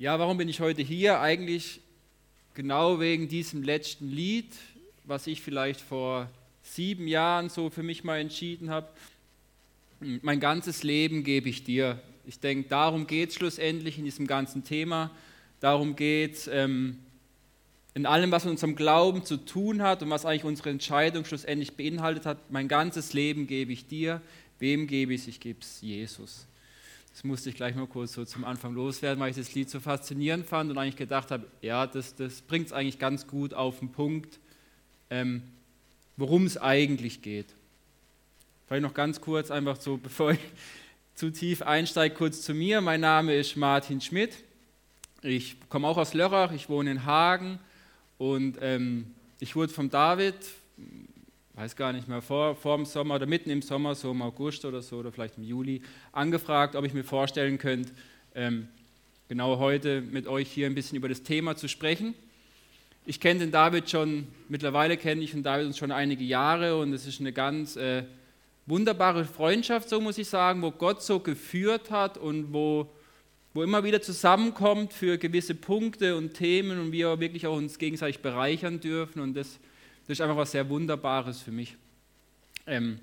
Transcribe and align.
Ja, 0.00 0.16
warum 0.20 0.38
bin 0.38 0.48
ich 0.48 0.60
heute 0.60 0.80
hier? 0.80 1.20
Eigentlich 1.20 1.80
genau 2.54 3.00
wegen 3.00 3.26
diesem 3.26 3.64
letzten 3.64 4.08
Lied, 4.08 4.46
was 5.02 5.26
ich 5.26 5.42
vielleicht 5.42 5.80
vor 5.80 6.30
sieben 6.62 7.08
Jahren 7.08 7.48
so 7.48 7.68
für 7.68 7.82
mich 7.82 8.04
mal 8.04 8.20
entschieden 8.20 8.70
habe. 8.70 8.86
Mein 9.98 10.38
ganzes 10.38 10.84
Leben 10.84 11.24
gebe 11.24 11.48
ich 11.48 11.64
dir. 11.64 12.00
Ich 12.28 12.38
denke, 12.38 12.68
darum 12.68 13.08
geht 13.08 13.30
es 13.30 13.34
schlussendlich 13.34 13.98
in 13.98 14.04
diesem 14.04 14.28
ganzen 14.28 14.62
Thema. 14.62 15.10
Darum 15.58 15.96
geht 15.96 16.34
es 16.34 16.46
ähm, 16.46 17.00
in 17.94 18.06
allem, 18.06 18.30
was 18.30 18.44
mit 18.44 18.52
unserem 18.52 18.76
Glauben 18.76 19.24
zu 19.24 19.36
tun 19.36 19.82
hat 19.82 20.00
und 20.04 20.10
was 20.10 20.24
eigentlich 20.24 20.44
unsere 20.44 20.70
Entscheidung 20.70 21.24
schlussendlich 21.24 21.72
beinhaltet 21.72 22.24
hat. 22.24 22.52
Mein 22.52 22.68
ganzes 22.68 23.14
Leben 23.14 23.48
gebe 23.48 23.72
ich 23.72 23.88
dir. 23.88 24.22
Wem 24.60 24.86
gebe 24.86 25.12
ich 25.12 25.22
es? 25.22 25.26
Ich 25.26 25.40
gebe 25.40 25.58
es 25.60 25.80
Jesus. 25.80 26.46
Das 27.18 27.24
musste 27.24 27.50
ich 27.50 27.56
gleich 27.56 27.74
mal 27.74 27.88
kurz 27.88 28.12
so 28.12 28.24
zum 28.24 28.44
Anfang 28.44 28.74
loswerden, 28.74 29.18
weil 29.18 29.30
ich 29.30 29.36
das 29.36 29.52
Lied 29.52 29.68
so 29.68 29.80
faszinierend 29.80 30.46
fand 30.46 30.70
und 30.70 30.78
eigentlich 30.78 30.94
gedacht 30.94 31.32
habe, 31.32 31.48
ja, 31.62 31.84
das, 31.84 32.14
das 32.14 32.42
bringt 32.42 32.68
es 32.68 32.72
eigentlich 32.72 33.00
ganz 33.00 33.26
gut 33.26 33.54
auf 33.54 33.80
den 33.80 33.90
Punkt, 33.90 34.38
ähm, 35.10 35.42
worum 36.16 36.46
es 36.46 36.56
eigentlich 36.56 37.20
geht. 37.20 37.46
Vielleicht 38.68 38.84
noch 38.84 38.94
ganz 38.94 39.20
kurz, 39.20 39.50
einfach 39.50 39.80
so, 39.80 39.96
bevor 40.02 40.30
ich 40.30 40.38
zu 41.16 41.32
tief 41.32 41.62
einsteige, 41.62 42.14
kurz 42.14 42.42
zu 42.42 42.54
mir. 42.54 42.80
Mein 42.80 43.00
Name 43.00 43.34
ist 43.34 43.56
Martin 43.56 44.00
Schmidt. 44.00 44.36
Ich 45.22 45.56
komme 45.68 45.88
auch 45.88 45.96
aus 45.96 46.14
Lörrach, 46.14 46.52
ich 46.52 46.68
wohne 46.68 46.92
in 46.92 47.04
Hagen 47.04 47.58
und 48.18 48.58
ähm, 48.60 49.12
ich 49.40 49.56
wurde 49.56 49.72
vom 49.72 49.90
David 49.90 50.36
weiß 51.58 51.74
gar 51.74 51.92
nicht 51.92 52.06
mehr, 52.06 52.22
vor, 52.22 52.54
vor 52.54 52.76
dem 52.76 52.84
Sommer 52.84 53.16
oder 53.16 53.26
mitten 53.26 53.50
im 53.50 53.62
Sommer, 53.62 53.96
so 53.96 54.12
im 54.12 54.22
August 54.22 54.64
oder 54.64 54.80
so 54.80 54.98
oder 54.98 55.10
vielleicht 55.10 55.38
im 55.38 55.42
Juli, 55.42 55.82
angefragt, 56.12 56.76
ob 56.76 56.84
ich 56.84 56.94
mir 56.94 57.02
vorstellen 57.02 57.58
könnte, 57.58 57.90
ähm, 58.36 58.68
genau 59.26 59.58
heute 59.58 60.00
mit 60.00 60.28
euch 60.28 60.48
hier 60.48 60.66
ein 60.66 60.76
bisschen 60.76 60.96
über 60.96 61.08
das 61.08 61.24
Thema 61.24 61.56
zu 61.56 61.66
sprechen. 61.68 62.14
Ich 63.06 63.18
kenne 63.18 63.40
den 63.40 63.50
David 63.50 63.90
schon, 63.90 64.28
mittlerweile 64.48 64.96
kenne 64.96 65.20
ich 65.20 65.32
den 65.32 65.42
David 65.42 65.66
uns 65.66 65.78
schon 65.78 65.90
einige 65.90 66.22
Jahre 66.22 66.78
und 66.78 66.92
es 66.92 67.08
ist 67.08 67.18
eine 67.18 67.32
ganz 67.32 67.74
äh, 67.74 68.04
wunderbare 68.66 69.24
Freundschaft, 69.24 69.88
so 69.88 70.00
muss 70.00 70.16
ich 70.16 70.28
sagen, 70.28 70.62
wo 70.62 70.70
Gott 70.70 71.02
so 71.02 71.18
geführt 71.18 71.90
hat 71.90 72.18
und 72.18 72.52
wo, 72.52 72.88
wo 73.52 73.64
immer 73.64 73.82
wieder 73.82 74.00
zusammenkommt 74.00 74.92
für 74.92 75.18
gewisse 75.18 75.56
Punkte 75.56 76.16
und 76.16 76.34
Themen 76.34 76.78
und 76.78 76.92
wir 76.92 77.18
wirklich 77.18 77.48
auch 77.48 77.56
uns 77.56 77.78
gegenseitig 77.78 78.20
bereichern 78.20 78.78
dürfen 78.78 79.18
und 79.18 79.34
das 79.34 79.58
das 80.08 80.16
ist 80.16 80.20
einfach 80.22 80.38
was 80.38 80.52
sehr 80.52 80.66
Wunderbares 80.70 81.42
für 81.42 81.50
mich. 81.50 81.76
Ähm, 82.66 82.98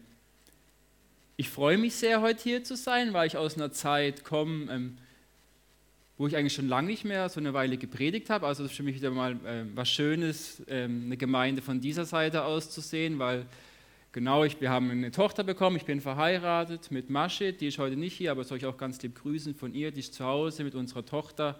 ich 1.37 1.49
freue 1.49 1.77
mich 1.77 1.93
sehr, 1.93 2.19
heute 2.21 2.41
hier 2.41 2.63
zu 2.63 2.75
sein, 2.75 3.13
weil 3.13 3.27
ich 3.27 3.37
aus 3.37 3.57
einer 3.57 3.71
Zeit 3.71 4.23
komme, 4.23 4.71
ähm, 4.71 4.97
wo 6.17 6.25
ich 6.25 6.35
eigentlich 6.35 6.53
schon 6.53 6.67
lange 6.67 6.87
nicht 6.87 7.05
mehr 7.05 7.29
so 7.29 7.39
eine 7.39 7.53
Weile 7.53 7.77
gepredigt 7.77 8.31
habe. 8.31 8.47
Also 8.47 8.63
das 8.63 8.71
ist 8.71 8.77
für 8.77 8.81
mich 8.81 8.95
wieder 8.95 9.11
mal 9.11 9.33
äh, 9.45 9.65
was 9.75 9.87
Schönes, 9.87 10.63
ähm, 10.67 11.03
eine 11.05 11.15
Gemeinde 11.15 11.61
von 11.61 11.79
dieser 11.79 12.05
Seite 12.05 12.43
aus 12.43 12.71
zu 12.71 12.81
sehen, 12.81 13.19
weil 13.19 13.45
genau, 14.11 14.43
ich, 14.43 14.59
wir 14.59 14.71
haben 14.71 14.89
eine 14.89 15.11
Tochter 15.11 15.43
bekommen, 15.43 15.77
ich 15.77 15.85
bin 15.85 16.01
verheiratet 16.01 16.89
mit 16.89 17.11
Masche, 17.11 17.53
die 17.53 17.67
ist 17.67 17.77
heute 17.77 17.97
nicht 17.97 18.15
hier, 18.15 18.31
aber 18.31 18.43
soll 18.45 18.57
ich 18.57 18.65
auch 18.65 18.77
ganz 18.77 18.99
lieb 19.03 19.13
grüßen 19.13 19.53
von 19.53 19.75
ihr, 19.75 19.91
die 19.91 19.99
ist 19.99 20.15
zu 20.15 20.25
Hause 20.25 20.63
mit 20.63 20.73
unserer 20.73 21.05
Tochter. 21.05 21.59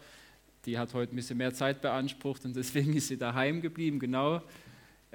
Die 0.66 0.80
hat 0.80 0.96
heute 0.96 1.14
ein 1.14 1.18
bisschen 1.18 1.38
mehr 1.38 1.54
Zeit 1.54 1.82
beansprucht 1.82 2.46
und 2.46 2.56
deswegen 2.56 2.94
ist 2.98 3.10
sie 3.10 3.18
daheim 3.18 3.62
geblieben, 3.62 4.00
genau. 4.00 4.42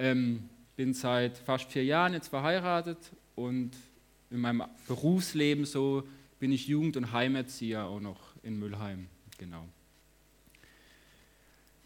Ähm, 0.03 0.49
bin 0.77 0.95
seit 0.95 1.37
fast 1.37 1.71
vier 1.71 1.85
Jahren 1.85 2.15
jetzt 2.15 2.29
verheiratet 2.29 2.97
und 3.35 3.73
in 4.31 4.41
meinem 4.41 4.65
Berufsleben 4.89 5.67
so 5.67 6.05
bin 6.39 6.53
ich 6.53 6.69
Jugend- 6.69 6.97
und 6.97 7.13
Heimerzieher 7.13 7.85
auch 7.85 8.01
noch 8.01 8.19
in 8.43 8.59
Müllheim. 8.59 9.09
Genau. 9.37 9.69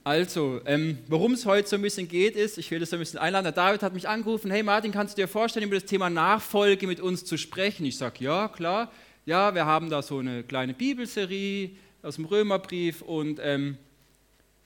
Also, 0.04 0.60
ähm, 0.64 0.98
worum 1.08 1.32
es 1.32 1.44
heute 1.44 1.66
so 1.66 1.74
ein 1.74 1.82
bisschen 1.82 2.06
geht, 2.06 2.36
ist, 2.36 2.56
ich 2.56 2.70
will 2.70 2.78
das 2.78 2.90
so 2.90 2.96
ein 2.96 3.00
bisschen 3.00 3.18
einladen. 3.18 3.44
Der 3.44 3.52
David 3.52 3.82
hat 3.82 3.94
mich 3.94 4.08
angerufen: 4.08 4.48
Hey 4.48 4.62
Martin, 4.62 4.92
kannst 4.92 5.18
du 5.18 5.22
dir 5.22 5.26
vorstellen, 5.26 5.66
über 5.66 5.74
das 5.74 5.86
Thema 5.86 6.08
Nachfolge 6.08 6.86
mit 6.86 7.00
uns 7.00 7.24
zu 7.24 7.36
sprechen? 7.36 7.84
Ich 7.86 7.96
sage: 7.96 8.22
Ja, 8.22 8.46
klar. 8.46 8.92
Ja, 9.26 9.56
wir 9.56 9.66
haben 9.66 9.90
da 9.90 10.02
so 10.02 10.18
eine 10.18 10.44
kleine 10.44 10.74
Bibelserie 10.74 11.70
aus 12.02 12.14
dem 12.14 12.26
Römerbrief 12.26 13.02
und 13.02 13.40
ähm, 13.42 13.76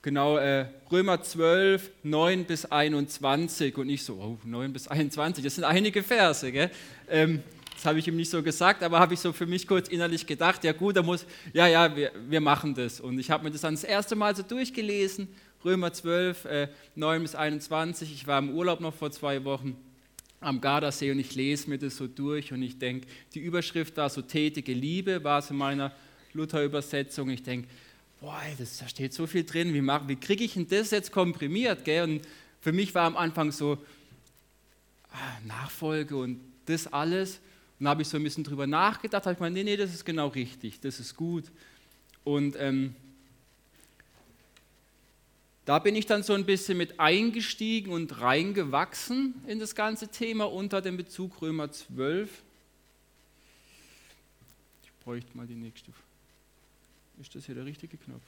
Genau, 0.08 0.38
äh, 0.38 0.64
Römer 0.90 1.22
12, 1.22 1.90
9 2.02 2.46
bis 2.46 2.64
21 2.64 3.76
und 3.76 3.88
nicht 3.88 4.02
so, 4.02 4.14
oh, 4.14 4.38
9 4.42 4.72
bis 4.72 4.88
21, 4.88 5.44
das 5.44 5.56
sind 5.56 5.64
einige 5.64 6.02
Verse, 6.02 6.50
gell? 6.50 6.70
Ähm, 7.10 7.42
das 7.74 7.84
habe 7.84 7.98
ich 7.98 8.08
ihm 8.08 8.16
nicht 8.16 8.30
so 8.30 8.42
gesagt, 8.42 8.82
aber 8.82 9.00
habe 9.00 9.12
ich 9.12 9.20
so 9.20 9.34
für 9.34 9.44
mich 9.44 9.68
kurz 9.68 9.86
innerlich 9.88 10.26
gedacht, 10.26 10.64
ja 10.64 10.72
gut, 10.72 10.96
da 10.96 11.02
muss, 11.02 11.26
ja, 11.52 11.66
ja, 11.66 11.94
wir, 11.94 12.12
wir 12.26 12.40
machen 12.40 12.74
das. 12.74 13.00
Und 13.00 13.18
ich 13.18 13.30
habe 13.30 13.44
mir 13.44 13.50
das 13.50 13.60
dann 13.60 13.74
das 13.74 13.84
erste 13.84 14.16
Mal 14.16 14.34
so 14.34 14.42
durchgelesen, 14.42 15.28
Römer 15.62 15.92
12, 15.92 16.44
äh, 16.46 16.68
9 16.94 17.20
bis 17.20 17.34
21. 17.34 18.10
Ich 18.10 18.26
war 18.26 18.38
im 18.38 18.54
Urlaub 18.54 18.80
noch 18.80 18.94
vor 18.94 19.10
zwei 19.10 19.44
Wochen 19.44 19.76
am 20.40 20.62
Gardasee 20.62 21.10
und 21.10 21.18
ich 21.18 21.34
lese 21.34 21.68
mir 21.68 21.76
das 21.76 21.98
so 21.98 22.06
durch 22.06 22.50
und 22.50 22.62
ich 22.62 22.78
denke, 22.78 23.06
die 23.34 23.40
Überschrift 23.40 23.98
da 23.98 24.08
so 24.08 24.22
tätige 24.22 24.72
Liebe 24.72 25.22
war 25.22 25.40
es 25.40 25.50
in 25.50 25.58
meiner 25.58 25.92
Luther-Übersetzung. 26.32 27.28
Ich 27.28 27.42
denke, 27.42 27.68
boah, 28.20 28.40
das, 28.58 28.78
da 28.78 28.88
steht 28.88 29.12
so 29.12 29.26
viel 29.26 29.44
drin, 29.44 29.72
wie, 29.74 29.82
wie 29.82 30.16
kriege 30.16 30.44
ich 30.44 30.54
denn 30.54 30.68
das 30.68 30.90
jetzt 30.90 31.12
komprimiert? 31.12 31.84
Gell? 31.84 32.04
Und 32.04 32.22
für 32.60 32.72
mich 32.72 32.94
war 32.94 33.04
am 33.04 33.16
Anfang 33.16 33.52
so 33.52 33.78
ah, 35.12 35.16
Nachfolge 35.46 36.16
und 36.16 36.40
das 36.66 36.92
alles. 36.92 37.40
Und 37.78 37.84
da 37.84 37.90
habe 37.90 38.02
ich 38.02 38.08
so 38.08 38.16
ein 38.16 38.24
bisschen 38.24 38.44
drüber 38.44 38.66
nachgedacht, 38.66 39.24
habe 39.24 39.34
ich 39.34 39.40
mal, 39.40 39.50
nee, 39.50 39.62
nee, 39.62 39.76
das 39.76 39.94
ist 39.94 40.04
genau 40.04 40.28
richtig, 40.28 40.80
das 40.80 40.98
ist 40.98 41.16
gut. 41.16 41.44
Und 42.24 42.56
ähm, 42.58 42.94
da 45.64 45.78
bin 45.78 45.94
ich 45.94 46.06
dann 46.06 46.22
so 46.22 46.32
ein 46.32 46.44
bisschen 46.44 46.78
mit 46.78 46.98
eingestiegen 46.98 47.92
und 47.92 48.20
reingewachsen 48.20 49.34
in 49.46 49.58
das 49.58 49.74
ganze 49.74 50.08
Thema 50.08 50.50
unter 50.50 50.80
dem 50.80 50.96
Bezug 50.96 51.40
Römer 51.40 51.70
12. 51.70 52.42
Ich 54.82 55.04
bräuchte 55.04 55.36
mal 55.36 55.46
die 55.46 55.54
nächste 55.54 55.92
Frage. 55.92 56.07
Ist 57.20 57.34
das 57.34 57.46
hier 57.46 57.54
der 57.54 57.64
richtige 57.64 57.96
Knopf? 57.96 58.22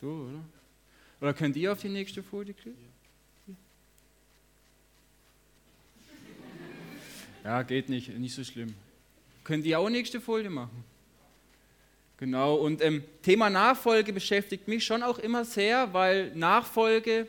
Du, 0.00 0.28
oder? 0.28 0.44
Oder 1.20 1.34
könnt 1.34 1.56
ihr 1.56 1.72
auf 1.72 1.80
die 1.80 1.88
nächste 1.88 2.22
Folie 2.22 2.52
klicken? 2.52 2.96
Ja, 7.42 7.62
geht 7.62 7.88
nicht, 7.88 8.08
nicht 8.18 8.34
so 8.34 8.44
schlimm. 8.44 8.74
Könnt 9.44 9.64
ihr 9.64 9.78
auch 9.78 9.88
nächste 9.88 10.20
Folie 10.20 10.50
machen? 10.50 10.84
Genau, 12.18 12.56
und 12.56 12.82
ähm, 12.82 13.04
Thema 13.22 13.50
Nachfolge 13.50 14.12
beschäftigt 14.12 14.68
mich 14.68 14.84
schon 14.84 15.02
auch 15.02 15.18
immer 15.18 15.44
sehr, 15.44 15.92
weil 15.92 16.34
Nachfolge 16.34 17.26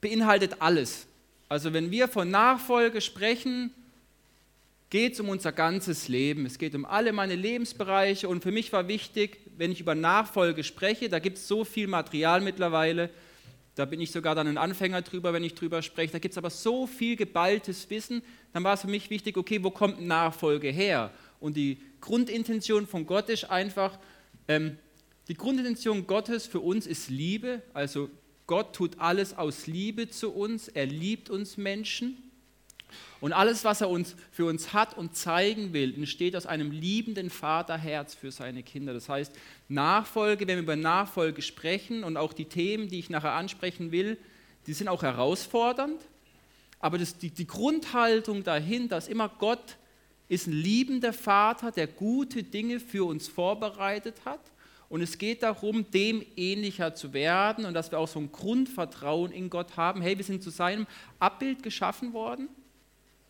beinhaltet 0.00 0.60
alles. 0.60 1.06
Also 1.48 1.72
wenn 1.72 1.90
wir 1.90 2.08
von 2.08 2.30
Nachfolge 2.30 3.00
sprechen, 3.00 3.72
geht 4.90 5.12
es 5.14 5.20
um 5.20 5.28
unser 5.28 5.52
ganzes 5.52 6.08
Leben. 6.08 6.44
Es 6.44 6.58
geht 6.58 6.74
um 6.74 6.84
alle 6.84 7.12
meine 7.12 7.36
Lebensbereiche. 7.36 8.28
Und 8.28 8.42
für 8.42 8.50
mich 8.50 8.72
war 8.72 8.88
wichtig, 8.88 9.38
wenn 9.56 9.70
ich 9.70 9.80
über 9.80 9.94
Nachfolge 9.94 10.64
spreche, 10.64 11.08
da 11.08 11.20
gibt 11.20 11.38
es 11.38 11.46
so 11.46 11.64
viel 11.64 11.86
Material 11.86 12.40
mittlerweile, 12.40 13.08
da 13.76 13.84
bin 13.84 14.00
ich 14.00 14.10
sogar 14.10 14.34
dann 14.34 14.48
ein 14.48 14.58
Anfänger 14.58 15.00
drüber, 15.02 15.32
wenn 15.32 15.44
ich 15.44 15.54
drüber 15.54 15.80
spreche, 15.80 16.12
da 16.12 16.18
gibt 16.18 16.32
es 16.32 16.38
aber 16.38 16.50
so 16.50 16.88
viel 16.88 17.14
geballtes 17.14 17.88
Wissen, 17.88 18.20
dann 18.52 18.64
war 18.64 18.74
es 18.74 18.80
für 18.80 18.88
mich 18.88 19.10
wichtig, 19.10 19.36
okay, 19.36 19.62
wo 19.62 19.70
kommt 19.70 20.02
Nachfolge 20.02 20.68
her? 20.68 21.12
Und 21.38 21.56
die 21.56 21.78
Grundintention 22.00 22.86
von 22.86 23.06
Gott 23.06 23.28
ist 23.28 23.44
einfach, 23.44 23.98
ähm, 24.48 24.76
die 25.28 25.34
Grundintention 25.34 26.06
Gottes 26.08 26.46
für 26.46 26.60
uns 26.60 26.86
ist 26.86 27.08
Liebe, 27.08 27.62
also 27.72 28.10
Gott 28.48 28.74
tut 28.74 28.98
alles 28.98 29.38
aus 29.38 29.68
Liebe 29.68 30.08
zu 30.08 30.32
uns, 30.32 30.66
er 30.66 30.86
liebt 30.86 31.30
uns 31.30 31.56
Menschen 31.56 32.29
und 33.20 33.32
alles, 33.32 33.64
was 33.64 33.80
er 33.80 33.90
uns, 33.90 34.16
für 34.32 34.46
uns 34.46 34.72
hat 34.72 34.96
und 34.96 35.16
zeigen 35.16 35.72
will, 35.72 35.94
entsteht 35.94 36.36
aus 36.36 36.46
einem 36.46 36.70
liebenden 36.70 37.30
Vaterherz 37.30 38.14
für 38.14 38.30
seine 38.30 38.62
Kinder. 38.62 38.94
Das 38.94 39.08
heißt, 39.08 39.32
Nachfolge, 39.68 40.46
wenn 40.46 40.56
wir 40.56 40.62
über 40.62 40.76
Nachfolge 40.76 41.42
sprechen 41.42 42.04
und 42.04 42.16
auch 42.16 42.32
die 42.32 42.46
Themen, 42.46 42.88
die 42.88 42.98
ich 42.98 43.10
nachher 43.10 43.32
ansprechen 43.32 43.92
will, 43.92 44.18
die 44.66 44.72
sind 44.72 44.88
auch 44.88 45.02
herausfordernd. 45.02 46.00
Aber 46.78 46.98
das, 46.98 47.18
die, 47.18 47.30
die 47.30 47.46
Grundhaltung 47.46 48.42
dahinter 48.42 48.98
ist 48.98 49.08
immer, 49.08 49.28
Gott 49.28 49.76
ist 50.28 50.46
ein 50.46 50.52
liebender 50.52 51.12
Vater, 51.12 51.72
der 51.72 51.86
gute 51.86 52.42
Dinge 52.42 52.80
für 52.80 53.04
uns 53.04 53.28
vorbereitet 53.28 54.16
hat. 54.24 54.40
Und 54.88 55.02
es 55.02 55.18
geht 55.18 55.44
darum, 55.44 55.88
dem 55.92 56.24
ähnlicher 56.36 56.94
zu 56.94 57.12
werden 57.12 57.64
und 57.64 57.74
dass 57.74 57.92
wir 57.92 57.98
auch 57.98 58.08
so 58.08 58.18
ein 58.18 58.32
Grundvertrauen 58.32 59.30
in 59.30 59.48
Gott 59.48 59.76
haben. 59.76 60.02
Hey, 60.02 60.16
wir 60.16 60.24
sind 60.24 60.42
zu 60.42 60.50
seinem 60.50 60.86
Abbild 61.20 61.62
geschaffen 61.62 62.12
worden. 62.12 62.48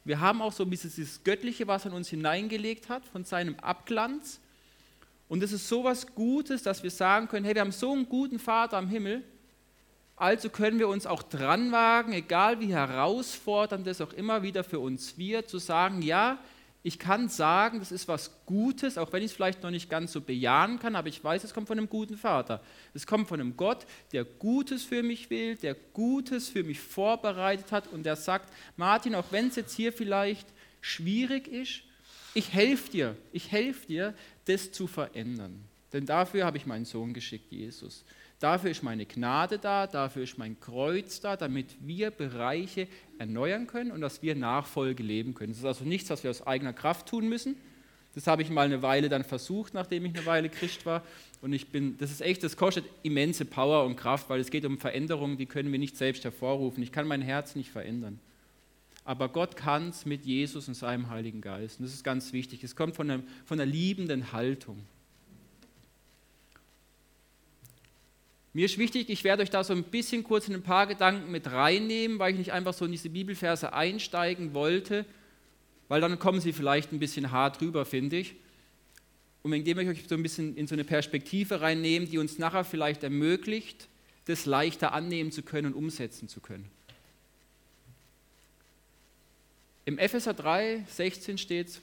Wir 0.05 0.20
haben 0.20 0.41
auch 0.41 0.52
so 0.52 0.64
ein 0.64 0.70
bisschen 0.70 0.93
dieses 0.94 1.23
Göttliche, 1.25 1.67
was 1.67 1.85
er 1.85 1.91
in 1.91 1.97
uns 1.97 2.08
hineingelegt 2.08 2.88
hat, 2.88 3.05
von 3.05 3.25
seinem 3.25 3.56
Abglanz. 3.61 4.41
Und 5.29 5.43
es 5.43 5.52
ist 5.52 5.69
so 5.69 5.85
was 5.85 6.14
Gutes, 6.14 6.62
dass 6.62 6.82
wir 6.82 6.91
sagen 6.91 7.29
können, 7.29 7.44
hey, 7.44 7.55
wir 7.55 7.62
haben 7.62 7.73
so 7.73 7.93
einen 7.93 8.08
guten 8.08 8.38
Vater 8.38 8.79
am 8.79 8.88
Himmel, 8.88 9.23
also 10.17 10.50
können 10.50 10.79
wir 10.79 10.88
uns 10.88 11.06
auch 11.06 11.23
dran 11.23 11.73
wagen, 11.73 12.12
egal 12.12 12.61
wie 12.61 12.75
herausfordernd 12.75 13.87
das 13.87 14.02
auch 14.02 14.12
immer 14.12 14.43
wieder 14.43 14.64
für 14.64 14.79
uns 14.79 15.17
wird, 15.17 15.49
zu 15.49 15.56
sagen, 15.58 16.02
ja, 16.02 16.38
Ich 16.82 16.98
kann 16.98 17.28
sagen, 17.28 17.78
das 17.78 17.92
ist 17.92 18.08
was 18.08 18.44
Gutes, 18.46 18.96
auch 18.96 19.12
wenn 19.12 19.22
ich 19.22 19.32
es 19.32 19.36
vielleicht 19.36 19.62
noch 19.62 19.70
nicht 19.70 19.90
ganz 19.90 20.12
so 20.12 20.22
bejahen 20.22 20.78
kann, 20.78 20.96
aber 20.96 21.08
ich 21.08 21.22
weiß, 21.22 21.44
es 21.44 21.52
kommt 21.52 21.68
von 21.68 21.76
einem 21.76 21.90
guten 21.90 22.16
Vater. 22.16 22.62
Es 22.94 23.06
kommt 23.06 23.28
von 23.28 23.38
einem 23.38 23.56
Gott, 23.56 23.84
der 24.12 24.24
Gutes 24.24 24.84
für 24.84 25.02
mich 25.02 25.28
will, 25.28 25.56
der 25.56 25.74
Gutes 25.74 26.48
für 26.48 26.64
mich 26.64 26.80
vorbereitet 26.80 27.70
hat 27.70 27.86
und 27.88 28.04
der 28.04 28.16
sagt, 28.16 28.50
Martin, 28.76 29.14
auch 29.14 29.30
wenn 29.30 29.48
es 29.48 29.56
jetzt 29.56 29.74
hier 29.74 29.92
vielleicht 29.92 30.48
schwierig 30.80 31.48
ist, 31.48 31.82
ich 32.32 32.52
helfe 32.52 32.90
dir, 32.90 33.16
ich 33.32 33.52
helfe 33.52 33.86
dir, 33.86 34.14
das 34.46 34.72
zu 34.72 34.86
verändern. 34.86 35.62
Denn 35.92 36.06
dafür 36.06 36.46
habe 36.46 36.56
ich 36.56 36.66
meinen 36.66 36.84
Sohn 36.84 37.12
geschickt, 37.12 37.52
Jesus. 37.52 38.04
Dafür 38.40 38.70
ist 38.70 38.82
meine 38.82 39.04
Gnade 39.04 39.58
da, 39.58 39.87
dafür 39.87 40.22
ist 40.22 40.38
mein 40.38 40.58
Kreuz 40.58 41.20
da, 41.20 41.37
damit 41.37 41.76
wir 41.81 42.10
Bereiche 42.10 42.88
erneuern 43.19 43.66
können 43.66 43.92
und 43.92 44.00
dass 44.00 44.22
wir 44.22 44.34
Nachfolge 44.34 45.02
leben 45.02 45.34
können. 45.34 45.52
Das 45.52 45.58
ist 45.58 45.66
also 45.66 45.84
nichts, 45.84 46.08
was 46.08 46.25
wir 46.25 46.31
aus 46.31 46.46
eigener 46.46 46.72
Kraft 46.72 47.06
tun 47.06 47.28
müssen. 47.28 47.56
Das 48.14 48.26
habe 48.26 48.40
ich 48.40 48.48
mal 48.48 48.64
eine 48.64 48.81
Weile 48.81 49.10
dann 49.10 49.25
versucht, 49.25 49.75
nachdem 49.75 50.06
ich 50.06 50.16
eine 50.16 50.25
Weile 50.25 50.48
Christ 50.48 50.87
war. 50.87 51.04
Und 51.42 51.52
ich 51.52 51.69
bin, 51.69 51.98
das 51.98 52.10
ist 52.10 52.22
echt, 52.22 52.42
das 52.42 52.56
kostet 52.56 52.87
immense 53.02 53.44
Power 53.44 53.84
und 53.84 53.96
Kraft, 53.96 54.31
weil 54.31 54.40
es 54.40 54.50
geht 54.50 54.64
um 54.64 54.78
Veränderungen, 54.78 55.37
die 55.37 55.46
können 55.46 55.70
wir 55.70 55.78
nicht 55.78 55.96
selbst 55.96 56.25
hervorrufen. 56.25 56.82
Ich 56.82 56.92
kann 56.92 57.06
mein 57.06 57.22
Herz 57.22 57.54
nicht 57.54 57.70
verändern. 57.70 58.19
Aber 59.04 59.28
Gott 59.28 59.54
kann 59.54 59.90
es 59.90 60.06
mit 60.06 60.25
Jesus 60.25 60.66
und 60.66 60.75
seinem 60.75 61.10
Heiligen 61.10 61.42
Geist. 61.42 61.78
Und 61.78 61.84
das 61.84 61.92
ist 61.92 62.04
ganz 62.04 62.32
wichtig. 62.32 62.64
Es 62.64 62.75
kommt 62.75 62.96
von 62.96 63.10
einer, 63.10 63.22
von 63.44 63.60
einer 63.60 63.70
liebenden 63.70 64.32
Haltung. 64.32 64.78
Mir 68.52 68.64
ist 68.64 68.79
wichtig, 68.79 69.08
ich 69.11 69.23
werde 69.23 69.43
euch 69.43 69.50
da 69.50 69.62
so 69.62 69.73
ein 69.73 69.85
bisschen 69.85 70.25
kurz 70.25 70.49
in 70.49 70.55
ein 70.55 70.62
paar 70.62 70.87
Gedanken 70.87 71.31
mit 71.31 71.50
reinnehmen, 71.50 72.19
weil 72.19 72.32
ich 72.32 72.38
nicht 72.38 72.52
einfach 72.52 72.75
so 72.75 72.85
in 72.85 72.91
diese 72.91 73.08
Bibelverse 73.08 73.73
einsteigen 73.73 74.55
wollte, 74.55 75.06
weil 75.88 76.00
dann 76.00 76.19
kommen 76.19 76.41
sie 76.41 76.52
vielleicht 76.52 76.93
ein 76.93 76.99
bisschen 76.99 77.31
hart 77.31 77.61
rüber, 77.61 77.85
finde 77.85 78.17
ich. 78.17 78.35
Und 79.43 79.52
indem 79.52 79.79
ich 79.79 79.88
euch 79.88 80.05
so 80.08 80.17
ein 80.17 80.23
bisschen 80.23 80.56
in 80.56 80.67
so 80.67 80.75
eine 80.75 80.85
Perspektive 80.85 81.61
reinnehmen, 81.61 82.11
die 82.11 82.19
uns 82.19 82.38
nachher 82.38 82.64
vielleicht 82.64 83.05
ermöglicht, 83.05 83.88
das 84.26 84.47
leichter 84.47 84.93
annehmen 84.93 85.31
zu 85.31 85.43
können 85.43 85.73
und 85.73 85.75
umsetzen 85.75 86.29
zu 86.29 86.41
können. 86.41 86.69
Im 89.85 89.99
Epheser 89.99 90.35
3, 90.35 90.85
16 90.88 91.38
steht 91.38 91.81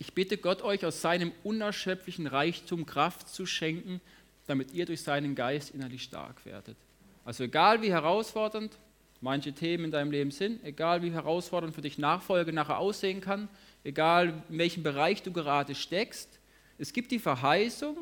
ich 0.00 0.14
bitte 0.14 0.38
Gott 0.38 0.62
euch 0.62 0.86
aus 0.86 1.02
seinem 1.02 1.30
unerschöpflichen 1.44 2.26
Reichtum 2.26 2.86
Kraft 2.86 3.28
zu 3.28 3.44
schenken, 3.44 4.00
damit 4.46 4.72
ihr 4.72 4.86
durch 4.86 5.02
seinen 5.02 5.34
Geist 5.34 5.74
innerlich 5.74 6.02
stark 6.02 6.44
werdet. 6.44 6.76
Also 7.24 7.44
egal 7.44 7.82
wie 7.82 7.92
herausfordernd 7.92 8.78
manche 9.20 9.52
Themen 9.52 9.86
in 9.86 9.90
deinem 9.90 10.10
Leben 10.10 10.30
sind, 10.30 10.64
egal 10.64 11.02
wie 11.02 11.12
herausfordernd 11.12 11.74
für 11.74 11.82
dich 11.82 11.98
Nachfolge 11.98 12.52
nachher 12.52 12.78
aussehen 12.78 13.20
kann, 13.20 13.48
egal 13.84 14.42
in 14.48 14.58
welchem 14.58 14.82
Bereich 14.82 15.22
du 15.22 15.32
gerade 15.32 15.74
steckst, 15.74 16.38
es 16.78 16.92
gibt 16.92 17.10
die 17.12 17.18
Verheißung, 17.18 17.98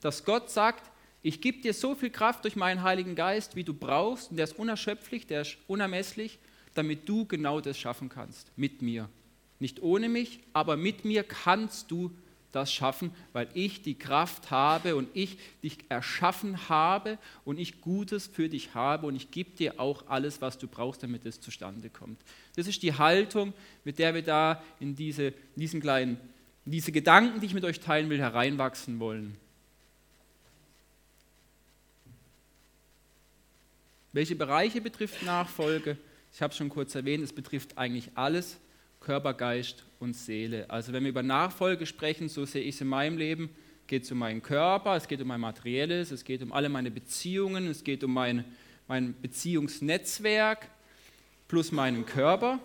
dass 0.00 0.24
Gott 0.24 0.50
sagt, 0.50 0.90
ich 1.22 1.40
gebe 1.40 1.60
dir 1.60 1.74
so 1.74 1.94
viel 1.94 2.10
Kraft 2.10 2.44
durch 2.44 2.56
meinen 2.56 2.82
Heiligen 2.82 3.14
Geist, 3.14 3.56
wie 3.56 3.64
du 3.64 3.74
brauchst, 3.74 4.30
und 4.30 4.36
der 4.36 4.44
ist 4.44 4.58
unerschöpflich, 4.58 5.26
der 5.26 5.42
ist 5.42 5.58
unermesslich, 5.66 6.38
damit 6.74 7.08
du 7.08 7.26
genau 7.26 7.60
das 7.60 7.78
schaffen 7.78 8.08
kannst, 8.08 8.52
mit 8.56 8.80
mir. 8.80 9.08
Nicht 9.58 9.82
ohne 9.82 10.08
mich, 10.08 10.40
aber 10.52 10.76
mit 10.76 11.04
mir 11.04 11.24
kannst 11.24 11.90
du 11.90 12.10
das 12.56 12.72
schaffen, 12.72 13.12
weil 13.32 13.48
ich 13.54 13.82
die 13.82 13.94
Kraft 13.94 14.50
habe 14.50 14.96
und 14.96 15.08
ich 15.14 15.38
dich 15.62 15.78
erschaffen 15.88 16.68
habe 16.68 17.18
und 17.44 17.58
ich 17.58 17.80
Gutes 17.80 18.26
für 18.26 18.48
dich 18.48 18.74
habe 18.74 19.06
und 19.06 19.14
ich 19.14 19.30
gebe 19.30 19.50
dir 19.50 19.78
auch 19.78 20.08
alles, 20.08 20.40
was 20.40 20.58
du 20.58 20.66
brauchst, 20.66 21.02
damit 21.02 21.26
es 21.26 21.40
zustande 21.40 21.90
kommt. 21.90 22.18
Das 22.56 22.66
ist 22.66 22.82
die 22.82 22.94
Haltung, 22.94 23.52
mit 23.84 23.98
der 23.98 24.14
wir 24.14 24.22
da 24.22 24.62
in 24.80 24.96
diese, 24.96 25.34
diesen 25.54 25.80
kleinen, 25.80 26.18
in 26.64 26.72
diese 26.72 26.90
Gedanken, 26.92 27.40
die 27.40 27.46
ich 27.46 27.54
mit 27.54 27.64
euch 27.64 27.80
teilen 27.80 28.10
will, 28.10 28.18
hereinwachsen 28.18 28.98
wollen. 28.98 29.36
Welche 34.12 34.34
Bereiche 34.34 34.80
betrifft 34.80 35.22
Nachfolge? 35.22 35.98
Ich 36.32 36.40
habe 36.40 36.52
es 36.52 36.56
schon 36.56 36.70
kurz 36.70 36.94
erwähnt, 36.94 37.22
es 37.22 37.34
betrifft 37.34 37.76
eigentlich 37.76 38.10
alles. 38.14 38.56
Körper, 39.06 39.34
Geist 39.34 39.84
und 40.00 40.16
Seele. 40.16 40.68
Also 40.68 40.92
wenn 40.92 41.04
wir 41.04 41.10
über 41.10 41.22
Nachfolge 41.22 41.86
sprechen, 41.86 42.28
so 42.28 42.44
sehe 42.44 42.62
ich 42.62 42.74
es 42.74 42.80
in 42.80 42.88
meinem 42.88 43.16
Leben, 43.16 43.50
geht 43.86 44.02
es 44.02 44.10
um 44.10 44.18
meinen 44.18 44.42
Körper, 44.42 44.96
es 44.96 45.06
geht 45.06 45.20
um 45.20 45.28
mein 45.28 45.40
Materielles, 45.40 46.10
es 46.10 46.24
geht 46.24 46.42
um 46.42 46.52
alle 46.52 46.68
meine 46.68 46.90
Beziehungen, 46.90 47.68
es 47.68 47.84
geht 47.84 48.02
um 48.02 48.12
mein, 48.12 48.44
mein 48.88 49.14
Beziehungsnetzwerk 49.22 50.68
plus 51.46 51.70
meinen 51.70 52.04
Körper. 52.04 52.58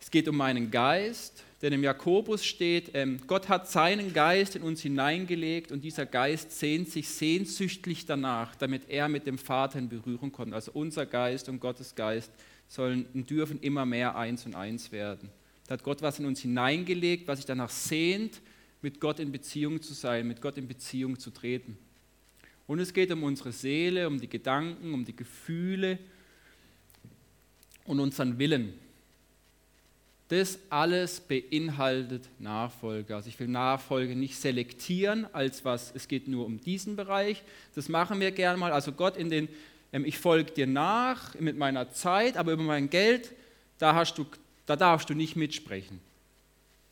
Es 0.00 0.10
geht 0.10 0.26
um 0.26 0.38
meinen 0.38 0.70
Geist, 0.70 1.44
denn 1.60 1.74
im 1.74 1.84
Jakobus 1.84 2.42
steht, 2.42 2.92
ähm, 2.94 3.20
Gott 3.26 3.50
hat 3.50 3.68
seinen 3.68 4.14
Geist 4.14 4.56
in 4.56 4.62
uns 4.62 4.80
hineingelegt 4.80 5.70
und 5.70 5.84
dieser 5.84 6.06
Geist 6.06 6.58
sehnt 6.58 6.88
sich 6.88 7.06
sehnsüchtig 7.10 8.06
danach, 8.06 8.56
damit 8.56 8.88
er 8.88 9.10
mit 9.10 9.26
dem 9.26 9.36
Vater 9.36 9.80
in 9.80 9.90
Berührung 9.90 10.32
kommt. 10.32 10.54
Also 10.54 10.72
unser 10.72 11.04
Geist 11.04 11.50
und 11.50 11.60
Gottes 11.60 11.94
Geist 11.94 12.32
sollen 12.70 13.04
und 13.12 13.28
dürfen 13.28 13.60
immer 13.60 13.84
mehr 13.84 14.16
eins 14.16 14.46
und 14.46 14.54
eins 14.54 14.92
werden. 14.92 15.28
Da 15.66 15.74
hat 15.74 15.82
Gott 15.82 16.02
was 16.02 16.20
in 16.20 16.24
uns 16.24 16.40
hineingelegt, 16.40 17.26
was 17.26 17.40
sich 17.40 17.46
danach 17.46 17.68
sehnt, 17.68 18.40
mit 18.80 19.00
Gott 19.00 19.18
in 19.18 19.32
Beziehung 19.32 19.82
zu 19.82 19.92
sein, 19.92 20.26
mit 20.26 20.40
Gott 20.40 20.56
in 20.56 20.68
Beziehung 20.68 21.18
zu 21.18 21.30
treten. 21.30 21.76
Und 22.68 22.78
es 22.78 22.94
geht 22.94 23.10
um 23.10 23.24
unsere 23.24 23.50
Seele, 23.50 24.06
um 24.06 24.20
die 24.20 24.28
Gedanken, 24.28 24.94
um 24.94 25.04
die 25.04 25.16
Gefühle 25.16 25.98
und 27.84 27.98
unseren 27.98 28.38
Willen. 28.38 28.72
Das 30.28 30.60
alles 30.70 31.20
beinhaltet 31.20 32.28
Nachfolge. 32.38 33.16
Also 33.16 33.28
ich 33.28 33.40
will 33.40 33.48
Nachfolge 33.48 34.14
nicht 34.14 34.36
selektieren 34.36 35.26
als 35.34 35.64
was, 35.64 35.92
es 35.92 36.06
geht 36.06 36.28
nur 36.28 36.46
um 36.46 36.60
diesen 36.60 36.94
Bereich. 36.94 37.42
Das 37.74 37.88
machen 37.88 38.20
wir 38.20 38.30
gerne 38.30 38.56
mal. 38.56 38.70
Also 38.70 38.92
Gott 38.92 39.16
in 39.16 39.28
den 39.28 39.48
ich 39.92 40.18
folge 40.18 40.52
dir 40.52 40.66
nach 40.66 41.34
mit 41.38 41.56
meiner 41.56 41.90
Zeit, 41.90 42.36
aber 42.36 42.52
über 42.52 42.62
mein 42.62 42.90
Geld, 42.90 43.32
da, 43.78 43.94
hast 43.94 44.18
du, 44.18 44.26
da 44.66 44.76
darfst 44.76 45.10
du 45.10 45.14
nicht 45.14 45.36
mitsprechen. 45.36 46.00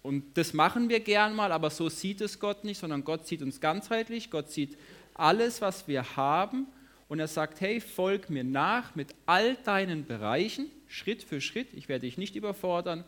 Und 0.02 0.36
das 0.36 0.52
machen 0.52 0.88
wir 0.88 1.00
gern 1.00 1.34
mal, 1.34 1.52
aber 1.52 1.70
so 1.70 1.88
sieht 1.88 2.20
es 2.20 2.40
Gott 2.40 2.64
nicht, 2.64 2.78
sondern 2.78 3.04
Gott 3.04 3.26
sieht 3.26 3.42
uns 3.42 3.60
ganzheitlich, 3.60 4.30
Gott 4.30 4.50
sieht 4.50 4.76
alles, 5.14 5.60
was 5.60 5.86
wir 5.86 6.16
haben 6.16 6.66
und 7.08 7.20
er 7.20 7.28
sagt, 7.28 7.60
hey, 7.60 7.80
folg 7.80 8.30
mir 8.30 8.44
nach 8.44 8.94
mit 8.94 9.14
all 9.26 9.56
deinen 9.56 10.06
Bereichen, 10.06 10.70
Schritt 10.86 11.22
für 11.22 11.40
Schritt, 11.40 11.68
ich 11.74 11.88
werde 11.88 12.06
dich 12.06 12.18
nicht 12.18 12.36
überfordern, 12.36 13.04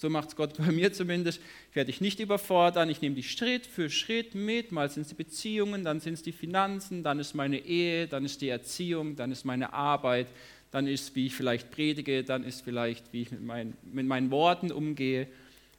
so 0.00 0.08
macht 0.08 0.30
es 0.30 0.36
Gott 0.36 0.56
bei 0.56 0.72
mir 0.72 0.94
zumindest. 0.94 1.42
Ich 1.68 1.76
werde 1.76 1.92
dich 1.92 2.00
nicht 2.00 2.20
überfordern. 2.20 2.88
Ich 2.88 3.02
nehme 3.02 3.16
dich 3.16 3.30
Schritt 3.32 3.66
für 3.66 3.90
Schritt 3.90 4.34
mit. 4.34 4.72
Mal 4.72 4.90
sind 4.90 5.02
es 5.02 5.08
die 5.08 5.14
Beziehungen, 5.14 5.84
dann 5.84 6.00
sind 6.00 6.14
es 6.14 6.22
die 6.22 6.32
Finanzen, 6.32 7.02
dann 7.02 7.18
ist 7.18 7.34
meine 7.34 7.58
Ehe, 7.58 8.08
dann 8.08 8.24
ist 8.24 8.40
die 8.40 8.48
Erziehung, 8.48 9.14
dann 9.14 9.30
ist 9.30 9.44
meine 9.44 9.74
Arbeit, 9.74 10.28
dann 10.70 10.86
ist, 10.86 11.14
wie 11.16 11.26
ich 11.26 11.34
vielleicht 11.34 11.70
predige, 11.70 12.24
dann 12.24 12.44
ist 12.44 12.62
vielleicht, 12.62 13.12
wie 13.12 13.22
ich 13.22 13.30
mit, 13.30 13.42
mein, 13.42 13.76
mit 13.82 14.06
meinen 14.06 14.30
Worten 14.30 14.72
umgehe. 14.72 15.26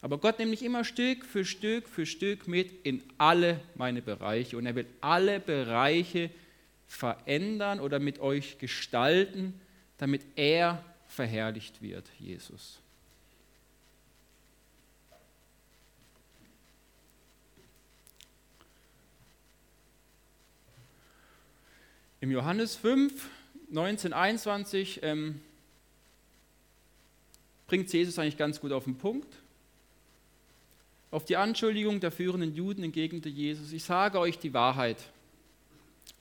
Aber 0.02 0.20
Gott 0.20 0.38
nimmt 0.38 0.52
mich 0.52 0.64
immer 0.64 0.84
Stück 0.84 1.26
für 1.26 1.44
Stück 1.44 1.90
für 1.90 2.06
Stück 2.06 2.48
mit 2.48 2.86
in 2.86 3.02
alle 3.18 3.60
meine 3.74 4.04
Bereiche. 4.04 4.56
Und 4.56 4.68
er 4.68 4.76
will 4.76 4.86
alle 5.00 5.40
Bereiche 5.40 6.30
verändern 6.86 7.80
oder 7.80 7.98
mit 7.98 8.20
euch 8.20 8.60
gestalten, 8.60 9.60
damit 9.98 10.22
er 10.36 10.86
verherrlicht 11.08 11.82
wird, 11.82 12.06
Jesus. 12.20 12.82
Im 22.24 22.30
Johannes 22.30 22.76
5, 22.76 23.30
19, 23.72 24.14
21 24.14 25.00
ähm, 25.02 25.42
bringt 27.66 27.92
Jesus 27.92 28.20
eigentlich 28.20 28.38
ganz 28.38 28.62
gut 28.62 28.72
auf 28.74 28.84
den 28.84 28.96
Punkt. 28.96 29.28
Auf 31.10 31.26
die 31.26 31.36
Anschuldigung 31.36 32.00
der 32.00 32.12
führenden 32.12 32.54
Juden 32.54 32.84
entgegnete 32.84 33.28
Jesus, 33.28 33.74
ich 33.74 33.84
sage 33.84 34.20
euch 34.20 34.38
die 34.38 34.54
Wahrheit. 34.54 34.98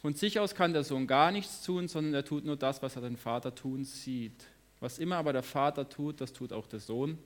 Von 0.01 0.15
sich 0.15 0.41
aus 0.41 0.55
kann 0.55 0.73
der 0.73 0.85
Sohn 0.85 1.07
gar 1.07 1.33
nichts 1.33 1.63
tun, 1.67 1.87
sondern 1.87 2.15
er 2.15 2.25
tut 2.25 2.47
nur 2.47 2.57
das, 2.57 2.81
was 2.81 2.97
er 2.97 3.03
den 3.03 3.19
Vater 3.19 3.55
tun 3.55 3.85
sieht. 3.85 4.47
Was 4.81 4.99
immer 4.99 5.17
aber 5.17 5.35
der 5.35 5.43
Vater 5.43 5.87
tut, 5.87 6.23
das 6.23 6.33
tut 6.33 6.55
auch 6.55 6.67
der 6.67 6.81
Sohn. 6.81 7.19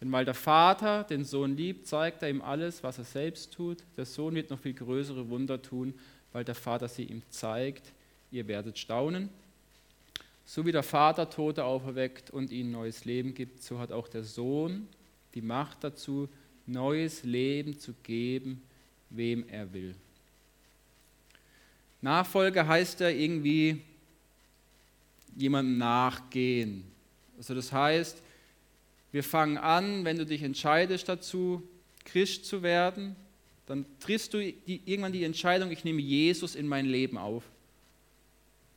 Denn 0.00 0.10
weil 0.10 0.24
der 0.24 0.34
Vater 0.34 1.04
den 1.04 1.24
Sohn 1.24 1.56
liebt, 1.56 1.86
zeigt 1.86 2.24
er 2.24 2.30
ihm 2.30 2.42
alles, 2.42 2.82
was 2.82 2.98
er 2.98 3.04
selbst 3.04 3.52
tut. 3.52 3.84
Der 3.96 4.06
Sohn 4.06 4.34
wird 4.34 4.50
noch 4.50 4.58
viel 4.58 4.74
größere 4.74 5.28
Wunder 5.28 5.62
tun, 5.62 5.94
weil 6.32 6.44
der 6.44 6.54
Vater 6.54 6.88
sie 6.88 7.04
ihm 7.04 7.22
zeigt. 7.30 7.92
Ihr 8.30 8.48
werdet 8.48 8.78
staunen. 8.78 9.28
So 10.44 10.66
wie 10.66 10.72
der 10.72 10.82
Vater 10.82 11.30
Tote 11.30 11.64
auferweckt 11.64 12.30
und 12.30 12.50
ihnen 12.50 12.72
neues 12.72 13.04
Leben 13.04 13.34
gibt, 13.34 13.62
so 13.62 13.78
hat 13.78 13.92
auch 13.92 14.08
der 14.08 14.24
Sohn 14.24 14.88
die 15.34 15.42
Macht 15.42 15.84
dazu, 15.84 16.28
neues 16.66 17.22
Leben 17.24 17.78
zu 17.78 17.94
geben, 18.02 18.62
wem 19.10 19.48
er 19.48 19.72
will. 19.72 19.94
Nachfolge 22.00 22.66
heißt 22.66 23.00
ja 23.00 23.08
irgendwie 23.08 23.80
jemandem 25.36 25.78
nachgehen. 25.78 26.84
Also 27.38 27.54
das 27.54 27.72
heißt, 27.72 28.22
Wir 29.12 29.22
fangen 29.22 29.58
an, 29.58 30.06
wenn 30.06 30.16
du 30.16 30.24
dich 30.24 30.42
entscheidest 30.42 31.06
dazu, 31.06 31.62
Christ 32.06 32.46
zu 32.46 32.62
werden, 32.62 33.14
dann 33.72 33.86
triffst 34.00 34.34
du 34.34 34.38
die, 34.38 34.82
irgendwann 34.84 35.14
die 35.14 35.24
Entscheidung, 35.24 35.70
ich 35.70 35.82
nehme 35.82 36.02
Jesus 36.02 36.56
in 36.56 36.68
mein 36.68 36.84
Leben 36.84 37.16
auf. 37.16 37.42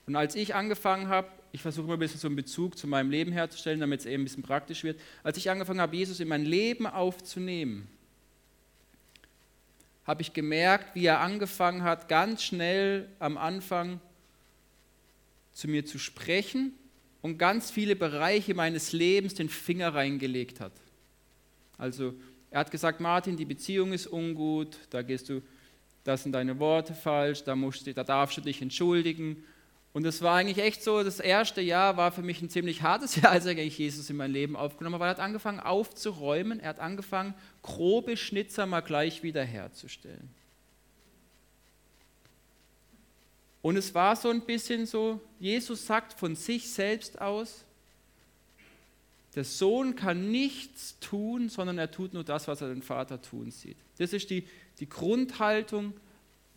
Und 0.07 0.15
als 0.15 0.35
ich 0.35 0.55
angefangen 0.55 1.09
habe, 1.09 1.27
ich 1.51 1.61
versuche 1.61 1.83
immer 1.83 1.97
ein 1.97 1.99
bisschen 1.99 2.21
so 2.21 2.29
einen 2.29 2.37
Bezug 2.37 2.77
zu 2.77 2.87
meinem 2.87 3.11
Leben 3.11 3.33
herzustellen, 3.33 3.81
damit 3.81 3.99
es 3.99 4.05
eben 4.05 4.21
ein 4.21 4.23
bisschen 4.23 4.43
praktisch 4.43 4.85
wird, 4.85 4.97
als 5.21 5.35
ich 5.35 5.49
angefangen 5.49 5.81
habe, 5.81 5.97
Jesus 5.97 6.21
in 6.21 6.29
mein 6.29 6.45
Leben 6.45 6.87
aufzunehmen, 6.87 7.89
habe 10.05 10.21
ich 10.21 10.31
gemerkt, 10.31 10.95
wie 10.95 11.07
er 11.07 11.19
angefangen 11.19 11.83
hat, 11.83 12.07
ganz 12.07 12.41
schnell 12.41 13.09
am 13.19 13.37
Anfang 13.37 13.99
zu 15.51 15.67
mir 15.67 15.85
zu 15.85 15.99
sprechen 15.99 16.71
und 17.21 17.37
ganz 17.37 17.69
viele 17.69 17.97
Bereiche 17.97 18.53
meines 18.53 18.93
Lebens 18.93 19.33
den 19.33 19.49
Finger 19.49 19.93
reingelegt 19.93 20.61
hat. 20.61 20.71
Also 21.77 22.13
er 22.55 22.59
hat 22.59 22.71
gesagt, 22.71 23.01
Martin, 23.01 23.35
die 23.35 23.43
Beziehung 23.43 23.91
ist 23.91 24.07
ungut, 24.07 24.77
da 24.89 25.01
gehst 25.01 25.27
du, 25.27 25.41
das 26.05 26.23
sind 26.23 26.31
deine 26.31 26.57
Worte 26.57 26.93
falsch, 26.93 27.43
da, 27.43 27.53
musst 27.53 27.85
du, 27.85 27.93
da 27.93 28.05
darfst 28.05 28.37
du 28.37 28.41
dich 28.41 28.61
entschuldigen. 28.61 29.43
Und 29.91 30.05
es 30.05 30.21
war 30.21 30.37
eigentlich 30.37 30.65
echt 30.65 30.81
so, 30.81 31.03
das 31.03 31.19
erste 31.19 31.59
Jahr 31.59 31.97
war 31.97 32.13
für 32.13 32.21
mich 32.21 32.41
ein 32.41 32.49
ziemlich 32.49 32.81
hartes 32.81 33.15
Jahr, 33.21 33.33
als 33.33 33.43
er 33.45 33.51
eigentlich 33.51 33.77
Jesus 33.77 34.09
in 34.09 34.15
mein 34.15 34.31
Leben 34.31 34.55
aufgenommen 34.55 34.93
hat, 34.93 34.99
weil 35.01 35.07
er 35.09 35.17
hat 35.17 35.19
angefangen 35.19 35.59
aufzuräumen, 35.59 36.61
er 36.61 36.69
hat 36.69 36.79
angefangen, 36.79 37.33
grobe 37.61 38.15
Schnitzer 38.15 38.65
mal 38.65 38.79
gleich 38.79 39.21
wieder 39.21 39.43
herzustellen. 39.43 40.29
Und 43.61 43.75
es 43.75 43.93
war 43.93 44.15
so 44.15 44.29
ein 44.29 44.45
bisschen 44.45 44.85
so, 44.85 45.19
Jesus 45.41 45.85
sagt 45.85 46.13
von 46.13 46.37
sich 46.37 46.71
selbst 46.71 47.19
aus, 47.19 47.65
der 49.35 49.43
Sohn 49.43 49.95
kann 49.95 50.31
nichts 50.31 50.97
tun, 50.99 51.49
sondern 51.49 51.77
er 51.77 51.91
tut 51.91 52.13
nur 52.13 52.23
das, 52.23 52.47
was 52.47 52.61
er 52.61 52.69
den 52.69 52.81
Vater 52.81 53.21
tun 53.21 53.51
sieht. 53.51 53.77
Das 53.97 54.13
ist 54.13 54.29
die, 54.29 54.47
die 54.79 54.89
Grundhaltung 54.89 55.93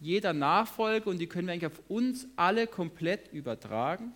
jeder 0.00 0.32
Nachfolge 0.32 1.10
und 1.10 1.18
die 1.18 1.26
können 1.26 1.48
wir 1.48 1.54
eigentlich 1.54 1.72
auf 1.72 1.80
uns 1.88 2.28
alle 2.36 2.66
komplett 2.66 3.32
übertragen. 3.32 4.12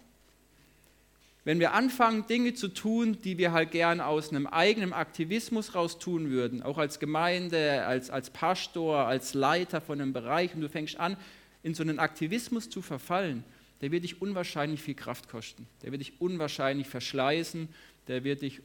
Wenn 1.45 1.59
wir 1.59 1.73
anfangen, 1.73 2.25
Dinge 2.29 2.55
zu 2.55 2.69
tun, 2.69 3.19
die 3.25 3.37
wir 3.37 3.51
halt 3.51 3.73
gern 3.73 4.01
aus 4.01 4.31
einem 4.31 4.47
eigenen 4.47 4.93
Aktivismus 4.93 5.75
raus 5.75 5.99
tun 5.99 6.31
würden, 6.31 6.63
auch 6.63 6.79
als 6.79 7.01
Gemeinde, 7.01 7.85
als, 7.85 8.11
als 8.11 8.31
Pastor, 8.31 9.09
als 9.09 9.35
Leiter 9.35 9.81
von 9.81 10.01
einem 10.01 10.13
Bereich, 10.13 10.55
und 10.55 10.61
du 10.61 10.69
fängst 10.69 11.01
an, 11.01 11.17
in 11.65 11.75
so 11.75 11.83
einen 11.83 11.99
Aktivismus 11.99 12.71
zu 12.71 12.81
verfallen, 12.81 13.43
der 13.81 13.91
wird 13.91 14.05
dich 14.05 14.23
unwahrscheinlich 14.23 14.81
viel 14.81 14.95
Kraft 14.95 15.29
kosten. 15.29 15.67
Der 15.83 15.91
wird 15.91 16.01
dich 16.01 16.21
unwahrscheinlich 16.21 16.87
verschleißen. 16.87 17.69
Der 18.09 18.25
wird, 18.25 18.43
dich, 18.43 18.61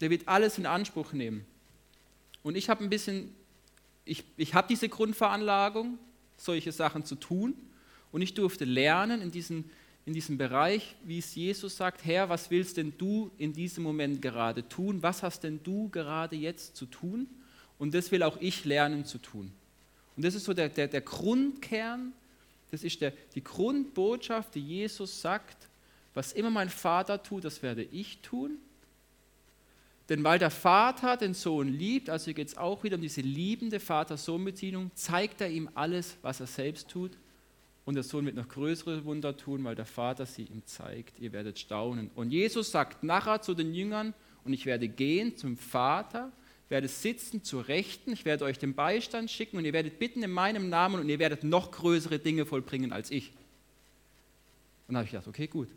der 0.00 0.10
wird 0.10 0.28
alles 0.28 0.58
in 0.58 0.66
Anspruch 0.66 1.12
nehmen. 1.12 1.44
Und 2.42 2.56
ich 2.56 2.68
habe 2.68 2.82
ein 2.82 2.90
bisschen, 2.90 3.34
ich, 4.04 4.24
ich 4.36 4.54
habe 4.54 4.68
diese 4.68 4.88
Grundveranlagung, 4.88 5.98
solche 6.36 6.72
Sachen 6.72 7.04
zu 7.04 7.14
tun. 7.16 7.54
Und 8.12 8.22
ich 8.22 8.34
durfte 8.34 8.64
lernen 8.64 9.20
in, 9.20 9.30
diesen, 9.30 9.70
in 10.06 10.14
diesem 10.14 10.38
Bereich, 10.38 10.96
wie 11.04 11.18
es 11.18 11.34
Jesus 11.34 11.76
sagt, 11.76 12.04
Herr, 12.04 12.28
was 12.28 12.50
willst 12.50 12.76
denn 12.76 12.92
du 12.96 13.30
in 13.38 13.52
diesem 13.52 13.84
Moment 13.84 14.20
gerade 14.22 14.68
tun? 14.68 15.02
Was 15.02 15.22
hast 15.22 15.44
denn 15.44 15.60
du 15.62 15.88
gerade 15.90 16.36
jetzt 16.36 16.76
zu 16.76 16.86
tun? 16.86 17.28
Und 17.78 17.94
das 17.94 18.10
will 18.10 18.22
auch 18.22 18.38
ich 18.40 18.64
lernen 18.64 19.04
zu 19.04 19.18
tun. 19.18 19.52
Und 20.16 20.24
das 20.24 20.34
ist 20.34 20.44
so 20.44 20.52
der, 20.52 20.68
der, 20.68 20.88
der 20.88 21.00
Grundkern, 21.00 22.12
das 22.70 22.84
ist 22.84 23.00
der, 23.00 23.12
die 23.34 23.42
Grundbotschaft, 23.42 24.54
die 24.54 24.60
Jesus 24.60 25.20
sagt, 25.20 25.69
was 26.14 26.32
immer 26.32 26.50
mein 26.50 26.68
Vater 26.68 27.22
tut, 27.22 27.44
das 27.44 27.62
werde 27.62 27.82
ich 27.82 28.18
tun. 28.18 28.58
Denn 30.08 30.24
weil 30.24 30.38
der 30.38 30.50
Vater 30.50 31.16
den 31.16 31.34
Sohn 31.34 31.68
liebt, 31.68 32.10
also 32.10 32.32
geht 32.32 32.48
es 32.48 32.56
auch 32.56 32.82
wieder 32.82 32.96
um 32.96 33.02
diese 33.02 33.20
liebende 33.20 33.78
Vater-Sohn-Beziehung, 33.78 34.90
zeigt 34.94 35.40
er 35.40 35.48
ihm 35.48 35.70
alles, 35.74 36.16
was 36.22 36.40
er 36.40 36.48
selbst 36.48 36.88
tut. 36.88 37.12
Und 37.84 37.94
der 37.94 38.02
Sohn 38.02 38.26
wird 38.26 38.36
noch 38.36 38.48
größere 38.48 39.04
Wunder 39.04 39.36
tun, 39.36 39.62
weil 39.62 39.76
der 39.76 39.86
Vater 39.86 40.26
sie 40.26 40.42
ihm 40.42 40.66
zeigt. 40.66 41.18
Ihr 41.20 41.32
werdet 41.32 41.58
staunen. 41.58 42.10
Und 42.14 42.32
Jesus 42.32 42.72
sagt 42.72 43.04
nachher 43.04 43.40
zu 43.40 43.54
den 43.54 43.72
Jüngern, 43.72 44.14
und 44.42 44.52
ich 44.52 44.66
werde 44.66 44.88
gehen 44.88 45.36
zum 45.36 45.56
Vater 45.56 46.32
werde 46.70 46.88
sitzen 46.88 47.42
zur 47.42 47.68
Rechten, 47.68 48.12
ich 48.12 48.24
werde 48.24 48.44
euch 48.44 48.58
den 48.58 48.74
Beistand 48.74 49.30
schicken 49.30 49.58
und 49.58 49.64
ihr 49.64 49.72
werdet 49.72 49.98
bitten 49.98 50.22
in 50.22 50.30
meinem 50.30 50.68
Namen 50.70 51.00
und 51.00 51.08
ihr 51.08 51.18
werdet 51.18 51.42
noch 51.44 51.72
größere 51.72 52.20
Dinge 52.20 52.46
vollbringen 52.46 52.92
als 52.92 53.10
ich. 53.10 53.32
Und 54.86 54.94
da 54.94 54.98
habe 54.98 55.04
ich 55.04 55.10
gedacht, 55.10 55.28
okay, 55.28 55.48
gut. 55.48 55.68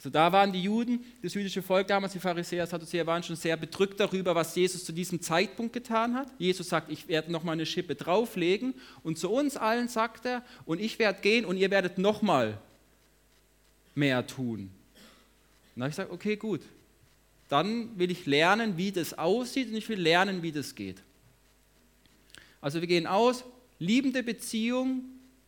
Also 0.00 0.08
da 0.08 0.32
waren 0.32 0.50
die 0.50 0.62
Juden, 0.62 1.04
das 1.20 1.34
jüdische 1.34 1.60
Volk 1.60 1.86
damals, 1.88 2.14
die 2.14 2.20
Pharisäer, 2.20 2.66
Sadduzäer 2.66 3.06
waren 3.06 3.22
schon 3.22 3.36
sehr 3.36 3.58
bedrückt 3.58 4.00
darüber, 4.00 4.34
was 4.34 4.56
Jesus 4.56 4.82
zu 4.82 4.92
diesem 4.92 5.20
Zeitpunkt 5.20 5.74
getan 5.74 6.14
hat. 6.14 6.26
Jesus 6.38 6.70
sagt, 6.70 6.90
ich 6.90 7.06
werde 7.06 7.30
noch 7.30 7.44
mal 7.44 7.52
eine 7.52 7.66
Schippe 7.66 7.94
drauflegen 7.96 8.72
und 9.02 9.18
zu 9.18 9.30
uns 9.30 9.58
allen 9.58 9.88
sagt 9.88 10.24
er, 10.24 10.42
und 10.64 10.80
ich 10.80 10.98
werde 10.98 11.20
gehen 11.20 11.44
und 11.44 11.58
ihr 11.58 11.70
werdet 11.70 11.98
noch 11.98 12.22
mal 12.22 12.58
mehr 13.94 14.26
tun. 14.26 14.60
Und 14.60 14.70
da 15.76 15.82
habe 15.82 15.90
ich 15.90 15.96
gesagt, 15.96 16.12
okay, 16.12 16.36
gut, 16.36 16.62
dann 17.50 17.98
will 17.98 18.10
ich 18.10 18.24
lernen, 18.24 18.78
wie 18.78 18.92
das 18.92 19.18
aussieht 19.18 19.68
und 19.68 19.74
ich 19.74 19.90
will 19.90 20.00
lernen, 20.00 20.42
wie 20.42 20.52
das 20.52 20.74
geht. 20.74 21.02
Also 22.62 22.80
wir 22.80 22.88
gehen 22.88 23.06
aus, 23.06 23.44
liebende 23.78 24.22
Beziehung 24.22 25.02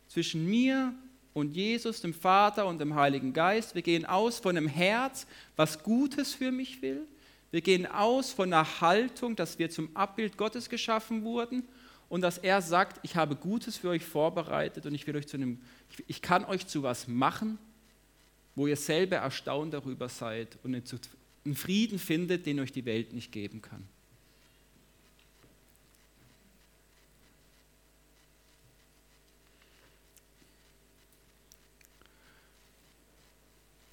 zwischen 0.09 0.45
mir 0.45 0.93
und 1.33 1.55
Jesus, 1.55 2.01
dem 2.01 2.13
Vater 2.13 2.67
und 2.67 2.79
dem 2.79 2.95
Heiligen 2.95 3.33
Geist. 3.33 3.75
Wir 3.75 3.81
gehen 3.81 4.05
aus 4.05 4.39
von 4.39 4.55
einem 4.55 4.67
Herz, 4.67 5.25
was 5.55 5.81
Gutes 5.83 6.33
für 6.33 6.51
mich 6.51 6.81
will. 6.81 7.07
Wir 7.51 7.61
gehen 7.61 7.85
aus 7.85 8.31
von 8.31 8.51
einer 8.51 8.81
Haltung, 8.81 9.35
dass 9.35 9.59
wir 9.59 9.69
zum 9.69 9.95
Abbild 9.95 10.37
Gottes 10.37 10.69
geschaffen 10.69 11.23
wurden 11.23 11.63
und 12.09 12.21
dass 12.21 12.37
er 12.37 12.61
sagt, 12.61 12.99
ich 13.03 13.15
habe 13.15 13.35
Gutes 13.35 13.77
für 13.77 13.89
euch 13.89 14.03
vorbereitet 14.03 14.85
und 14.85 14.93
ich 14.93 15.05
will 15.07 15.15
euch 15.15 15.27
zu 15.27 15.37
einem, 15.37 15.59
ich 16.07 16.21
kann 16.21 16.45
euch 16.45 16.67
zu 16.67 16.83
was 16.83 17.07
machen, 17.07 17.57
wo 18.55 18.67
ihr 18.67 18.75
selber 18.75 19.17
erstaunt 19.17 19.73
darüber 19.73 20.09
seid 20.09 20.57
und 20.63 20.75
einen 21.45 21.55
Frieden 21.55 21.99
findet, 21.99 22.45
den 22.45 22.59
euch 22.59 22.71
die 22.71 22.85
Welt 22.85 23.13
nicht 23.13 23.31
geben 23.31 23.61
kann. 23.61 23.87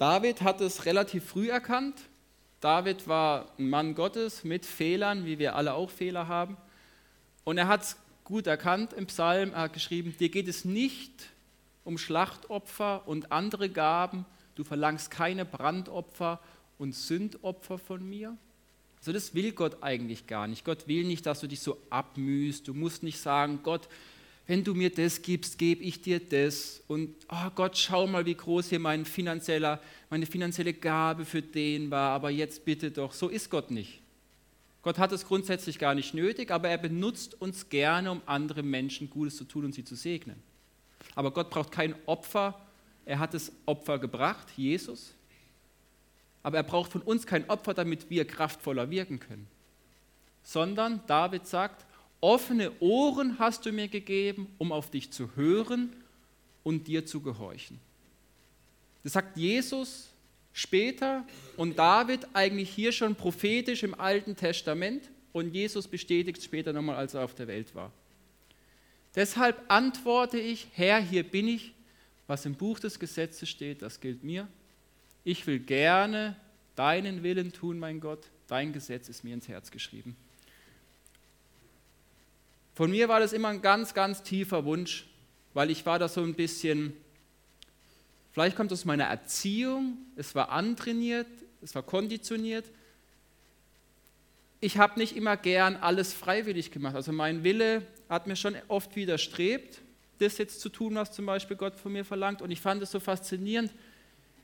David 0.00 0.40
hat 0.40 0.62
es 0.62 0.86
relativ 0.86 1.26
früh 1.26 1.50
erkannt. 1.50 1.94
David 2.62 3.06
war 3.06 3.52
ein 3.58 3.68
Mann 3.68 3.94
Gottes 3.94 4.44
mit 4.44 4.64
Fehlern, 4.64 5.26
wie 5.26 5.38
wir 5.38 5.56
alle 5.56 5.74
auch 5.74 5.90
Fehler 5.90 6.26
haben. 6.26 6.56
Und 7.44 7.58
er 7.58 7.68
hat 7.68 7.82
es 7.82 7.96
gut 8.24 8.46
erkannt 8.46 8.94
im 8.94 9.08
Psalm. 9.08 9.52
Er 9.52 9.60
hat 9.60 9.74
geschrieben, 9.74 10.16
dir 10.18 10.30
geht 10.30 10.48
es 10.48 10.64
nicht 10.64 11.12
um 11.84 11.98
Schlachtopfer 11.98 13.06
und 13.06 13.30
andere 13.30 13.68
Gaben. 13.68 14.24
Du 14.54 14.64
verlangst 14.64 15.10
keine 15.10 15.44
Brandopfer 15.44 16.40
und 16.78 16.94
Sündopfer 16.94 17.76
von 17.76 18.02
mir? 18.08 18.38
Also 19.00 19.12
das 19.12 19.34
will 19.34 19.52
Gott 19.52 19.82
eigentlich 19.82 20.26
gar 20.26 20.46
nicht. 20.46 20.64
Gott 20.64 20.88
will 20.88 21.04
nicht, 21.04 21.26
dass 21.26 21.40
du 21.40 21.46
dich 21.46 21.60
so 21.60 21.76
abmühst. 21.90 22.66
Du 22.66 22.72
musst 22.72 23.02
nicht 23.02 23.20
sagen, 23.20 23.60
Gott, 23.62 23.86
wenn 24.50 24.64
du 24.64 24.74
mir 24.74 24.90
das 24.90 25.22
gibst, 25.22 25.58
gebe 25.58 25.84
ich 25.84 26.02
dir 26.02 26.18
das. 26.18 26.82
Und 26.88 27.14
oh 27.28 27.50
Gott, 27.54 27.78
schau 27.78 28.08
mal, 28.08 28.26
wie 28.26 28.34
groß 28.34 28.70
hier 28.70 28.80
mein 28.80 29.04
finanzieller, 29.04 29.80
meine 30.10 30.26
finanzielle 30.26 30.74
Gabe 30.74 31.24
für 31.24 31.40
den 31.40 31.88
war. 31.92 32.10
Aber 32.10 32.30
jetzt 32.30 32.64
bitte 32.64 32.90
doch. 32.90 33.12
So 33.12 33.28
ist 33.28 33.48
Gott 33.48 33.70
nicht. 33.70 34.00
Gott 34.82 34.98
hat 34.98 35.12
es 35.12 35.24
grundsätzlich 35.24 35.78
gar 35.78 35.94
nicht 35.94 36.14
nötig, 36.14 36.50
aber 36.50 36.68
er 36.68 36.78
benutzt 36.78 37.40
uns 37.40 37.68
gerne, 37.68 38.10
um 38.10 38.22
anderen 38.26 38.68
Menschen 38.68 39.08
Gutes 39.08 39.36
zu 39.36 39.44
tun 39.44 39.66
und 39.66 39.72
sie 39.72 39.84
zu 39.84 39.94
segnen. 39.94 40.42
Aber 41.14 41.30
Gott 41.30 41.48
braucht 41.48 41.70
kein 41.70 41.94
Opfer. 42.06 42.60
Er 43.04 43.20
hat 43.20 43.34
das 43.34 43.52
Opfer 43.66 44.00
gebracht, 44.00 44.48
Jesus. 44.56 45.14
Aber 46.42 46.56
er 46.56 46.64
braucht 46.64 46.90
von 46.90 47.02
uns 47.02 47.24
kein 47.24 47.48
Opfer, 47.48 47.72
damit 47.72 48.10
wir 48.10 48.26
kraftvoller 48.26 48.90
wirken 48.90 49.20
können. 49.20 49.46
Sondern 50.42 51.02
David 51.06 51.46
sagt, 51.46 51.86
offene 52.20 52.72
Ohren 52.80 53.38
hast 53.38 53.66
du 53.66 53.72
mir 53.72 53.88
gegeben, 53.88 54.52
um 54.58 54.72
auf 54.72 54.90
dich 54.90 55.10
zu 55.10 55.34
hören 55.36 55.94
und 56.62 56.86
dir 56.86 57.06
zu 57.06 57.20
gehorchen. 57.20 57.78
Das 59.02 59.14
sagt 59.14 59.36
Jesus 59.36 60.08
später 60.52 61.24
und 61.56 61.78
David 61.78 62.26
eigentlich 62.34 62.70
hier 62.70 62.92
schon 62.92 63.14
prophetisch 63.14 63.82
im 63.82 63.98
Alten 63.98 64.36
Testament 64.36 65.10
und 65.32 65.54
Jesus 65.54 65.88
bestätigt 65.88 66.42
später 66.42 66.72
nochmal, 66.72 66.96
als 66.96 67.14
er 67.14 67.24
auf 67.24 67.34
der 67.34 67.46
Welt 67.46 67.74
war. 67.74 67.92
Deshalb 69.14 69.60
antworte 69.68 70.38
ich, 70.38 70.68
Herr, 70.72 71.00
hier 71.00 71.22
bin 71.22 71.48
ich, 71.48 71.72
was 72.26 72.46
im 72.46 72.54
Buch 72.54 72.78
des 72.78 72.98
Gesetzes 72.98 73.48
steht, 73.48 73.82
das 73.82 74.00
gilt 74.00 74.22
mir 74.22 74.46
ich 75.24 75.46
will 75.46 75.58
gerne 75.58 76.36
deinen 76.76 77.22
Willen 77.22 77.52
tun, 77.52 77.78
mein 77.78 78.00
Gott, 78.00 78.26
dein 78.46 78.72
Gesetz 78.72 79.08
ist 79.08 79.24
mir 79.24 79.34
ins 79.34 79.48
Herz 79.48 79.70
geschrieben. 79.70 80.16
Von 82.80 82.92
mir 82.92 83.10
war 83.10 83.20
das 83.20 83.34
immer 83.34 83.48
ein 83.48 83.60
ganz, 83.60 83.92
ganz 83.92 84.22
tiefer 84.22 84.64
Wunsch, 84.64 85.04
weil 85.52 85.70
ich 85.70 85.84
war 85.84 85.98
da 85.98 86.08
so 86.08 86.22
ein 86.22 86.32
bisschen, 86.32 86.94
vielleicht 88.32 88.56
kommt 88.56 88.72
es 88.72 88.80
aus 88.80 88.84
meiner 88.86 89.04
Erziehung, 89.04 89.98
es 90.16 90.34
war 90.34 90.48
antrainiert, 90.48 91.26
es 91.60 91.74
war 91.74 91.82
konditioniert. 91.82 92.64
ich 94.62 94.78
habe 94.78 94.98
nicht 94.98 95.14
immer 95.14 95.36
gern 95.36 95.76
alles 95.76 96.14
freiwillig 96.14 96.70
gemacht. 96.70 96.94
Also 96.94 97.12
mein 97.12 97.44
Wille 97.44 97.82
hat 98.08 98.26
mir 98.26 98.34
schon 98.34 98.56
oft 98.68 98.96
widerstrebt, 98.96 99.82
das 100.18 100.38
jetzt 100.38 100.62
zu 100.62 100.70
tun, 100.70 100.94
was 100.94 101.12
zum 101.12 101.26
Beispiel 101.26 101.58
Gott 101.58 101.78
von 101.78 101.92
mir 101.92 102.06
verlangt. 102.06 102.40
Und 102.40 102.50
ich 102.50 102.62
fand 102.62 102.82
es 102.82 102.92
so 102.92 102.98
faszinierend. 102.98 103.74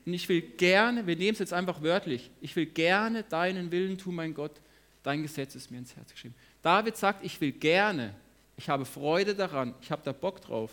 Und 0.05 0.13
ich 0.13 0.29
will 0.29 0.41
gerne, 0.41 1.07
wir 1.07 1.15
nehmen 1.15 1.33
es 1.33 1.39
jetzt 1.39 1.53
einfach 1.53 1.81
wörtlich, 1.81 2.29
ich 2.41 2.55
will 2.55 2.67
gerne 2.67 3.23
deinen 3.23 3.71
Willen 3.71 3.97
tun, 3.97 4.13
mein 4.13 4.35
Gott. 4.35 4.61
Dein 5.01 5.23
Gesetz 5.23 5.55
ist 5.55 5.71
mir 5.71 5.79
ins 5.79 5.95
Herz 5.95 6.11
geschrieben. 6.11 6.35
David 6.61 6.97
sagt, 6.97 7.25
ich 7.25 7.41
will 7.41 7.53
gerne, 7.53 8.13
ich 8.57 8.69
habe 8.69 8.85
Freude 8.85 9.35
daran, 9.35 9.75
ich 9.81 9.91
habe 9.91 10.01
da 10.03 10.11
Bock 10.11 10.41
drauf, 10.41 10.71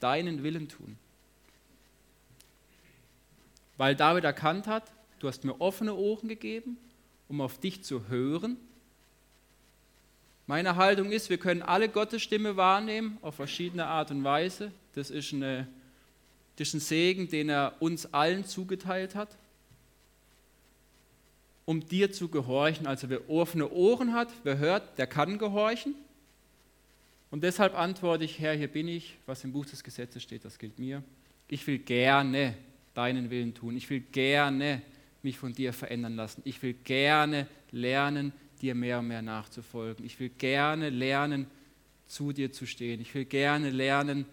deinen 0.00 0.42
Willen 0.42 0.68
tun. 0.68 0.96
Weil 3.76 3.96
David 3.96 4.24
erkannt 4.24 4.68
hat, 4.68 4.84
du 5.18 5.28
hast 5.28 5.44
mir 5.44 5.60
offene 5.60 5.94
Ohren 5.94 6.28
gegeben, 6.28 6.78
um 7.28 7.40
auf 7.40 7.58
dich 7.58 7.82
zu 7.82 8.08
hören. 8.08 8.56
Meine 10.46 10.76
Haltung 10.76 11.10
ist, 11.10 11.30
wir 11.30 11.38
können 11.38 11.62
alle 11.62 11.88
Gottes 11.88 12.22
Stimme 12.22 12.56
wahrnehmen, 12.56 13.18
auf 13.22 13.34
verschiedene 13.34 13.86
Art 13.86 14.10
und 14.10 14.22
Weise. 14.22 14.70
Das 14.94 15.10
ist, 15.10 15.32
eine, 15.32 15.66
das 16.56 16.68
ist 16.68 16.74
ein 16.74 16.80
Segen, 16.80 17.28
den 17.28 17.48
er 17.48 17.74
uns 17.80 18.12
allen 18.12 18.44
zugeteilt 18.44 19.14
hat, 19.14 19.36
um 21.64 21.86
dir 21.88 22.12
zu 22.12 22.28
gehorchen. 22.28 22.86
Also 22.86 23.08
wer 23.08 23.28
offene 23.28 23.70
Ohren 23.70 24.12
hat, 24.12 24.28
wer 24.44 24.58
hört, 24.58 24.98
der 24.98 25.06
kann 25.06 25.38
gehorchen. 25.38 25.94
Und 27.32 27.42
deshalb 27.42 27.74
antworte 27.74 28.24
ich, 28.24 28.38
Herr, 28.40 28.52
hier 28.52 28.68
bin 28.68 28.86
ich, 28.86 29.16
was 29.24 29.42
im 29.42 29.52
Buch 29.52 29.64
des 29.64 29.82
Gesetzes 29.82 30.22
steht, 30.22 30.44
das 30.44 30.58
gilt 30.58 30.78
mir. 30.78 31.02
Ich 31.48 31.66
will 31.66 31.78
gerne 31.78 32.54
deinen 32.92 33.30
Willen 33.30 33.54
tun. 33.54 33.74
Ich 33.74 33.88
will 33.88 34.00
gerne 34.00 34.82
mich 35.22 35.38
von 35.38 35.54
dir 35.54 35.72
verändern 35.72 36.14
lassen. 36.14 36.42
Ich 36.44 36.62
will 36.62 36.74
gerne 36.74 37.46
lernen, 37.70 38.34
dir 38.60 38.74
mehr 38.74 38.98
und 38.98 39.08
mehr 39.08 39.22
nachzufolgen. 39.22 40.04
Ich 40.04 40.20
will 40.20 40.28
gerne 40.28 40.90
lernen, 40.90 41.46
zu 42.06 42.32
dir 42.32 42.52
zu 42.52 42.66
stehen. 42.66 43.00
Ich 43.00 43.14
will 43.14 43.24
gerne 43.24 43.70
lernen, 43.70 44.26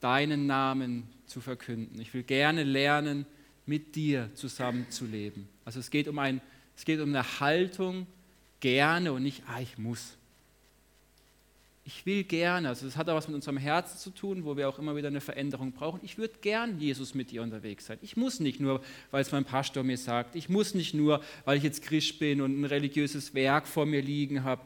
deinen 0.00 0.46
Namen 0.46 1.10
zu 1.26 1.42
verkünden. 1.42 2.00
Ich 2.00 2.14
will 2.14 2.22
gerne 2.22 2.64
lernen, 2.64 3.26
mit 3.66 3.94
dir 3.94 4.30
zusammenzuleben. 4.32 5.48
Also 5.66 5.80
es 5.80 5.90
geht 5.90 6.08
um, 6.08 6.18
ein, 6.18 6.40
es 6.78 6.86
geht 6.86 6.98
um 7.00 7.10
eine 7.10 7.40
Haltung 7.40 8.06
gerne 8.60 9.12
und 9.12 9.22
nicht, 9.22 9.42
ah, 9.48 9.60
ich 9.60 9.76
muss 9.76 10.16
ich 11.84 12.06
will 12.06 12.22
gerne, 12.22 12.68
also 12.68 12.86
das 12.86 12.96
hat 12.96 13.08
auch 13.08 13.16
was 13.16 13.26
mit 13.26 13.34
unserem 13.34 13.56
Herzen 13.56 13.98
zu 13.98 14.10
tun, 14.10 14.44
wo 14.44 14.56
wir 14.56 14.68
auch 14.68 14.78
immer 14.78 14.94
wieder 14.94 15.08
eine 15.08 15.20
Veränderung 15.20 15.72
brauchen. 15.72 15.98
Ich 16.04 16.16
würde 16.16 16.34
gern 16.40 16.78
Jesus 16.78 17.14
mit 17.14 17.32
dir 17.32 17.42
unterwegs 17.42 17.86
sein. 17.86 17.98
Ich 18.02 18.16
muss 18.16 18.38
nicht 18.38 18.60
nur, 18.60 18.82
weil 19.10 19.22
es 19.22 19.32
mein 19.32 19.44
Pastor 19.44 19.82
mir 19.82 19.98
sagt. 19.98 20.36
Ich 20.36 20.48
muss 20.48 20.74
nicht 20.74 20.94
nur, 20.94 21.22
weil 21.44 21.56
ich 21.56 21.64
jetzt 21.64 21.82
Christ 21.82 22.20
bin 22.20 22.40
und 22.40 22.60
ein 22.60 22.64
religiöses 22.64 23.34
Werk 23.34 23.66
vor 23.66 23.84
mir 23.84 24.00
liegen 24.00 24.44
habe. 24.44 24.62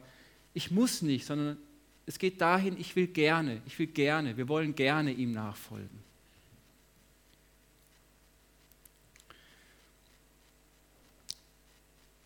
Ich 0.53 0.69
muss 0.69 1.01
nicht, 1.01 1.25
sondern 1.25 1.57
es 2.05 2.19
geht 2.19 2.39
dahin, 2.39 2.79
ich 2.79 2.95
will 2.95 3.07
gerne, 3.07 3.61
ich 3.65 3.79
will 3.79 3.87
gerne, 3.87 4.37
wir 4.37 4.47
wollen 4.47 4.75
gerne 4.75 5.11
ihm 5.11 5.31
nachfolgen. 5.31 6.07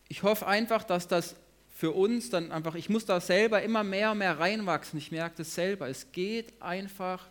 Ich 0.09 0.23
hoffe 0.23 0.45
einfach, 0.45 0.83
dass 0.83 1.07
das 1.07 1.37
für 1.81 1.89
uns 1.93 2.29
dann 2.29 2.51
einfach, 2.51 2.75
ich 2.75 2.89
muss 2.89 3.07
da 3.07 3.19
selber 3.19 3.63
immer 3.63 3.83
mehr 3.83 4.11
und 4.11 4.19
mehr 4.19 4.37
reinwachsen. 4.37 4.99
Ich 4.99 5.11
merke 5.11 5.37
das 5.37 5.55
selber. 5.55 5.89
Es 5.89 6.11
geht 6.11 6.53
einfach 6.61 7.27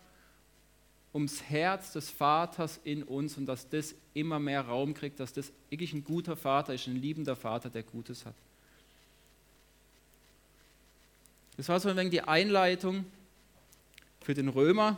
ums 1.13 1.41
Herz 1.43 1.93
des 1.93 2.09
Vaters 2.09 2.77
in 2.83 3.03
uns 3.03 3.37
und 3.37 3.45
dass 3.45 3.69
das 3.69 3.95
immer 4.13 4.39
mehr 4.39 4.59
Raum 4.59 4.93
kriegt, 4.93 5.21
dass 5.21 5.31
das 5.31 5.53
wirklich 5.69 5.93
ein 5.93 6.03
guter 6.03 6.35
Vater 6.35 6.73
ist, 6.73 6.85
ein 6.87 7.01
liebender 7.01 7.37
Vater, 7.37 7.69
der 7.69 7.83
Gutes 7.83 8.25
hat. 8.25 8.35
Das 11.55 11.69
war 11.69 11.79
so 11.79 11.87
ein 11.87 11.95
wenig 11.95 12.11
die 12.11 12.21
Einleitung 12.23 13.05
für 14.19 14.33
den 14.33 14.49
Römer. 14.49 14.97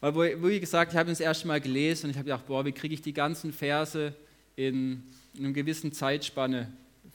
Weil, 0.00 0.40
wie 0.44 0.60
gesagt, 0.60 0.92
ich 0.92 0.96
habe 0.96 1.10
ihn 1.10 1.14
das 1.14 1.18
erste 1.18 1.48
Mal 1.48 1.60
gelesen 1.60 2.04
und 2.04 2.10
ich 2.10 2.16
habe 2.18 2.26
gedacht, 2.26 2.46
boah, 2.46 2.64
wie 2.64 2.70
kriege 2.70 2.94
ich 2.94 3.02
die 3.02 3.14
ganzen 3.14 3.52
Verse 3.52 4.14
in, 4.54 5.02
in 5.34 5.44
einer 5.44 5.52
gewissen 5.52 5.92
Zeitspanne 5.92 6.72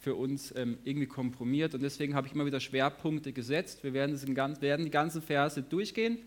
für 0.07 0.15
uns 0.15 0.53
ähm, 0.55 0.77
irgendwie 0.85 1.05
kompromiert. 1.05 1.73
Und 1.73 1.83
deswegen 1.83 2.15
habe 2.15 2.27
ich 2.27 2.33
immer 2.33 2.45
wieder 2.45 2.61
Schwerpunkte 2.61 3.33
gesetzt. 3.33 3.83
Wir 3.83 3.91
werden, 3.91 4.13
das 4.13 4.25
werden 4.61 4.85
die 4.85 4.89
ganzen 4.89 5.21
Verse 5.21 5.61
durchgehen 5.61 6.19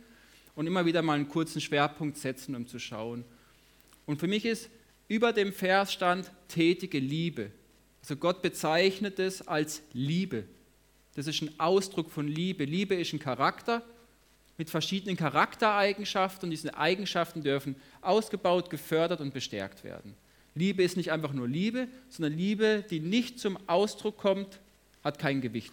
und 0.54 0.66
immer 0.66 0.84
wieder 0.84 1.00
mal 1.00 1.14
einen 1.14 1.28
kurzen 1.28 1.62
Schwerpunkt 1.62 2.18
setzen, 2.18 2.54
um 2.54 2.66
zu 2.66 2.78
schauen. 2.78 3.24
Und 4.04 4.20
für 4.20 4.26
mich 4.26 4.44
ist 4.44 4.68
über 5.08 5.32
dem 5.32 5.54
Vers 5.54 5.94
stand 5.94 6.30
tätige 6.48 6.98
Liebe. 6.98 7.52
Also 8.02 8.16
Gott 8.16 8.42
bezeichnet 8.42 9.18
es 9.18 9.48
als 9.48 9.80
Liebe. 9.94 10.44
Das 11.14 11.26
ist 11.26 11.40
ein 11.40 11.58
Ausdruck 11.58 12.10
von 12.10 12.28
Liebe. 12.28 12.66
Liebe 12.66 12.96
ist 12.96 13.14
ein 13.14 13.18
Charakter 13.18 13.82
mit 14.58 14.68
verschiedenen 14.68 15.16
Charaktereigenschaften 15.16 16.48
und 16.48 16.50
diese 16.50 16.76
Eigenschaften 16.76 17.42
dürfen 17.42 17.76
ausgebaut, 18.02 18.68
gefördert 18.68 19.22
und 19.22 19.32
bestärkt 19.32 19.84
werden. 19.84 20.16
Liebe 20.54 20.82
ist 20.82 20.96
nicht 20.96 21.12
einfach 21.12 21.32
nur 21.32 21.48
Liebe, 21.48 21.88
sondern 22.08 22.36
Liebe, 22.36 22.84
die 22.90 23.00
nicht 23.00 23.38
zum 23.38 23.56
Ausdruck 23.68 24.16
kommt, 24.16 24.58
hat 25.04 25.18
kein 25.18 25.40
Gewicht. 25.40 25.72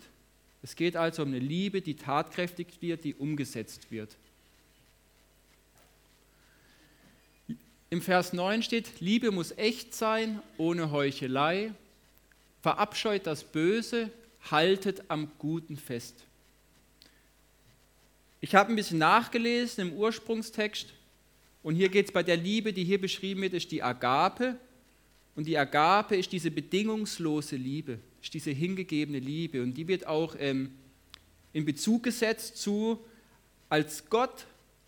Es 0.62 0.76
geht 0.76 0.96
also 0.96 1.24
um 1.24 1.30
eine 1.30 1.40
Liebe, 1.40 1.82
die 1.82 1.96
tatkräftig 1.96 2.68
wird, 2.82 3.04
die 3.04 3.16
umgesetzt 3.16 3.92
wird. 3.92 4.16
Im 7.90 8.02
Vers 8.02 8.34
9 8.34 8.64
steht, 8.64 9.00
Liebe 9.00 9.32
muss 9.32 9.52
echt 9.58 9.94
sein, 9.96 10.42
ohne 10.58 10.92
Heuchelei, 10.92 11.72
verabscheut 12.62 13.26
das 13.26 13.46
Böse, 13.46 14.12
haltet 14.52 15.04
am 15.08 15.32
Guten 15.40 15.78
fest. 15.78 16.16
Ich 18.42 18.56
habe 18.56 18.72
ein 18.72 18.76
bisschen 18.76 18.98
nachgelesen 18.98 19.88
im 19.88 19.94
Ursprungstext 19.94 20.94
und 21.64 21.76
hier 21.76 21.90
geht 21.90 22.08
es 22.08 22.12
bei 22.12 22.24
der 22.24 22.38
Liebe, 22.38 22.74
die 22.74 22.84
hier 22.84 23.00
beschrieben 23.00 23.42
wird, 23.42 23.54
ist 23.54 23.72
die 23.72 23.82
Agape. 23.82 24.58
Und 25.38 25.46
die 25.46 25.56
Agape 25.56 26.16
ist 26.16 26.32
diese 26.32 26.50
bedingungslose 26.50 27.58
Liebe, 27.58 28.00
ist 28.24 28.34
diese 28.34 28.50
hingegebene 28.50 29.20
Liebe. 29.20 29.62
Und 29.62 29.76
die 29.76 29.88
wird 29.88 30.08
auch 30.08 30.36
ähm, 30.40 30.72
in 31.54 31.64
Bezug 31.64 32.02
gesetzt 32.04 32.58
zu, 32.58 33.00
als 33.70 34.10
Gott 34.10 34.48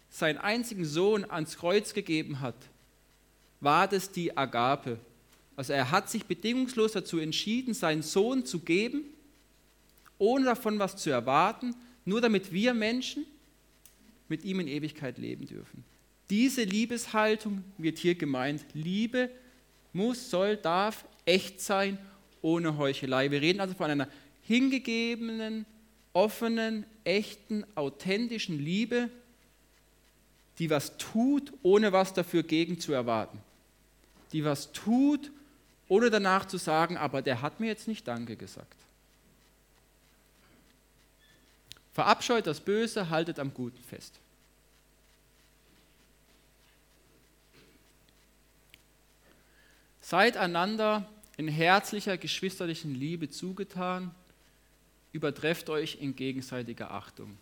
seinen 0.10 0.40
einzigen 0.40 0.86
Sohn 0.86 1.24
ans 1.30 1.56
Kreuz 1.56 1.94
gegeben 1.94 2.40
hat, 2.40 2.56
war 3.62 3.88
das 3.88 4.12
die 4.12 4.36
Agape. 4.36 4.98
Also 5.56 5.74
er 5.74 5.92
hat 5.92 6.10
sich 6.10 6.26
bedingungslos 6.26 6.94
dazu 6.94 7.20
entschieden, 7.20 7.76
seinen 7.76 8.02
Sohn 8.02 8.44
zu 8.44 8.58
geben, 8.62 9.04
ohne 10.18 10.46
davon 10.46 10.80
was 10.80 10.96
zu 10.96 11.12
erwarten, 11.12 11.76
nur 12.06 12.22
damit 12.22 12.52
wir 12.52 12.74
Menschen 12.74 13.24
mit 14.28 14.44
ihm 14.44 14.62
in 14.62 14.68
Ewigkeit 14.68 15.20
leben 15.20 15.46
dürfen. 15.46 15.84
Diese 16.32 16.64
Liebeshaltung 16.64 17.64
wird 17.78 18.00
hier 18.00 18.16
gemeint. 18.16 18.66
Liebe 18.74 19.30
muss, 19.94 20.30
soll, 20.30 20.58
darf 20.58 21.06
echt 21.26 21.62
sein, 21.62 21.98
ohne 22.42 22.78
Heuchelei. 22.78 23.32
Wir 23.32 23.42
reden 23.42 23.60
also 23.60 23.74
von 23.74 23.92
einer 23.92 24.08
hingegebenen, 24.44 25.66
offenen, 26.14 26.86
echten, 27.04 27.66
authentischen 27.76 28.60
Liebe, 28.60 29.10
die 30.58 30.70
was 30.70 30.98
tut, 30.98 31.54
ohne 31.64 31.92
was 31.92 32.14
dafür 32.14 32.44
gegen 32.44 32.80
zu 32.80 32.94
erwarten. 32.94 33.40
Die 34.34 34.44
was 34.44 34.72
tut, 34.72 35.32
ohne 35.88 36.10
danach 36.10 36.46
zu 36.46 36.58
sagen, 36.58 36.98
aber 36.98 37.22
der 37.22 37.42
hat 37.42 37.60
mir 37.60 37.68
jetzt 37.68 37.88
nicht 37.88 38.08
Danke 38.08 38.36
gesagt. 38.36 38.76
Verabscheut 41.94 42.46
das 42.48 42.60
Böse, 42.60 43.10
haltet 43.10 43.40
am 43.40 43.54
Guten 43.54 43.82
fest. 43.84 44.20
Seid 50.10 50.38
einander 50.38 51.08
in 51.38 51.48
herzlicher, 51.48 52.18
geschwisterlichen 52.18 52.96
Liebe 52.96 53.30
zugetan, 53.30 54.10
übertrefft 55.12 55.70
euch 55.70 56.00
in 56.02 56.16
gegenseitiger 56.16 56.90
Achtung. 56.90 57.38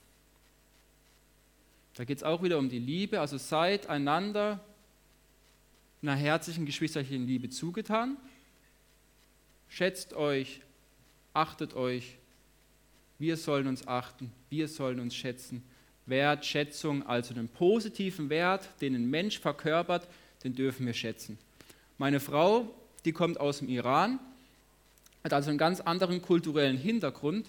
Da 1.95 2.03
geht 2.03 2.17
es 2.17 2.23
auch 2.23 2.43
wieder 2.43 2.57
um 2.57 2.67
die 2.67 2.79
Liebe, 2.79 3.21
also 3.21 3.37
seid 3.37 3.87
einander 3.87 4.59
in 6.01 6.09
einer 6.09 6.19
herzlichen, 6.19 6.65
geschwisterlichen 6.65 7.25
Liebe 7.25 7.49
zugetan, 7.49 8.17
schätzt 9.69 10.11
euch, 10.13 10.59
achtet 11.33 11.73
euch, 11.73 12.17
wir 13.17 13.37
sollen 13.37 13.67
uns 13.67 13.87
achten, 13.87 14.29
wir 14.49 14.67
sollen 14.67 14.99
uns 14.99 15.15
schätzen. 15.15 15.63
Wertschätzung, 16.05 17.07
also 17.07 17.33
einen 17.33 17.47
positiven 17.47 18.29
Wert, 18.29 18.67
den 18.81 18.93
ein 18.93 19.09
Mensch 19.09 19.39
verkörpert, 19.39 20.05
den 20.43 20.53
dürfen 20.53 20.85
wir 20.85 20.93
schätzen. 20.93 21.37
Meine 21.99 22.19
Frau, 22.19 22.67
die 23.05 23.11
kommt 23.11 23.39
aus 23.39 23.59
dem 23.59 23.69
Iran, 23.69 24.19
hat 25.23 25.33
also 25.33 25.49
einen 25.49 25.57
ganz 25.57 25.81
anderen 25.81 26.21
kulturellen 26.21 26.77
Hintergrund 26.77 27.47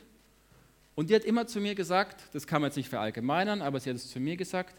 und 0.95 1.11
die 1.11 1.15
hat 1.15 1.25
immer 1.25 1.47
zu 1.47 1.61
mir 1.61 1.75
gesagt, 1.75 2.23
das 2.33 2.47
kann 2.47 2.63
man 2.63 2.71
jetzt 2.71 2.77
nicht 2.77 2.89
verallgemeinern, 2.89 3.61
aber 3.61 3.79
sie 3.79 3.91
hat 3.91 3.97
es 3.97 4.11
zu 4.11 4.19
mir 4.21 4.37
gesagt, 4.39 4.75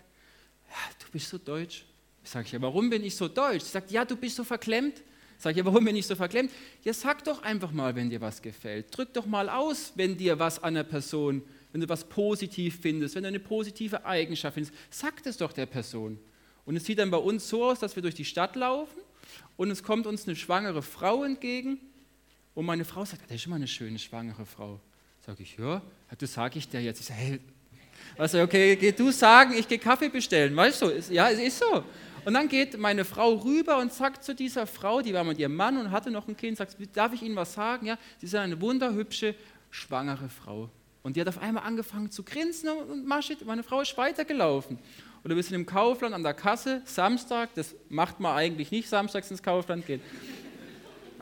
ja, 0.69 1.05
du 1.05 1.11
bist 1.11 1.29
so 1.29 1.37
deutsch. 1.37 1.85
Ich 2.23 2.31
sage, 2.31 2.47
ja, 2.51 2.61
warum 2.61 2.89
bin 2.89 3.03
ich 3.03 3.15
so 3.15 3.27
deutsch? 3.27 3.63
Sie 3.63 3.71
sagt, 3.71 3.91
ja, 3.91 4.05
du 4.05 4.15
bist 4.15 4.35
so 4.35 4.43
verklemmt. 4.43 5.03
Sag 5.37 5.51
ich, 5.51 5.57
ja, 5.57 5.65
warum 5.65 5.85
bin 5.85 5.95
ich 5.95 6.05
so 6.05 6.15
verklemmt? 6.15 6.51
Ja, 6.83 6.91
sag 6.91 7.23
doch 7.23 7.43
einfach 7.43 7.71
mal, 7.71 7.95
wenn 7.95 8.09
dir 8.09 8.21
was 8.21 8.41
gefällt. 8.41 8.87
Drück 8.95 9.13
doch 9.13 9.25
mal 9.25 9.49
aus, 9.49 9.93
wenn 9.95 10.17
dir 10.17 10.37
was 10.39 10.61
an 10.61 10.73
der 10.73 10.83
Person, 10.83 11.43
wenn 11.71 11.81
du 11.81 11.87
was 11.87 12.09
positiv 12.09 12.79
findest, 12.81 13.15
wenn 13.15 13.23
du 13.23 13.29
eine 13.29 13.39
positive 13.39 14.03
Eigenschaft 14.03 14.55
findest. 14.55 14.75
Sag 14.89 15.23
das 15.23 15.37
doch 15.37 15.53
der 15.53 15.67
Person. 15.67 16.19
Und 16.65 16.75
es 16.75 16.85
sieht 16.85 16.99
dann 16.99 17.11
bei 17.11 17.17
uns 17.17 17.47
so 17.47 17.65
aus, 17.65 17.79
dass 17.79 17.95
wir 17.95 18.03
durch 18.03 18.15
die 18.15 18.25
Stadt 18.25 18.55
laufen 18.55 18.99
und 19.57 19.71
es 19.71 19.83
kommt 19.83 20.07
uns 20.07 20.27
eine 20.27 20.35
schwangere 20.35 20.81
Frau 20.81 21.23
entgegen 21.23 21.79
und 22.55 22.65
meine 22.65 22.85
Frau 22.85 23.05
sagt, 23.05 23.23
das 23.29 23.37
ist 23.37 23.47
mal 23.47 23.55
eine 23.55 23.67
schöne 23.67 23.99
schwangere 23.99 24.45
Frau. 24.45 24.79
Sag 25.25 25.39
ich, 25.39 25.57
ja, 25.57 25.81
das 26.17 26.33
sage 26.33 26.59
ich 26.59 26.67
dir 26.67 26.81
jetzt. 26.81 26.99
Ich 27.01 27.07
sage, 27.07 27.19
hey, 27.19 27.39
also 28.17 28.41
okay, 28.41 28.75
geh 28.75 28.91
du 28.91 29.11
sagen, 29.11 29.53
ich 29.53 29.67
gehe 29.67 29.79
Kaffee 29.79 30.09
bestellen, 30.09 30.55
weißt 30.55 30.81
du? 30.81 30.91
Ja, 31.11 31.29
es 31.29 31.39
ist 31.39 31.59
so. 31.59 31.83
Und 32.25 32.33
dann 32.33 32.49
geht 32.49 32.77
meine 32.77 33.05
Frau 33.05 33.33
rüber 33.35 33.77
und 33.77 33.93
sagt 33.93 34.23
zu 34.23 34.35
dieser 34.35 34.67
Frau, 34.67 35.01
die 35.01 35.13
war 35.13 35.23
mit 35.23 35.39
ihrem 35.39 35.55
Mann 35.55 35.77
und 35.77 35.91
hatte 35.91 36.11
noch 36.11 36.27
ein 36.27 36.35
Kind, 36.35 36.57
sagt, 36.57 36.75
darf 36.93 37.13
ich 37.13 37.21
Ihnen 37.21 37.35
was 37.35 37.53
sagen? 37.53 37.85
Ja, 37.85 37.97
sie 38.17 38.25
ist 38.25 38.35
eine 38.35 38.59
wunderhübsche, 38.59 39.35
schwangere 39.69 40.29
Frau. 40.29 40.69
Und 41.01 41.15
die 41.15 41.21
hat 41.21 41.27
auf 41.29 41.37
einmal 41.37 41.63
angefangen 41.63 42.11
zu 42.11 42.23
grinsen 42.23 42.69
und 42.69 43.07
meine 43.07 43.63
Frau 43.63 43.81
ist 43.81 43.97
weitergelaufen. 43.97 44.77
Oder 45.23 45.35
wir 45.35 45.43
sind 45.43 45.55
im 45.55 45.65
Kaufland 45.65 46.15
an 46.15 46.23
der 46.23 46.33
Kasse, 46.33 46.81
Samstag, 46.85 47.53
das 47.55 47.75
macht 47.89 48.19
man 48.19 48.35
eigentlich 48.35 48.71
nicht, 48.71 48.87
samstags 48.87 49.29
ins 49.31 49.43
Kaufland 49.43 49.85
gehen. 49.85 50.01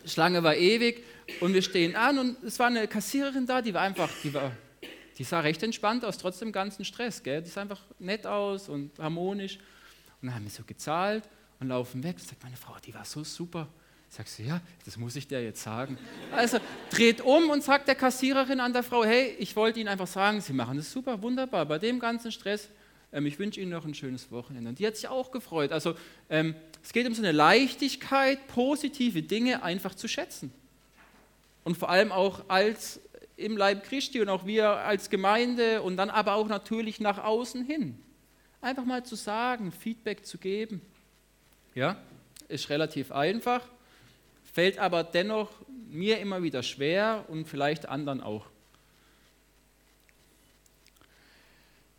Schlange 0.05 0.43
war 0.43 0.55
ewig 0.55 1.03
und 1.41 1.53
wir 1.53 1.61
stehen 1.61 1.95
an 1.95 2.19
und 2.19 2.43
es 2.43 2.59
war 2.59 2.67
eine 2.67 2.87
Kassiererin 2.87 3.45
da, 3.45 3.61
die 3.61 3.73
war 3.73 3.81
einfach, 3.81 4.09
die, 4.23 4.33
war, 4.33 4.51
die 5.17 5.23
sah 5.23 5.39
recht 5.39 5.61
entspannt 5.63 6.05
aus, 6.05 6.17
trotz 6.17 6.39
dem 6.39 6.51
ganzen 6.51 6.85
Stress. 6.85 7.23
Gell? 7.23 7.41
Die 7.41 7.49
sah 7.49 7.61
einfach 7.61 7.81
nett 7.99 8.25
aus 8.25 8.69
und 8.69 8.97
harmonisch. 8.99 9.57
Und 10.21 10.27
dann 10.27 10.35
haben 10.35 10.43
wir 10.43 10.51
so 10.51 10.63
gezahlt 10.63 11.23
und 11.59 11.67
laufen 11.67 12.03
weg. 12.03 12.19
Sagt 12.19 12.43
meine 12.43 12.55
Frau, 12.55 12.75
die 12.85 12.93
war 12.93 13.05
so 13.05 13.23
super. 13.23 13.67
Sagst 14.09 14.39
du, 14.39 14.43
ja, 14.43 14.61
das 14.85 14.95
muss 14.95 15.17
ich 15.17 15.27
dir 15.27 15.43
jetzt 15.43 15.61
sagen. 15.61 15.97
Also 16.31 16.59
dreht 16.89 17.19
um 17.19 17.49
und 17.49 17.61
sagt 17.61 17.89
der 17.89 17.95
Kassiererin 17.95 18.61
an 18.61 18.71
der 18.71 18.83
Frau, 18.83 19.03
hey, 19.03 19.35
ich 19.37 19.53
wollte 19.55 19.81
Ihnen 19.81 19.89
einfach 19.89 20.07
sagen, 20.07 20.39
Sie 20.39 20.53
machen 20.53 20.77
das 20.77 20.91
super, 20.91 21.21
wunderbar. 21.21 21.65
Bei 21.65 21.77
dem 21.77 21.99
ganzen 21.99 22.31
Stress 22.31 22.69
ähm, 23.11 23.25
ich 23.25 23.39
wünsche 23.39 23.59
Ihnen 23.59 23.71
noch 23.71 23.85
ein 23.85 23.93
schönes 23.93 24.31
Wochenende. 24.31 24.69
Und 24.69 24.79
die 24.79 24.87
hat 24.87 24.95
sich 24.95 25.07
auch 25.07 25.31
gefreut. 25.31 25.71
Also 25.71 25.95
ähm, 26.29 26.55
es 26.83 26.93
geht 26.93 27.07
um 27.07 27.13
so 27.13 27.21
eine 27.21 27.31
Leichtigkeit, 27.31 28.47
positive 28.47 29.21
Dinge 29.21 29.63
einfach 29.63 29.95
zu 29.95 30.07
schätzen. 30.07 30.51
Und 31.63 31.77
vor 31.77 31.89
allem 31.89 32.11
auch 32.11 32.49
als 32.49 33.01
im 33.35 33.55
Leib 33.55 33.83
Christi 33.83 34.19
und 34.19 34.29
auch 34.29 34.45
wir 34.45 34.69
als 34.69 35.09
Gemeinde 35.09 35.81
und 35.81 35.97
dann 35.97 36.09
aber 36.09 36.35
auch 36.35 36.47
natürlich 36.47 36.99
nach 36.99 37.23
außen 37.23 37.65
hin. 37.65 37.97
Einfach 38.61 38.85
mal 38.85 39.05
zu 39.05 39.15
sagen, 39.15 39.71
Feedback 39.71 40.25
zu 40.25 40.37
geben. 40.37 40.81
Ja, 41.75 42.01
ist 42.47 42.69
relativ 42.69 43.11
einfach, 43.11 43.67
fällt 44.51 44.79
aber 44.79 45.03
dennoch 45.03 45.51
mir 45.89 46.19
immer 46.19 46.41
wieder 46.41 46.63
schwer 46.63 47.25
und 47.27 47.47
vielleicht 47.47 47.87
anderen 47.87 48.21
auch. 48.21 48.47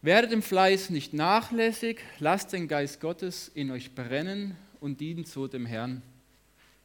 Werdet 0.01 0.31
im 0.31 0.43
Fleiß 0.43 0.91
nicht 0.91 1.13
nachlässig, 1.13 2.01
lasst 2.21 2.53
den 2.53 2.69
Geist 2.69 3.01
Gottes 3.01 3.51
in 3.53 3.73
euch 3.73 3.97
brennen 3.97 4.57
und 4.79 5.01
dient 5.01 5.27
so 5.27 5.49
dem 5.49 5.67
Herrn. 5.67 6.03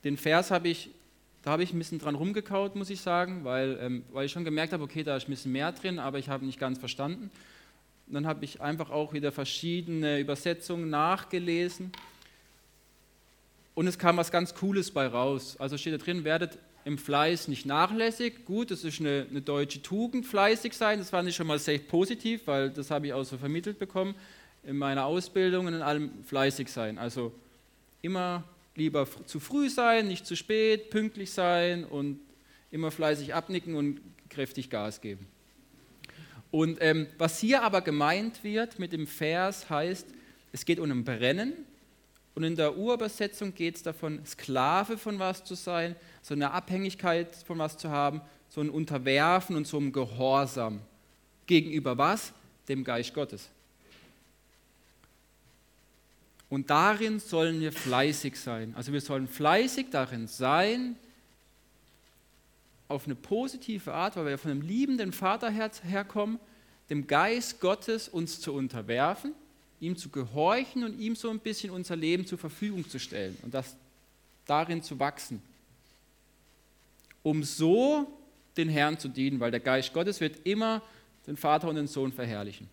Den 0.04 0.18
Vers 0.18 0.50
habe 0.50 0.68
ich, 0.70 0.90
da 1.44 1.52
habe 1.52 1.62
ich 1.62 1.74
ein 1.74 1.78
bisschen 1.78 2.00
dran 2.00 2.16
rumgekaut, 2.16 2.76
muss 2.76 2.90
ich 2.90 3.02
sagen, 3.02 3.44
weil, 3.44 3.78
ähm, 3.80 4.04
weil 4.12 4.26
ich 4.26 4.32
schon 4.32 4.44
gemerkt 4.44 4.74
habe, 4.74 4.84
okay, 4.84 5.04
da 5.04 5.16
ist 5.16 5.28
ein 5.28 5.32
bisschen 5.32 5.52
mehr 5.52 5.72
drin, 5.72 6.00
aber 6.00 6.18
ich 6.18 6.28
habe 6.28 6.44
nicht 6.44 6.60
ganz 6.60 6.80
verstanden. 6.80 7.30
Und 8.08 8.16
dann 8.16 8.26
habe 8.26 8.44
ich 8.46 8.62
einfach 8.62 8.90
auch 8.90 9.14
wieder 9.14 9.32
verschiedene 9.32 10.20
Übersetzungen 10.20 10.90
nachgelesen 10.90 11.92
und 13.76 13.88
es 13.88 14.00
kam 14.00 14.18
was 14.18 14.32
ganz 14.32 14.56
Cooles 14.56 14.92
bei 14.92 15.08
raus. 15.08 15.56
Also 15.60 15.78
steht 15.78 15.94
da 15.94 15.98
drin, 15.98 16.24
werdet 16.24 16.58
im 16.86 16.98
Fleiß 16.98 17.48
nicht 17.48 17.66
nachlässig. 17.66 18.46
Gut, 18.46 18.72
das 18.72 18.84
ist 18.84 19.00
eine, 19.00 19.26
eine, 19.30 19.42
deutsche 19.42 19.82
Tugend, 19.82 20.26
fleißig 20.26 20.74
sein. 20.74 21.00
Das 21.00 21.10
fand 21.10 21.30
ich 21.30 21.36
schon 21.36 21.48
mal 21.48 21.60
sehr 21.60 21.80
positiv, 21.80 22.42
weil 22.46 22.70
das 22.70 22.92
habe 22.92 23.08
ich 23.08 23.14
auch 23.14 23.24
so 23.24 23.38
vermittelt 23.38 23.80
bekommen 23.80 24.16
in 24.64 24.78
meiner 24.78 25.06
Ausbildung 25.06 25.68
und 25.68 25.74
in 25.74 25.82
allem 25.82 26.24
fleißig 26.24 26.70
sein. 26.70 26.98
Also 26.98 27.34
immer 28.02 28.44
lieber 28.76 29.08
zu 29.26 29.40
früh 29.40 29.70
sein, 29.70 30.08
nicht 30.08 30.26
zu 30.26 30.36
spät, 30.36 30.90
pünktlich 30.90 31.32
sein 31.32 31.86
und 31.86 32.20
immer 32.72 32.92
fleißig 32.92 33.34
abnicken 33.34 33.76
und 33.76 34.02
kräftig 34.30 34.70
Gas 34.70 35.00
geben. 35.00 35.28
Und 36.52 36.78
ähm, 36.82 37.08
was 37.18 37.40
hier 37.40 37.64
aber 37.64 37.82
gemeint 37.82 38.44
wird 38.44 38.78
mit 38.78 38.94
dem 38.94 39.08
Vers 39.08 39.70
heißt, 39.70 40.08
es 40.52 40.66
geht 40.66 40.80
um 40.80 40.92
ein 40.92 41.04
Brennen 41.04 41.54
und 42.36 42.44
in 42.44 42.56
der 42.56 42.76
Urübersetzung 42.76 43.54
geht 43.54 43.76
es 43.76 43.84
davon, 43.84 44.26
Sklave 44.26 44.98
von 44.98 45.20
was 45.20 45.44
zu 45.44 45.54
sein, 45.56 45.96
so 46.22 46.34
eine 46.34 46.52
Abhängigkeit 46.52 47.36
von 47.36 47.60
was 47.60 47.78
zu 47.78 47.90
haben, 47.90 48.22
so 48.50 48.62
ein 48.62 48.70
Unterwerfen 48.70 49.56
und 49.56 49.68
so 49.68 49.78
ein 49.78 49.92
Gehorsam. 49.92 50.82
Gegenüber 51.46 51.98
was? 51.98 52.34
Dem 52.68 52.84
Geist 52.84 53.14
Gottes. 53.14 53.50
Und 56.50 56.70
darin 56.70 57.20
sollen 57.20 57.60
wir 57.60 57.72
fleißig 57.72 58.40
sein. 58.40 58.74
Also 58.76 58.94
wir 58.94 59.02
sollen 59.02 59.28
fleißig 59.28 59.88
darin 59.92 60.28
sein, 60.28 60.96
auf 62.88 63.06
eine 63.06 63.16
positive 63.16 63.94
Art, 63.94 64.16
weil 64.16 64.26
wir 64.26 64.38
von 64.38 64.52
einem 64.52 64.62
liebenden 64.62 65.14
Vaterherz 65.14 65.84
herkommen, 65.84 66.40
dem 66.90 67.08
Geist 67.08 67.60
Gottes 67.60 68.08
uns 68.08 68.40
zu 68.40 68.54
unterwerfen 68.54 69.34
ihm 69.84 69.98
zu 69.98 70.10
gehorchen 70.10 70.84
und 70.84 71.00
ihm 71.00 71.16
so 71.16 71.30
ein 71.30 71.40
bisschen 71.40 71.70
unser 71.70 71.96
Leben 71.96 72.26
zur 72.26 72.38
Verfügung 72.38 72.88
zu 72.90 73.00
stellen 73.00 73.38
und 73.44 73.54
das 73.54 73.76
darin 74.46 74.82
zu 74.82 75.00
wachsen, 75.00 75.42
um 77.22 77.44
so 77.44 78.08
den 78.56 78.70
Herrn 78.70 78.98
zu 78.98 79.10
dienen, 79.10 79.40
weil 79.40 79.52
der 79.52 79.60
Geist 79.60 79.94
Gottes 79.94 80.22
wird 80.22 80.46
immer 80.46 80.82
den 81.28 81.38
Vater 81.38 81.68
und 81.68 81.76
den 81.76 81.88
Sohn 81.88 82.12
verherrlichen. 82.12 82.70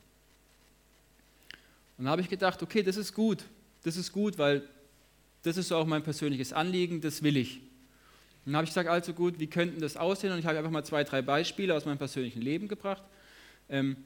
Und 1.99 2.05
da 2.05 2.13
habe 2.13 2.23
ich 2.23 2.29
gedacht, 2.29 2.63
okay, 2.63 2.83
das 2.83 2.97
ist 2.97 3.13
gut, 3.13 3.45
das 3.83 3.97
ist 3.97 4.13
gut, 4.13 4.39
weil 4.39 4.63
das 5.43 5.57
ist 5.57 5.73
auch 5.73 5.87
mein 5.87 6.03
persönliches 6.03 6.53
Anliegen, 6.53 7.01
das 7.01 7.23
will 7.23 7.37
ich. 7.37 7.57
Und 8.45 8.53
dann 8.53 8.57
habe 8.57 8.65
ich 8.65 8.71
gesagt, 8.71 8.89
also 8.89 9.13
gut, 9.13 9.39
wie 9.39 9.47
könnten 9.47 9.81
das 9.81 9.97
aussehen? 9.97 10.33
Und 10.33 10.39
ich 10.39 10.47
habe 10.47 10.59
einfach 10.59 10.71
mal 10.71 10.85
zwei, 10.85 11.05
drei 11.05 11.23
Beispiele 11.23 11.75
aus 11.75 11.85
meinem 11.85 11.99
persönlichen 11.99 12.41
Leben 12.41 12.69
gebracht. 12.69 13.03
Ähm, 13.69 13.97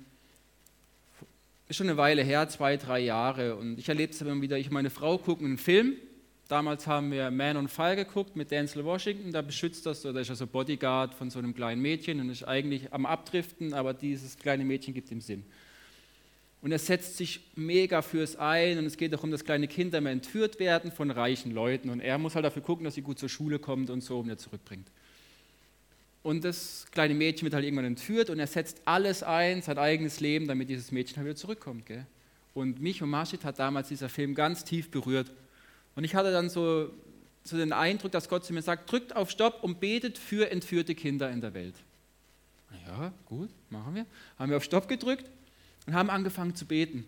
ist 1.68 1.76
schon 1.76 1.88
eine 1.88 1.96
Weile 1.96 2.22
her, 2.22 2.48
zwei, 2.48 2.76
drei 2.76 3.00
Jahre. 3.00 3.56
Und 3.56 3.78
ich 3.78 3.88
erlebe 3.88 4.12
es 4.12 4.20
immer 4.20 4.40
wieder, 4.40 4.58
ich 4.58 4.66
und 4.66 4.74
meine 4.74 4.90
Frau 4.90 5.18
gucken 5.18 5.46
einen 5.46 5.58
Film. 5.58 5.94
Damals 6.48 6.86
haben 6.86 7.10
wir 7.10 7.30
Man 7.30 7.56
on 7.56 7.68
Fire 7.68 7.96
geguckt 7.96 8.36
mit 8.36 8.50
Denzel 8.50 8.84
Washington. 8.84 9.32
Da 9.32 9.40
beschützt 9.40 9.86
das, 9.86 10.04
oder 10.04 10.20
ist 10.20 10.30
also 10.30 10.46
Bodyguard 10.46 11.14
von 11.14 11.30
so 11.30 11.38
einem 11.38 11.54
kleinen 11.54 11.80
Mädchen 11.80 12.20
und 12.20 12.28
ist 12.28 12.46
eigentlich 12.46 12.92
am 12.92 13.06
Abdriften, 13.06 13.72
aber 13.72 13.94
dieses 13.94 14.36
kleine 14.36 14.64
Mädchen 14.64 14.92
gibt 14.92 15.10
ihm 15.10 15.22
Sinn. 15.22 15.44
Und 16.60 16.72
er 16.72 16.78
setzt 16.78 17.16
sich 17.16 17.40
mega 17.56 18.02
fürs 18.02 18.36
ein 18.36 18.78
und 18.78 18.86
es 18.86 18.96
geht 18.96 19.12
darum, 19.12 19.30
dass 19.30 19.44
kleine 19.44 19.68
Kinder 19.68 20.00
mehr 20.00 20.12
entführt 20.12 20.58
werden 20.58 20.92
von 20.92 21.10
reichen 21.10 21.52
Leuten. 21.52 21.88
Und 21.88 22.00
er 22.00 22.18
muss 22.18 22.34
halt 22.34 22.44
dafür 22.44 22.62
gucken, 22.62 22.84
dass 22.84 22.94
sie 22.94 23.02
gut 23.02 23.18
zur 23.18 23.28
Schule 23.28 23.58
kommt 23.58 23.88
und 23.88 24.02
so, 24.02 24.18
um 24.18 24.28
er 24.28 24.38
zurückbringt. 24.38 24.90
Und 26.24 26.42
das 26.42 26.86
kleine 26.90 27.12
Mädchen 27.12 27.44
wird 27.44 27.52
halt 27.52 27.66
irgendwann 27.66 27.84
entführt 27.84 28.30
und 28.30 28.38
er 28.38 28.46
setzt 28.46 28.80
alles 28.86 29.22
ein, 29.22 29.60
sein 29.60 29.76
eigenes 29.76 30.20
Leben, 30.20 30.48
damit 30.48 30.70
dieses 30.70 30.90
Mädchen 30.90 31.18
halt 31.18 31.26
wieder 31.26 31.36
zurückkommt. 31.36 31.84
Gell? 31.84 32.06
Und 32.54 32.80
mich 32.80 33.02
und 33.02 33.10
Marschid 33.10 33.44
hat 33.44 33.58
damals 33.58 33.88
dieser 33.88 34.08
Film 34.08 34.34
ganz 34.34 34.64
tief 34.64 34.90
berührt. 34.90 35.30
Und 35.94 36.04
ich 36.04 36.14
hatte 36.14 36.32
dann 36.32 36.48
so, 36.48 36.90
so 37.44 37.58
den 37.58 37.74
Eindruck, 37.74 38.10
dass 38.10 38.30
Gott 38.30 38.42
zu 38.42 38.54
mir 38.54 38.62
sagt, 38.62 38.90
drückt 38.90 39.14
auf 39.14 39.30
Stopp 39.30 39.62
und 39.62 39.80
betet 39.80 40.16
für 40.16 40.50
entführte 40.50 40.94
Kinder 40.94 41.30
in 41.30 41.42
der 41.42 41.52
Welt. 41.52 41.74
Ja, 42.86 43.12
gut, 43.26 43.50
machen 43.68 43.94
wir. 43.94 44.06
Haben 44.38 44.48
wir 44.48 44.56
auf 44.56 44.64
Stopp 44.64 44.88
gedrückt 44.88 45.26
und 45.86 45.92
haben 45.92 46.08
angefangen 46.08 46.54
zu 46.54 46.64
beten. 46.64 47.04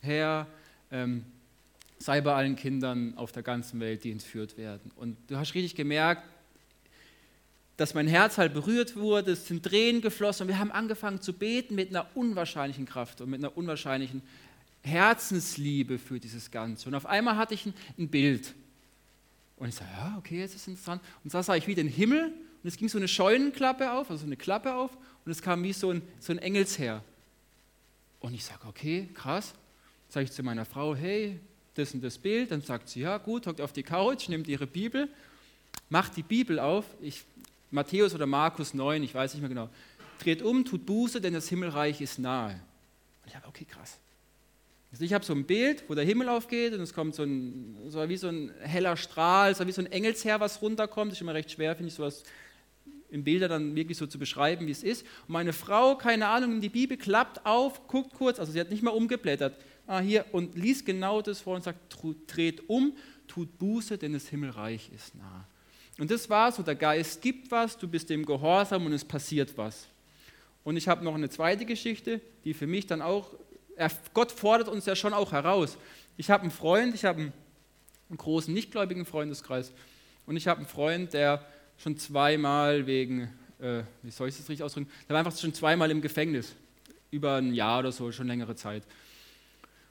Herr, 0.00 0.46
ähm, 0.92 1.24
sei 1.98 2.20
bei 2.20 2.32
allen 2.32 2.54
Kindern 2.54 3.14
auf 3.16 3.32
der 3.32 3.42
ganzen 3.42 3.80
Welt, 3.80 4.04
die 4.04 4.12
entführt 4.12 4.56
werden. 4.56 4.92
Und 4.94 5.16
du 5.26 5.36
hast 5.38 5.54
richtig 5.54 5.74
gemerkt, 5.74 6.22
dass 7.80 7.94
mein 7.94 8.08
Herz 8.08 8.36
halt 8.36 8.52
berührt 8.52 8.94
wurde, 8.94 9.32
es 9.32 9.46
sind 9.46 9.64
Tränen 9.64 10.02
geflossen 10.02 10.42
und 10.44 10.48
wir 10.48 10.58
haben 10.58 10.70
angefangen 10.70 11.22
zu 11.22 11.32
beten 11.32 11.74
mit 11.74 11.88
einer 11.88 12.14
unwahrscheinlichen 12.14 12.84
Kraft 12.84 13.22
und 13.22 13.30
mit 13.30 13.40
einer 13.40 13.56
unwahrscheinlichen 13.56 14.20
Herzensliebe 14.82 15.98
für 15.98 16.20
dieses 16.20 16.50
Ganze. 16.50 16.90
Und 16.90 16.94
auf 16.94 17.06
einmal 17.06 17.38
hatte 17.38 17.54
ich 17.54 17.64
ein, 17.64 17.72
ein 17.98 18.08
Bild. 18.08 18.54
Und 19.56 19.70
ich 19.70 19.76
sage, 19.76 19.88
ja, 19.96 20.14
okay, 20.18 20.40
jetzt 20.40 20.54
ist 20.54 20.60
es 20.60 20.68
interessant. 20.68 21.00
Und 21.24 21.32
da 21.32 21.42
sah 21.42 21.56
ich 21.56 21.66
wie 21.68 21.74
den 21.74 21.88
Himmel 21.88 22.24
und 22.62 22.68
es 22.68 22.76
ging 22.76 22.90
so 22.90 22.98
eine 22.98 23.08
Scheunenklappe 23.08 23.90
auf, 23.92 24.10
also 24.10 24.26
eine 24.26 24.36
Klappe 24.36 24.74
auf 24.74 24.90
und 25.24 25.32
es 25.32 25.40
kam 25.40 25.62
wie 25.62 25.72
so 25.72 25.90
ein, 25.90 26.02
so 26.18 26.34
ein 26.34 26.38
Engelsherr. 26.38 27.02
Und 28.20 28.34
ich 28.34 28.44
sage, 28.44 28.60
okay, 28.68 29.08
krass. 29.14 29.54
Sage 30.10 30.24
ich 30.24 30.32
zu 30.32 30.42
meiner 30.42 30.66
Frau, 30.66 30.94
hey, 30.94 31.40
das 31.76 31.94
und 31.94 32.04
das 32.04 32.18
Bild. 32.18 32.50
Dann 32.50 32.60
sagt 32.60 32.90
sie, 32.90 33.00
ja, 33.00 33.16
gut, 33.16 33.46
hockt 33.46 33.62
auf 33.62 33.72
die 33.72 33.84
Couch, 33.84 34.28
nimmt 34.28 34.48
ihre 34.48 34.66
Bibel, 34.66 35.08
macht 35.88 36.18
die 36.18 36.22
Bibel 36.22 36.58
auf. 36.58 36.84
Ich 37.00 37.24
Matthäus 37.70 38.14
oder 38.14 38.26
Markus 38.26 38.74
9, 38.74 39.02
ich 39.02 39.14
weiß 39.14 39.34
nicht 39.34 39.40
mehr 39.40 39.48
genau. 39.48 39.68
Dreht 40.22 40.42
um, 40.42 40.64
tut 40.64 40.84
Buße, 40.86 41.20
denn 41.20 41.34
das 41.34 41.48
Himmelreich 41.48 42.00
ist 42.00 42.18
nahe. 42.18 42.52
Und 43.22 43.28
ich 43.28 43.36
habe, 43.36 43.46
okay, 43.46 43.64
krass. 43.64 43.98
Also 44.92 45.04
ich 45.04 45.12
habe 45.12 45.24
so 45.24 45.32
ein 45.32 45.44
Bild, 45.44 45.84
wo 45.88 45.94
der 45.94 46.04
Himmel 46.04 46.28
aufgeht 46.28 46.74
und 46.74 46.80
es 46.80 46.92
kommt 46.92 47.14
so 47.14 47.22
ein, 47.22 47.76
so 47.88 48.08
wie 48.08 48.16
so 48.16 48.28
ein 48.28 48.52
heller 48.60 48.96
Strahl, 48.96 49.54
so 49.54 49.66
wie 49.66 49.72
so 49.72 49.82
ein 49.82 49.86
Engelsherr, 49.86 50.40
was 50.40 50.60
runterkommt. 50.60 51.12
Das 51.12 51.18
ist 51.18 51.22
immer 51.22 51.34
recht 51.34 51.50
schwer, 51.50 51.76
finde 51.76 51.88
ich, 51.88 51.94
sowas 51.94 52.24
in 53.08 53.24
Bildern 53.24 53.50
dann 53.50 53.74
wirklich 53.76 53.98
so 53.98 54.06
zu 54.06 54.18
beschreiben, 54.18 54.66
wie 54.66 54.72
es 54.72 54.82
ist. 54.82 55.02
Und 55.26 55.30
meine 55.30 55.52
Frau, 55.52 55.96
keine 55.96 56.26
Ahnung, 56.26 56.60
die 56.60 56.68
Bibel 56.68 56.96
klappt 56.96 57.44
auf, 57.46 57.86
guckt 57.86 58.14
kurz, 58.14 58.38
also 58.38 58.52
sie 58.52 58.60
hat 58.60 58.70
nicht 58.70 58.82
mal 58.82 58.90
umgeblättert, 58.90 59.56
ah, 59.86 60.00
hier, 60.00 60.24
und 60.32 60.56
liest 60.56 60.86
genau 60.86 61.22
das 61.22 61.40
vor 61.40 61.56
und 61.56 61.64
sagt, 61.64 61.96
dreht 62.26 62.68
um, 62.68 62.94
tut 63.26 63.58
Buße, 63.58 63.98
denn 63.98 64.12
das 64.12 64.28
Himmelreich 64.28 64.90
ist 64.94 65.14
nah. 65.14 65.46
Und 65.98 66.10
das 66.10 66.30
war 66.30 66.50
so, 66.52 66.62
der 66.62 66.74
Geist 66.74 67.20
gibt 67.20 67.50
was, 67.50 67.76
du 67.76 67.86
bist 67.86 68.10
dem 68.10 68.24
Gehorsam 68.24 68.86
und 68.86 68.92
es 68.92 69.04
passiert 69.04 69.56
was. 69.56 69.86
Und 70.64 70.76
ich 70.76 70.88
habe 70.88 71.04
noch 71.04 71.14
eine 71.14 71.28
zweite 71.28 71.64
Geschichte, 71.64 72.20
die 72.44 72.54
für 72.54 72.66
mich 72.66 72.86
dann 72.86 73.02
auch, 73.02 73.34
Gott 74.14 74.32
fordert 74.32 74.68
uns 74.68 74.86
ja 74.86 74.94
schon 74.94 75.14
auch 75.14 75.32
heraus. 75.32 75.78
Ich 76.16 76.30
habe 76.30 76.42
einen 76.42 76.50
Freund, 76.50 76.94
ich 76.94 77.04
habe 77.04 77.20
einen, 77.20 77.32
großen 78.16 78.52
nichtgläubigen 78.52 79.06
Freundeskreis 79.06 79.72
und 80.26 80.36
ich 80.36 80.48
habe 80.48 80.58
einen 80.58 80.68
Freund, 80.68 81.12
der 81.12 81.46
schon 81.78 81.96
zweimal 81.96 82.86
wegen, 82.86 83.30
äh, 83.60 83.82
wie 84.02 84.10
soll 84.10 84.28
ich 84.28 84.36
das 84.36 84.48
richtig 84.48 84.64
ausdrücken, 84.64 84.90
der 85.08 85.14
war 85.14 85.24
einfach 85.24 85.38
schon 85.38 85.54
zweimal 85.54 85.90
im 85.90 86.00
Gefängnis, 86.00 86.54
über 87.10 87.36
ein 87.36 87.54
Jahr 87.54 87.78
oder 87.78 87.92
so, 87.92 88.10
schon 88.10 88.26
längere 88.26 88.56
Zeit. 88.56 88.82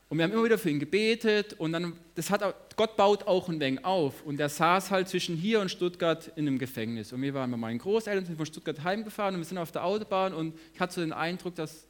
Und 0.09 0.17
wir 0.17 0.23
haben 0.23 0.31
immer 0.31 0.43
wieder 0.43 0.57
für 0.57 0.71
ihn 0.71 0.79
gebetet 0.79 1.53
und 1.53 1.71
dann, 1.71 1.93
das 2.15 2.31
hat, 2.31 2.41
Gott 2.75 2.97
baut 2.97 3.27
auch 3.27 3.47
ein 3.47 3.59
wenig 3.59 3.85
auf. 3.85 4.23
Und 4.23 4.39
er 4.39 4.49
saß 4.49 4.89
halt 4.89 5.07
zwischen 5.07 5.35
hier 5.35 5.61
und 5.61 5.69
Stuttgart 5.69 6.31
in 6.35 6.47
einem 6.47 6.57
Gefängnis. 6.57 7.13
Und 7.13 7.21
wir 7.21 7.35
waren 7.35 7.51
mit 7.51 7.59
meinen 7.59 7.77
Großeltern, 7.77 8.25
sind 8.25 8.35
von 8.35 8.47
Stuttgart 8.47 8.83
heimgefahren 8.83 9.35
und 9.35 9.41
wir 9.41 9.45
sind 9.45 9.59
auf 9.59 9.71
der 9.71 9.85
Autobahn 9.85 10.33
und 10.33 10.57
ich 10.73 10.79
hatte 10.79 10.95
so 10.95 11.01
den 11.01 11.13
Eindruck, 11.13 11.53
dass, 11.53 11.85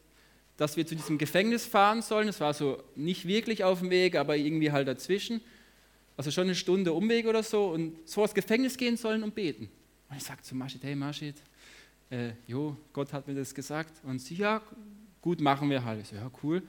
dass 0.58 0.76
wir 0.76 0.86
zu 0.86 0.98
diesem 0.98 1.18
Gefängnis 1.18 1.66
fahren 1.66 2.02
sollen. 2.02 2.28
Es 2.28 2.42
war 2.42 2.54
so 2.54 2.84
nicht 2.94 3.26
wirklich 3.26 3.64
auf 3.64 3.80
dem 3.80 3.90
Weg, 3.90 4.18
aber 4.18 4.36
irgendwie 4.36 4.74
halt 4.74 4.90
dazwischen. 4.90 5.40
Also 6.18 6.30
schon 6.30 6.44
eine 6.44 6.56
Stunde 6.56 6.92
Umweg 6.92 7.26
oder 7.26 7.42
so 7.42 7.70
und 7.70 7.96
so 8.04 8.22
ins 8.24 8.34
Gefängnis 8.34 8.76
gehen 8.76 8.98
sollen 8.98 9.24
und 9.24 9.34
beten. 9.34 9.70
Und 10.10 10.18
ich 10.18 10.24
sagte 10.24 10.44
zu 10.44 10.56
Maschid, 10.56 10.84
hey 10.84 10.94
Maschid, 10.94 11.36
äh, 12.10 12.32
jo, 12.48 12.76
Gott 12.92 13.14
hat 13.14 13.30
mir 13.30 13.36
das 13.36 13.56
gesagt. 13.56 14.04
Und 14.04 14.20
sie, 14.20 14.36
ja, 14.36 14.62
gut, 15.22 15.40
machen 15.40 15.70
wir 15.70 15.86
halt. 15.86 16.02
Ich 16.02 16.10
so, 16.10 16.18
ja, 16.18 16.30
cool 16.44 16.62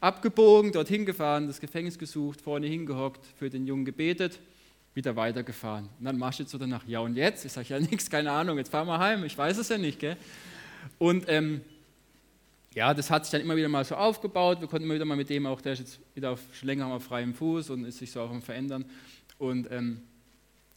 abgebogen, 0.00 0.72
dorthin 0.72 1.06
gefahren, 1.06 1.46
das 1.46 1.60
Gefängnis 1.60 1.98
gesucht, 1.98 2.40
vorne 2.40 2.66
hingehockt, 2.66 3.24
für 3.38 3.50
den 3.50 3.66
Jungen 3.66 3.84
gebetet, 3.84 4.38
wieder 4.94 5.16
weitergefahren. 5.16 5.88
Und 5.98 6.04
dann 6.04 6.18
machst 6.18 6.40
du 6.40 6.44
so 6.44 6.58
danach, 6.58 6.86
ja 6.86 7.00
und 7.00 7.16
jetzt? 7.16 7.44
Ich 7.44 7.52
sage, 7.52 7.68
ja 7.68 7.78
nichts, 7.80 8.10
keine 8.10 8.30
Ahnung, 8.30 8.58
jetzt 8.58 8.70
fahren 8.70 8.86
wir 8.86 8.98
heim, 8.98 9.24
ich 9.24 9.36
weiß 9.36 9.58
es 9.58 9.68
ja 9.68 9.78
nicht. 9.78 9.98
Gell? 9.98 10.16
Und 10.98 11.24
ähm, 11.28 11.60
ja, 12.74 12.92
das 12.92 13.10
hat 13.10 13.24
sich 13.24 13.32
dann 13.32 13.40
immer 13.40 13.56
wieder 13.56 13.68
mal 13.68 13.84
so 13.84 13.94
aufgebaut, 13.94 14.60
wir 14.60 14.68
konnten 14.68 14.84
immer 14.84 14.94
wieder 14.94 15.06
mal 15.06 15.16
mit 15.16 15.30
dem 15.30 15.46
auch, 15.46 15.62
der 15.62 15.72
ist 15.72 15.78
jetzt 15.78 15.98
wieder 16.14 16.32
auf, 16.32 16.40
schon 16.52 16.66
länger 16.66 16.86
auf 16.88 17.04
freiem 17.04 17.32
Fuß 17.34 17.70
und 17.70 17.84
ist 17.86 17.98
sich 17.98 18.10
so 18.10 18.20
auch 18.20 18.30
am 18.30 18.42
Verändern. 18.42 18.84
Und 19.38 19.70
ähm, 19.70 20.02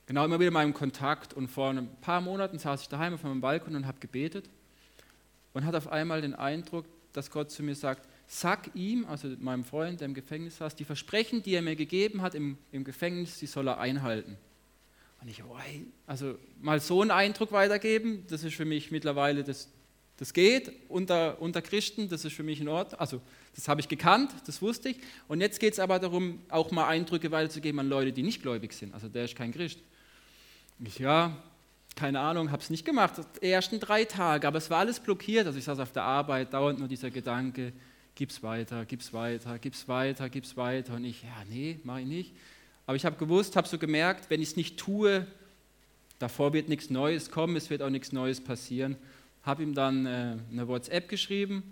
genau, 0.06 0.26
immer 0.26 0.40
wieder 0.40 0.52
mal 0.52 0.64
im 0.64 0.74
Kontakt 0.74 1.34
und 1.34 1.50
vor 1.50 1.70
ein 1.70 1.90
paar 2.00 2.22
Monaten 2.22 2.58
saß 2.58 2.84
ich 2.84 2.88
daheim 2.88 3.16
auf 3.16 3.24
meinem 3.24 3.42
Balkon 3.42 3.76
und 3.76 3.86
habe 3.86 4.00
gebetet 4.00 4.50
und 5.54 5.66
hatte 5.66 5.78
auf 5.78 5.90
einmal 5.90 6.22
den 6.22 6.36
Eindruck, 6.36 6.86
dass 7.12 7.32
Gott 7.32 7.52
zu 7.52 7.64
mir 7.64 7.76
sagt, 7.76 8.08
sag 8.32 8.70
ihm, 8.76 9.06
also 9.06 9.28
meinem 9.40 9.64
Freund, 9.64 10.02
der 10.02 10.06
im 10.06 10.14
Gefängnis 10.14 10.58
saß, 10.58 10.76
die 10.76 10.86
Versprechen, 10.86 11.42
die 11.42 11.56
er 11.56 11.64
mir 11.64 11.76
gegeben 11.76 12.22
hat 12.22 12.36
im, 12.36 12.60
im 12.72 12.84
Gefängnis, 12.84 13.40
die 13.40 13.48
soll 13.48 13.68
er 13.68 13.80
einhalten. 13.80 14.38
Und 15.20 15.30
ich, 15.30 15.44
oh, 15.44 15.58
also 16.06 16.38
mal 16.62 16.80
so 16.80 17.02
einen 17.02 17.10
Eindruck 17.10 17.52
weitergeben, 17.52 18.24
das 18.30 18.44
ist 18.44 18.56
für 18.56 18.66
mich 18.66 18.92
mittlerweile, 18.92 19.44
das, 19.44 19.68
das 20.18 20.32
geht 20.32 20.72
unter, 20.90 21.42
unter 21.42 21.64
Christen, 21.64 22.08
das 22.08 22.24
ist 22.24 22.36
für 22.36 22.44
mich 22.44 22.62
in 22.62 22.68
Ordnung. 22.68 23.00
Also 23.00 23.20
das 23.56 23.68
habe 23.68 23.82
ich 23.82 23.88
gekannt, 23.88 24.32
das 24.46 24.62
wusste 24.62 24.90
ich. 24.90 24.98
Und 25.28 25.42
jetzt 25.42 25.60
geht 25.60 25.74
es 25.74 25.80
aber 25.80 25.98
darum, 25.98 26.40
auch 26.50 26.70
mal 26.70 26.88
Eindrücke 26.88 27.32
weiterzugeben 27.32 27.80
an 27.80 27.90
Leute, 27.90 28.14
die 28.14 28.22
nicht 28.22 28.44
gläubig 28.44 28.74
sind. 28.74 28.94
Also 28.94 29.10
der 29.10 29.26
ist 29.26 29.36
kein 29.36 29.52
Christ. 29.52 29.80
Ich, 30.86 31.00
ja, 31.00 31.36
keine 31.96 32.20
Ahnung, 32.20 32.52
habe 32.52 32.62
es 32.62 32.70
nicht 32.70 32.86
gemacht, 32.86 33.16
die 33.42 33.48
ersten 33.48 33.80
drei 33.80 34.06
Tage, 34.06 34.48
aber 34.48 34.60
es 34.60 34.70
war 34.70 34.78
alles 34.78 35.00
blockiert. 35.00 35.48
Also 35.48 35.58
ich 35.58 35.66
saß 35.66 35.80
auf 35.80 35.92
der 35.92 36.04
Arbeit, 36.04 36.54
dauernd 36.54 36.78
nur 36.78 36.88
dieser 36.88 37.10
Gedanke, 37.10 37.74
gib's 38.20 38.44
weiter, 38.44 38.84
gib's 38.84 39.14
weiter, 39.14 39.58
gib's 39.60 39.88
weiter, 39.88 40.30
gib's 40.30 40.58
weiter. 40.58 40.96
Und 40.96 41.06
ich, 41.06 41.24
ja, 41.24 41.30
nee, 41.50 41.80
mache 41.86 42.02
ich 42.02 42.06
nicht. 42.06 42.34
Aber 42.86 42.98
ich 42.98 43.06
habe 43.06 43.16
gewusst, 43.16 43.56
habe 43.56 43.66
so 43.66 43.78
gemerkt, 43.78 44.30
wenn 44.30 44.42
ich 44.42 44.50
es 44.50 44.56
nicht 44.58 44.76
tue, 44.76 45.26
davor 46.20 46.52
wird 46.52 46.68
nichts 46.68 46.90
Neues 46.90 47.32
kommen, 47.32 47.56
es 47.56 47.70
wird 47.70 47.82
auch 47.82 47.90
nichts 47.90 48.12
Neues 48.12 48.42
passieren. 48.42 48.98
Habe 49.44 49.64
ihm 49.64 49.74
dann 49.74 50.06
äh, 50.06 50.36
eine 50.52 50.68
WhatsApp 50.68 51.08
geschrieben, 51.08 51.64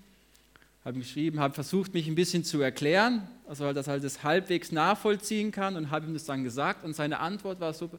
habe 0.85 0.99
geschrieben, 0.99 1.41
habe 1.41 1.53
versucht, 1.53 1.93
mich 1.93 2.07
ein 2.07 2.15
bisschen 2.15 2.45
zu 2.45 2.61
erklären, 2.61 3.27
also 3.45 3.73
dass 3.73 3.87
er 3.87 3.99
das 3.99 4.23
halbwegs 4.23 4.71
nachvollziehen 4.71 5.51
kann 5.51 5.75
und 5.75 5.91
habe 5.91 6.05
ihm 6.05 6.13
das 6.13 6.23
dann 6.23 6.45
gesagt. 6.45 6.85
Und 6.85 6.95
seine 6.95 7.19
Antwort 7.19 7.59
war 7.59 7.73
so, 7.73 7.89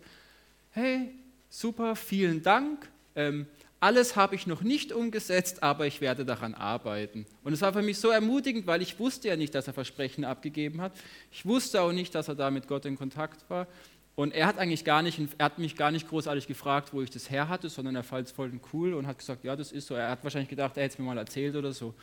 hey, 0.71 1.11
super, 1.51 1.95
vielen 1.95 2.43
Dank. 2.43 2.89
Ähm, 3.15 3.47
alles 3.81 4.17
habe 4.17 4.35
ich 4.35 4.47
noch 4.47 4.63
nicht 4.63 4.93
umgesetzt, 4.93 5.63
aber 5.63 5.87
ich 5.87 6.01
werde 6.01 6.25
daran 6.25 6.55
arbeiten. 6.55 7.27
Und 7.45 7.53
es 7.53 7.61
war 7.61 7.73
für 7.73 7.83
mich 7.83 7.99
so 7.99 8.11
ermutigend, 8.11 8.67
weil 8.67 8.83
ich 8.83 8.99
wusste 8.99 9.29
ja 9.29 9.37
nicht, 9.37 9.55
dass 9.55 9.69
er 9.69 9.73
Versprechen 9.73 10.25
abgegeben 10.25 10.81
hat. 10.81 10.93
Ich 11.31 11.47
wusste 11.47 11.81
auch 11.83 11.93
nicht, 11.93 12.15
dass 12.15 12.27
er 12.27 12.35
da 12.35 12.51
mit 12.51 12.67
Gott 12.67 12.85
in 12.87 12.99
Kontakt 12.99 13.49
war. 13.49 13.69
Und 14.17 14.35
er 14.35 14.47
hat 14.49 14.59
eigentlich 14.59 14.85
gar 14.85 15.03
nicht, 15.03 15.21
er 15.39 15.45
hat 15.45 15.61
mich 15.61 15.77
gar 15.77 15.93
nicht 15.93 16.09
großartig 16.09 16.49
gefragt, 16.49 16.93
wo 16.93 17.03
ich 17.03 17.11
das 17.11 17.31
her 17.31 17.49
hatte, 17.49 17.69
sondern 17.69 17.95
er 17.95 18.03
fand 18.03 18.27
es 18.27 18.33
voll 18.33 18.51
cool 18.73 18.95
und 18.95 19.07
hat 19.07 19.19
gesagt, 19.19 19.45
ja, 19.45 19.55
das 19.55 19.71
ist 19.71 19.87
so. 19.87 19.95
Er 19.95 20.11
hat 20.11 20.25
wahrscheinlich 20.25 20.49
gedacht, 20.49 20.77
er 20.77 20.83
hätte 20.83 20.95
es 20.95 20.99
mir 20.99 21.05
mal 21.05 21.19
erzählt 21.19 21.55
oder 21.55 21.73
so. 21.73 21.95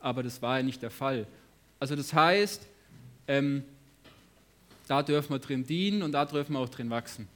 Aber 0.00 0.22
das 0.22 0.42
war 0.42 0.58
ja 0.58 0.62
nicht 0.62 0.82
der 0.82 0.90
Fall. 0.90 1.26
Also 1.80 1.96
das 1.96 2.12
heißt, 2.12 2.66
ähm, 3.28 3.64
da 4.86 5.02
dürfen 5.02 5.30
wir 5.30 5.38
drin 5.38 5.64
dienen 5.64 6.02
und 6.02 6.12
da 6.12 6.26
dürfen 6.26 6.52
wir 6.52 6.58
auch 6.58 6.68
drin 6.68 6.90
wachsen. 6.90 7.28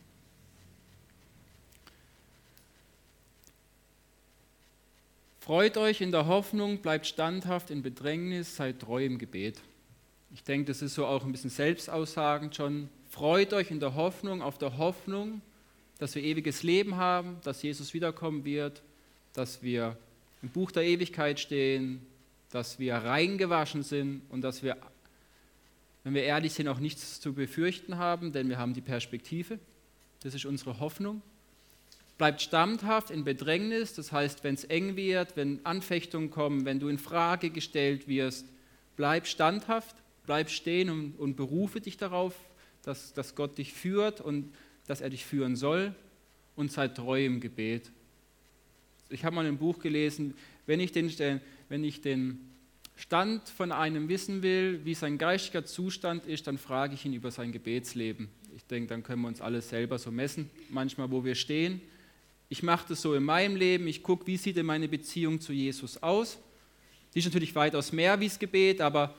Freut 5.48 5.78
euch 5.78 6.02
in 6.02 6.12
der 6.12 6.26
Hoffnung, 6.26 6.82
bleibt 6.82 7.06
standhaft 7.06 7.70
in 7.70 7.80
Bedrängnis, 7.80 8.56
seid 8.56 8.80
treu 8.80 9.02
im 9.02 9.16
Gebet. 9.16 9.62
Ich 10.30 10.44
denke, 10.44 10.66
das 10.66 10.82
ist 10.82 10.92
so 10.92 11.06
auch 11.06 11.24
ein 11.24 11.32
bisschen 11.32 11.48
selbstaussagend 11.48 12.54
schon. 12.54 12.90
Freut 13.08 13.54
euch 13.54 13.70
in 13.70 13.80
der 13.80 13.94
Hoffnung, 13.94 14.42
auf 14.42 14.58
der 14.58 14.76
Hoffnung, 14.76 15.40
dass 15.98 16.14
wir 16.14 16.22
ewiges 16.22 16.64
Leben 16.64 16.96
haben, 16.96 17.38
dass 17.44 17.62
Jesus 17.62 17.94
wiederkommen 17.94 18.44
wird, 18.44 18.82
dass 19.32 19.62
wir 19.62 19.96
im 20.42 20.50
Buch 20.50 20.70
der 20.70 20.82
Ewigkeit 20.82 21.40
stehen, 21.40 22.04
dass 22.50 22.78
wir 22.78 22.96
reingewaschen 22.96 23.82
sind 23.82 24.20
und 24.28 24.42
dass 24.42 24.62
wir, 24.62 24.76
wenn 26.04 26.12
wir 26.12 26.24
ehrlich 26.24 26.52
sind, 26.52 26.68
auch 26.68 26.78
nichts 26.78 27.22
zu 27.22 27.32
befürchten 27.32 27.96
haben, 27.96 28.34
denn 28.34 28.50
wir 28.50 28.58
haben 28.58 28.74
die 28.74 28.82
Perspektive. 28.82 29.58
Das 30.22 30.34
ist 30.34 30.44
unsere 30.44 30.78
Hoffnung. 30.78 31.22
Bleibt 32.18 32.42
standhaft 32.42 33.12
in 33.12 33.22
Bedrängnis, 33.22 33.94
das 33.94 34.10
heißt, 34.10 34.42
wenn 34.42 34.54
es 34.54 34.64
eng 34.64 34.96
wird, 34.96 35.36
wenn 35.36 35.64
Anfechtungen 35.64 36.30
kommen, 36.30 36.64
wenn 36.64 36.80
du 36.80 36.88
in 36.88 36.98
Frage 36.98 37.50
gestellt 37.50 38.08
wirst, 38.08 38.44
bleib 38.96 39.28
standhaft, 39.28 39.94
bleib 40.26 40.50
stehen 40.50 40.90
und, 40.90 41.12
und 41.12 41.36
berufe 41.36 41.80
dich 41.80 41.96
darauf, 41.96 42.34
dass, 42.82 43.12
dass 43.12 43.36
Gott 43.36 43.56
dich 43.56 43.72
führt 43.72 44.20
und 44.20 44.52
dass 44.88 45.00
er 45.00 45.10
dich 45.10 45.24
führen 45.24 45.54
soll 45.54 45.94
und 46.56 46.72
sei 46.72 46.88
treu 46.88 47.24
im 47.24 47.40
Gebet. 47.40 47.92
Ich 49.10 49.24
habe 49.24 49.36
mal 49.36 49.46
ein 49.46 49.58
Buch 49.58 49.78
gelesen, 49.78 50.34
wenn 50.66 50.80
ich 50.80 50.90
den, 50.90 51.40
wenn 51.68 51.84
ich 51.84 52.00
den 52.00 52.40
Stand 52.96 53.48
von 53.48 53.70
einem 53.70 54.08
wissen 54.08 54.42
will, 54.42 54.84
wie 54.84 54.94
sein 54.94 55.18
geistiger 55.18 55.64
Zustand 55.64 56.26
ist, 56.26 56.48
dann 56.48 56.58
frage 56.58 56.94
ich 56.94 57.04
ihn 57.04 57.12
über 57.12 57.30
sein 57.30 57.52
Gebetsleben. 57.52 58.28
Ich 58.56 58.64
denke, 58.64 58.88
dann 58.88 59.04
können 59.04 59.22
wir 59.22 59.28
uns 59.28 59.40
alle 59.40 59.62
selber 59.62 60.00
so 60.00 60.10
messen, 60.10 60.50
manchmal 60.68 61.12
wo 61.12 61.24
wir 61.24 61.36
stehen 61.36 61.80
ich 62.48 62.62
mache 62.62 62.86
das 62.88 63.02
so 63.02 63.14
in 63.14 63.24
meinem 63.24 63.56
Leben, 63.56 63.86
ich 63.86 64.02
gucke, 64.02 64.26
wie 64.26 64.36
sieht 64.36 64.56
denn 64.56 64.66
meine 64.66 64.88
Beziehung 64.88 65.40
zu 65.40 65.52
Jesus 65.52 66.02
aus. 66.02 66.38
Die 67.14 67.18
ist 67.18 67.26
natürlich 67.26 67.54
weitaus 67.54 67.92
mehr 67.92 68.18
wie 68.20 68.28
das 68.28 68.38
Gebet, 68.38 68.80
aber 68.80 69.14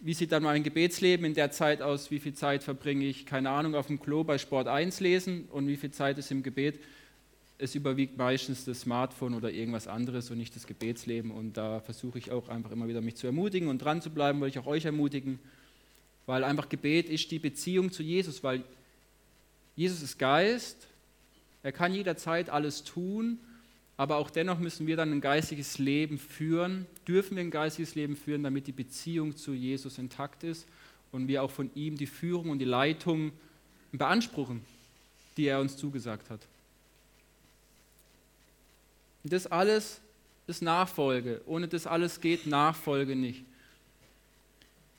wie 0.00 0.14
sieht 0.14 0.32
dann 0.32 0.42
mein 0.42 0.62
Gebetsleben 0.62 1.26
in 1.26 1.34
der 1.34 1.50
Zeit 1.50 1.82
aus? 1.82 2.10
Wie 2.10 2.20
viel 2.20 2.34
Zeit 2.34 2.62
verbringe 2.62 3.04
ich, 3.06 3.26
keine 3.26 3.50
Ahnung, 3.50 3.74
auf 3.74 3.88
dem 3.88 4.00
Klo 4.00 4.22
bei 4.22 4.38
Sport 4.38 4.68
1 4.68 5.00
lesen 5.00 5.48
und 5.50 5.66
wie 5.66 5.76
viel 5.76 5.90
Zeit 5.90 6.18
ist 6.18 6.30
im 6.30 6.42
Gebet? 6.42 6.78
Es 7.60 7.74
überwiegt 7.74 8.16
meistens 8.16 8.64
das 8.64 8.82
Smartphone 8.82 9.34
oder 9.34 9.50
irgendwas 9.50 9.88
anderes 9.88 10.30
und 10.30 10.38
nicht 10.38 10.54
das 10.54 10.66
Gebetsleben. 10.66 11.32
Und 11.32 11.56
da 11.56 11.80
versuche 11.80 12.18
ich 12.18 12.30
auch 12.30 12.48
einfach 12.48 12.70
immer 12.70 12.86
wieder 12.86 13.00
mich 13.00 13.16
zu 13.16 13.26
ermutigen 13.26 13.68
und 13.68 13.78
dran 13.78 14.00
zu 14.00 14.10
bleiben, 14.10 14.40
weil 14.40 14.50
ich 14.50 14.58
auch 14.60 14.66
euch 14.66 14.84
ermutigen, 14.84 15.40
weil 16.26 16.44
einfach 16.44 16.68
Gebet 16.68 17.08
ist 17.08 17.30
die 17.32 17.40
Beziehung 17.40 17.90
zu 17.90 18.04
Jesus, 18.04 18.44
weil 18.44 18.62
Jesus 19.74 20.02
ist 20.02 20.18
Geist 20.18 20.86
er 21.62 21.72
kann 21.72 21.94
jederzeit 21.94 22.50
alles 22.50 22.84
tun, 22.84 23.38
aber 23.96 24.16
auch 24.16 24.30
dennoch 24.30 24.58
müssen 24.58 24.86
wir 24.86 24.96
dann 24.96 25.10
ein 25.12 25.20
geistiges 25.20 25.78
Leben 25.78 26.18
führen, 26.18 26.86
dürfen 27.06 27.36
wir 27.36 27.42
ein 27.42 27.50
geistiges 27.50 27.94
Leben 27.94 28.16
führen, 28.16 28.44
damit 28.44 28.66
die 28.66 28.72
Beziehung 28.72 29.36
zu 29.36 29.52
Jesus 29.52 29.98
intakt 29.98 30.44
ist 30.44 30.66
und 31.10 31.26
wir 31.26 31.42
auch 31.42 31.50
von 31.50 31.70
ihm 31.74 31.96
die 31.96 32.06
Führung 32.06 32.50
und 32.50 32.60
die 32.60 32.64
Leitung 32.64 33.32
beanspruchen, 33.90 34.62
die 35.36 35.46
er 35.46 35.60
uns 35.60 35.76
zugesagt 35.76 36.30
hat. 36.30 36.40
Und 39.24 39.32
das 39.32 39.46
alles 39.46 40.00
ist 40.46 40.62
Nachfolge. 40.62 41.42
Ohne 41.46 41.66
das 41.66 41.86
alles 41.86 42.20
geht 42.20 42.46
Nachfolge 42.46 43.16
nicht. 43.16 43.44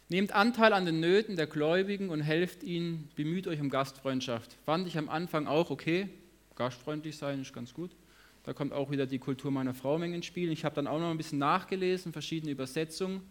Nehmt 0.09 0.33
Anteil 0.33 0.73
an 0.73 0.85
den 0.85 0.99
Nöten 0.99 1.35
der 1.35 1.47
Gläubigen 1.47 2.09
und 2.09 2.21
helft 2.21 2.63
ihnen, 2.63 3.09
bemüht 3.15 3.47
euch 3.47 3.61
um 3.61 3.69
Gastfreundschaft. 3.69 4.55
Fand 4.65 4.87
ich 4.87 4.97
am 4.97 5.07
Anfang 5.07 5.47
auch 5.47 5.69
okay, 5.69 6.09
gastfreundlich 6.59 7.17
sein 7.17 7.41
ist 7.41 7.53
ganz 7.53 7.73
gut. 7.73 7.89
Da 8.43 8.53
kommt 8.53 8.73
auch 8.73 8.91
wieder 8.91 9.07
die 9.07 9.17
Kultur 9.17 9.49
meiner 9.49 9.73
Frau 9.73 9.95
ins 9.97 10.25
Spiel. 10.25 10.51
Ich 10.51 10.65
habe 10.65 10.75
dann 10.75 10.87
auch 10.87 10.99
noch 10.99 11.09
ein 11.09 11.17
bisschen 11.17 11.39
nachgelesen, 11.39 12.11
verschiedene 12.11 12.51
Übersetzungen. 12.51 13.21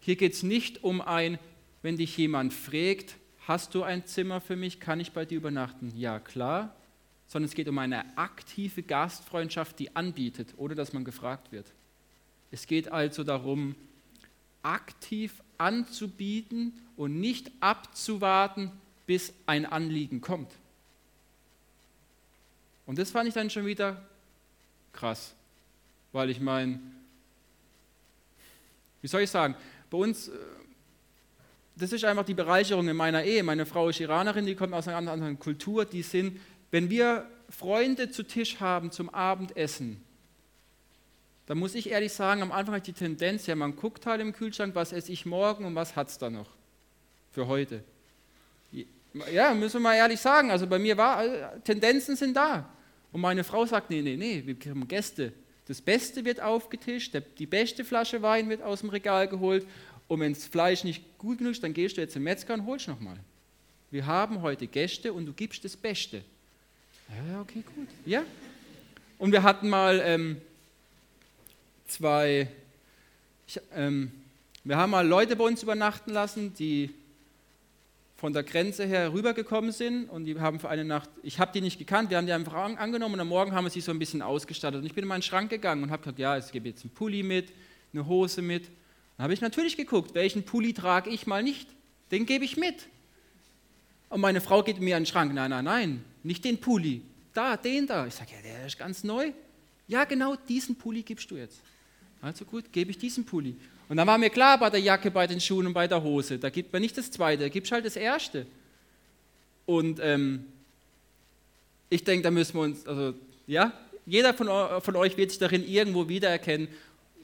Hier 0.00 0.16
geht 0.16 0.32
es 0.32 0.42
nicht 0.42 0.82
um 0.82 1.00
ein, 1.00 1.38
wenn 1.82 1.96
dich 1.96 2.16
jemand 2.16 2.52
fragt, 2.52 3.16
hast 3.46 3.74
du 3.74 3.84
ein 3.84 4.06
Zimmer 4.06 4.40
für 4.40 4.56
mich, 4.56 4.80
kann 4.80 4.98
ich 4.98 5.12
bei 5.12 5.24
dir 5.24 5.38
übernachten? 5.38 5.92
Ja, 5.96 6.18
klar. 6.18 6.74
Sondern 7.28 7.48
es 7.48 7.54
geht 7.54 7.68
um 7.68 7.78
eine 7.78 8.18
aktive 8.18 8.82
Gastfreundschaft, 8.82 9.78
die 9.78 9.94
anbietet, 9.94 10.54
ohne 10.56 10.74
dass 10.74 10.92
man 10.92 11.04
gefragt 11.04 11.52
wird. 11.52 11.66
Es 12.50 12.66
geht 12.66 12.90
also 12.90 13.22
darum, 13.22 13.76
aktiv 14.62 15.42
anzubieten 15.58 16.72
und 16.96 17.20
nicht 17.20 17.52
abzuwarten, 17.60 18.72
bis 19.06 19.32
ein 19.46 19.64
Anliegen 19.64 20.20
kommt. 20.20 20.50
Und 22.86 22.98
das 22.98 23.10
fand 23.10 23.28
ich 23.28 23.34
dann 23.34 23.50
schon 23.50 23.66
wieder 23.66 24.02
krass, 24.92 25.34
weil 26.12 26.30
ich 26.30 26.40
meine, 26.40 26.80
wie 29.00 29.08
soll 29.08 29.22
ich 29.22 29.30
sagen, 29.30 29.54
bei 29.90 29.98
uns, 29.98 30.28
äh, 30.28 30.32
das 31.76 31.92
ist 31.92 32.04
einfach 32.04 32.24
die 32.24 32.34
Bereicherung 32.34 32.88
in 32.88 32.96
meiner 32.96 33.24
Ehe. 33.24 33.42
Meine 33.42 33.66
Frau 33.66 33.88
ist 33.88 34.00
Iranerin, 34.00 34.46
die 34.46 34.54
kommt 34.54 34.74
aus 34.74 34.88
einer 34.88 35.10
anderen 35.10 35.38
Kultur, 35.38 35.84
die 35.84 36.02
sind, 36.02 36.40
wenn 36.70 36.90
wir 36.90 37.26
Freunde 37.48 38.10
zu 38.10 38.22
Tisch 38.22 38.60
haben 38.60 38.90
zum 38.90 39.10
Abendessen, 39.10 40.02
da 41.46 41.54
muss 41.54 41.74
ich 41.74 41.90
ehrlich 41.90 42.12
sagen, 42.12 42.40
am 42.42 42.52
Anfang 42.52 42.76
hat 42.76 42.86
die 42.86 42.92
Tendenz, 42.92 43.46
ja, 43.46 43.56
man 43.56 43.76
guckt 43.76 44.06
halt 44.06 44.20
im 44.20 44.32
Kühlschrank, 44.32 44.74
was 44.74 44.92
esse 44.92 45.12
ich 45.12 45.26
morgen 45.26 45.64
und 45.64 45.74
was 45.74 45.96
hat 45.96 46.08
es 46.08 46.18
da 46.18 46.30
noch 46.30 46.48
für 47.32 47.46
heute. 47.46 47.82
Ja, 49.32 49.52
müssen 49.54 49.74
wir 49.74 49.80
mal 49.80 49.94
ehrlich 49.94 50.20
sagen, 50.20 50.50
also 50.50 50.66
bei 50.66 50.78
mir 50.78 50.96
war, 50.96 51.22
Tendenzen 51.64 52.16
sind 52.16 52.34
da. 52.34 52.68
Und 53.12 53.20
meine 53.20 53.44
Frau 53.44 53.66
sagt, 53.66 53.90
nee, 53.90 54.00
nee, 54.00 54.16
nee, 54.16 54.42
wir 54.44 54.56
haben 54.70 54.88
Gäste. 54.88 55.32
Das 55.68 55.80
Beste 55.80 56.24
wird 56.24 56.40
aufgetischt, 56.40 57.16
die 57.38 57.46
beste 57.46 57.84
Flasche 57.84 58.22
Wein 58.22 58.48
wird 58.48 58.62
aus 58.62 58.80
dem 58.80 58.88
Regal 58.88 59.28
geholt 59.28 59.66
und 60.08 60.20
wenn 60.20 60.32
das 60.32 60.46
Fleisch 60.46 60.84
nicht 60.84 61.18
gut 61.18 61.38
genug 61.38 61.52
ist, 61.52 61.62
dann 61.62 61.72
gehst 61.72 61.96
du 61.96 62.00
jetzt 62.00 62.14
zum 62.14 62.22
Metzger 62.22 62.54
und 62.54 62.66
holst 62.66 62.88
nochmal. 62.88 63.16
Wir 63.90 64.06
haben 64.06 64.42
heute 64.42 64.66
Gäste 64.66 65.12
und 65.12 65.26
du 65.26 65.32
gibst 65.32 65.64
das 65.64 65.76
Beste. 65.76 66.22
Ja, 67.08 67.40
okay, 67.40 67.62
gut. 67.74 67.88
Ja. 68.06 68.24
Und 69.18 69.32
wir 69.32 69.42
hatten 69.42 69.68
mal 69.68 70.00
ähm, 70.04 70.40
zwei, 71.86 72.48
ich, 73.46 73.60
ähm, 73.74 74.10
wir 74.64 74.76
haben 74.76 74.90
mal 74.90 75.06
Leute 75.06 75.36
bei 75.36 75.44
uns 75.44 75.62
übernachten 75.62 76.10
lassen, 76.10 76.54
die 76.54 76.90
von 78.22 78.32
der 78.32 78.44
Grenze 78.44 78.86
her 78.86 79.12
rübergekommen 79.12 79.72
sind 79.72 80.08
und 80.08 80.26
die 80.26 80.38
haben 80.38 80.60
für 80.60 80.68
eine 80.68 80.84
Nacht, 80.84 81.10
ich 81.24 81.40
habe 81.40 81.50
die 81.52 81.60
nicht 81.60 81.76
gekannt, 81.76 82.08
wir 82.08 82.18
haben 82.18 82.26
die 82.26 82.32
einfach 82.32 82.54
angenommen 82.54 83.14
und 83.14 83.20
am 83.20 83.26
Morgen 83.26 83.50
haben 83.50 83.64
wir 83.64 83.70
sie 83.70 83.80
so 83.80 83.90
ein 83.90 83.98
bisschen 83.98 84.22
ausgestattet. 84.22 84.78
Und 84.78 84.86
ich 84.86 84.94
bin 84.94 85.02
in 85.02 85.08
meinen 85.08 85.22
Schrank 85.22 85.50
gegangen 85.50 85.82
und 85.82 85.90
habe 85.90 86.02
gesagt, 86.02 86.20
ja, 86.20 86.36
es 86.36 86.52
gibt 86.52 86.64
jetzt 86.64 86.84
einen 86.84 86.94
Pulli 86.94 87.24
mit, 87.24 87.52
eine 87.92 88.06
Hose 88.06 88.40
mit. 88.40 88.66
Dann 89.16 89.24
habe 89.24 89.34
ich 89.34 89.40
natürlich 89.40 89.76
geguckt, 89.76 90.14
welchen 90.14 90.44
Pulli 90.44 90.72
trage 90.72 91.10
ich 91.10 91.26
mal 91.26 91.42
nicht. 91.42 91.68
Den 92.12 92.24
gebe 92.24 92.44
ich 92.44 92.56
mit. 92.56 92.86
Und 94.08 94.20
meine 94.20 94.40
Frau 94.40 94.62
geht 94.62 94.78
mir 94.78 94.96
an 94.96 95.02
den 95.02 95.06
Schrank, 95.06 95.34
nein, 95.34 95.50
nein, 95.50 95.64
nein, 95.64 96.04
nicht 96.22 96.44
den 96.44 96.60
Pulli, 96.60 97.02
da, 97.34 97.56
den 97.56 97.88
da. 97.88 98.06
Ich 98.06 98.14
sage, 98.14 98.30
ja, 98.36 98.40
der 98.40 98.68
ist 98.68 98.78
ganz 98.78 99.02
neu. 99.02 99.32
Ja, 99.88 100.04
genau, 100.04 100.36
diesen 100.48 100.76
Pulli 100.76 101.02
gibst 101.02 101.28
du 101.32 101.38
jetzt. 101.38 101.60
Also 102.22 102.44
gut, 102.44 102.72
gebe 102.72 102.92
ich 102.92 102.98
diesen 102.98 103.26
Pulli. 103.26 103.56
Und 103.88 103.96
dann 103.96 104.06
war 104.06 104.16
mir 104.16 104.30
klar 104.30 104.56
bei 104.58 104.70
der 104.70 104.80
Jacke, 104.80 105.10
bei 105.10 105.26
den 105.26 105.40
Schuhen 105.40 105.66
und 105.66 105.74
bei 105.74 105.88
der 105.88 106.02
Hose, 106.02 106.38
da 106.38 106.48
gibt 106.48 106.72
man 106.72 106.80
nicht 106.80 106.96
das 106.96 107.10
Zweite, 107.10 107.42
da 107.42 107.48
gibt 107.48 107.66
es 107.66 107.72
halt 107.72 107.84
das 107.84 107.96
Erste. 107.96 108.46
Und 109.66 109.98
ähm, 110.00 110.44
ich 111.90 112.04
denke, 112.04 112.22
da 112.22 112.30
müssen 112.30 112.54
wir 112.54 112.62
uns, 112.62 112.86
also 112.86 113.14
ja, 113.46 113.72
jeder 114.06 114.34
von, 114.34 114.48
von 114.80 114.96
euch 114.96 115.16
wird 115.16 115.30
sich 115.30 115.38
darin 115.38 115.66
irgendwo 115.66 116.08
wiedererkennen. 116.08 116.68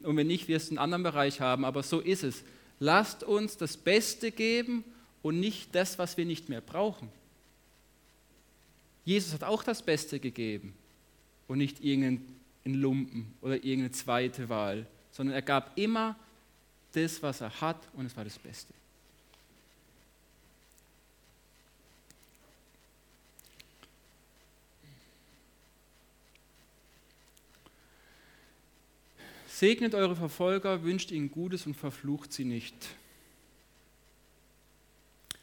Und 0.03 0.17
wenn 0.17 0.27
nicht, 0.27 0.49
wirst 0.49 0.69
du 0.69 0.73
einen 0.73 0.79
anderen 0.79 1.05
Bereich 1.05 1.41
haben. 1.41 1.65
Aber 1.65 1.83
so 1.83 2.01
ist 2.01 2.23
es. 2.23 2.43
Lasst 2.81 3.25
uns 3.25 3.57
das 3.57 3.77
Beste 3.77 4.31
geben 4.31 4.85
und 5.23 5.41
nicht 5.41 5.75
das, 5.75 5.99
was 5.99 6.17
wir 6.17 6.25
nicht 6.25 6.49
mehr 6.49 6.61
brauchen. 6.61 7.09
Jesus 9.05 9.33
hat 9.33 9.43
auch 9.43 9.63
das 9.63 9.83
Beste 9.83 10.21
gegeben 10.21 10.75
und 11.49 11.59
nicht 11.59 11.83
irgendeinen 12.69 12.83
Lumpen 12.83 13.35
oder 13.41 13.55
irgendeine 13.55 13.91
zweite 13.93 14.49
Wahl, 14.49 14.87
sondern 15.11 15.35
er 15.35 15.43
gab 15.43 15.77
immer 15.79 16.17
das, 16.93 17.23
was 17.23 17.41
er 17.41 17.61
hat, 17.61 17.89
und 17.95 18.07
es 18.07 18.17
war 18.17 18.25
das 18.25 18.39
Beste. 18.39 18.73
Segnet 29.47 29.95
eure 29.95 30.15
Verfolger, 30.15 30.85
wünscht 30.85 31.11
ihnen 31.11 31.31
Gutes 31.33 31.67
und 31.67 31.75
verflucht 31.75 32.33
sie 32.33 32.45
nicht. 32.45 32.75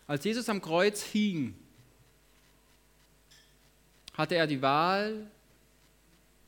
Als 0.08 0.24
Jesus 0.24 0.48
am 0.48 0.62
Kreuz 0.62 1.04
hing, 1.04 1.54
hatte 4.14 4.36
er 4.36 4.48
die 4.48 4.62
Wahl 4.62 5.30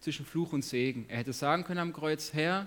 zwischen 0.07 0.25
Fluch 0.25 0.53
und 0.53 0.63
Segen. 0.63 1.03
Er 1.09 1.17
hätte 1.17 1.33
sagen 1.33 1.65
können 1.65 1.81
am 1.81 1.91
Kreuz, 1.91 2.31
Herr, 2.31 2.65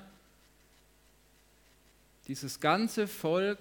dieses 2.29 2.61
ganze 2.61 3.09
Volk, 3.09 3.59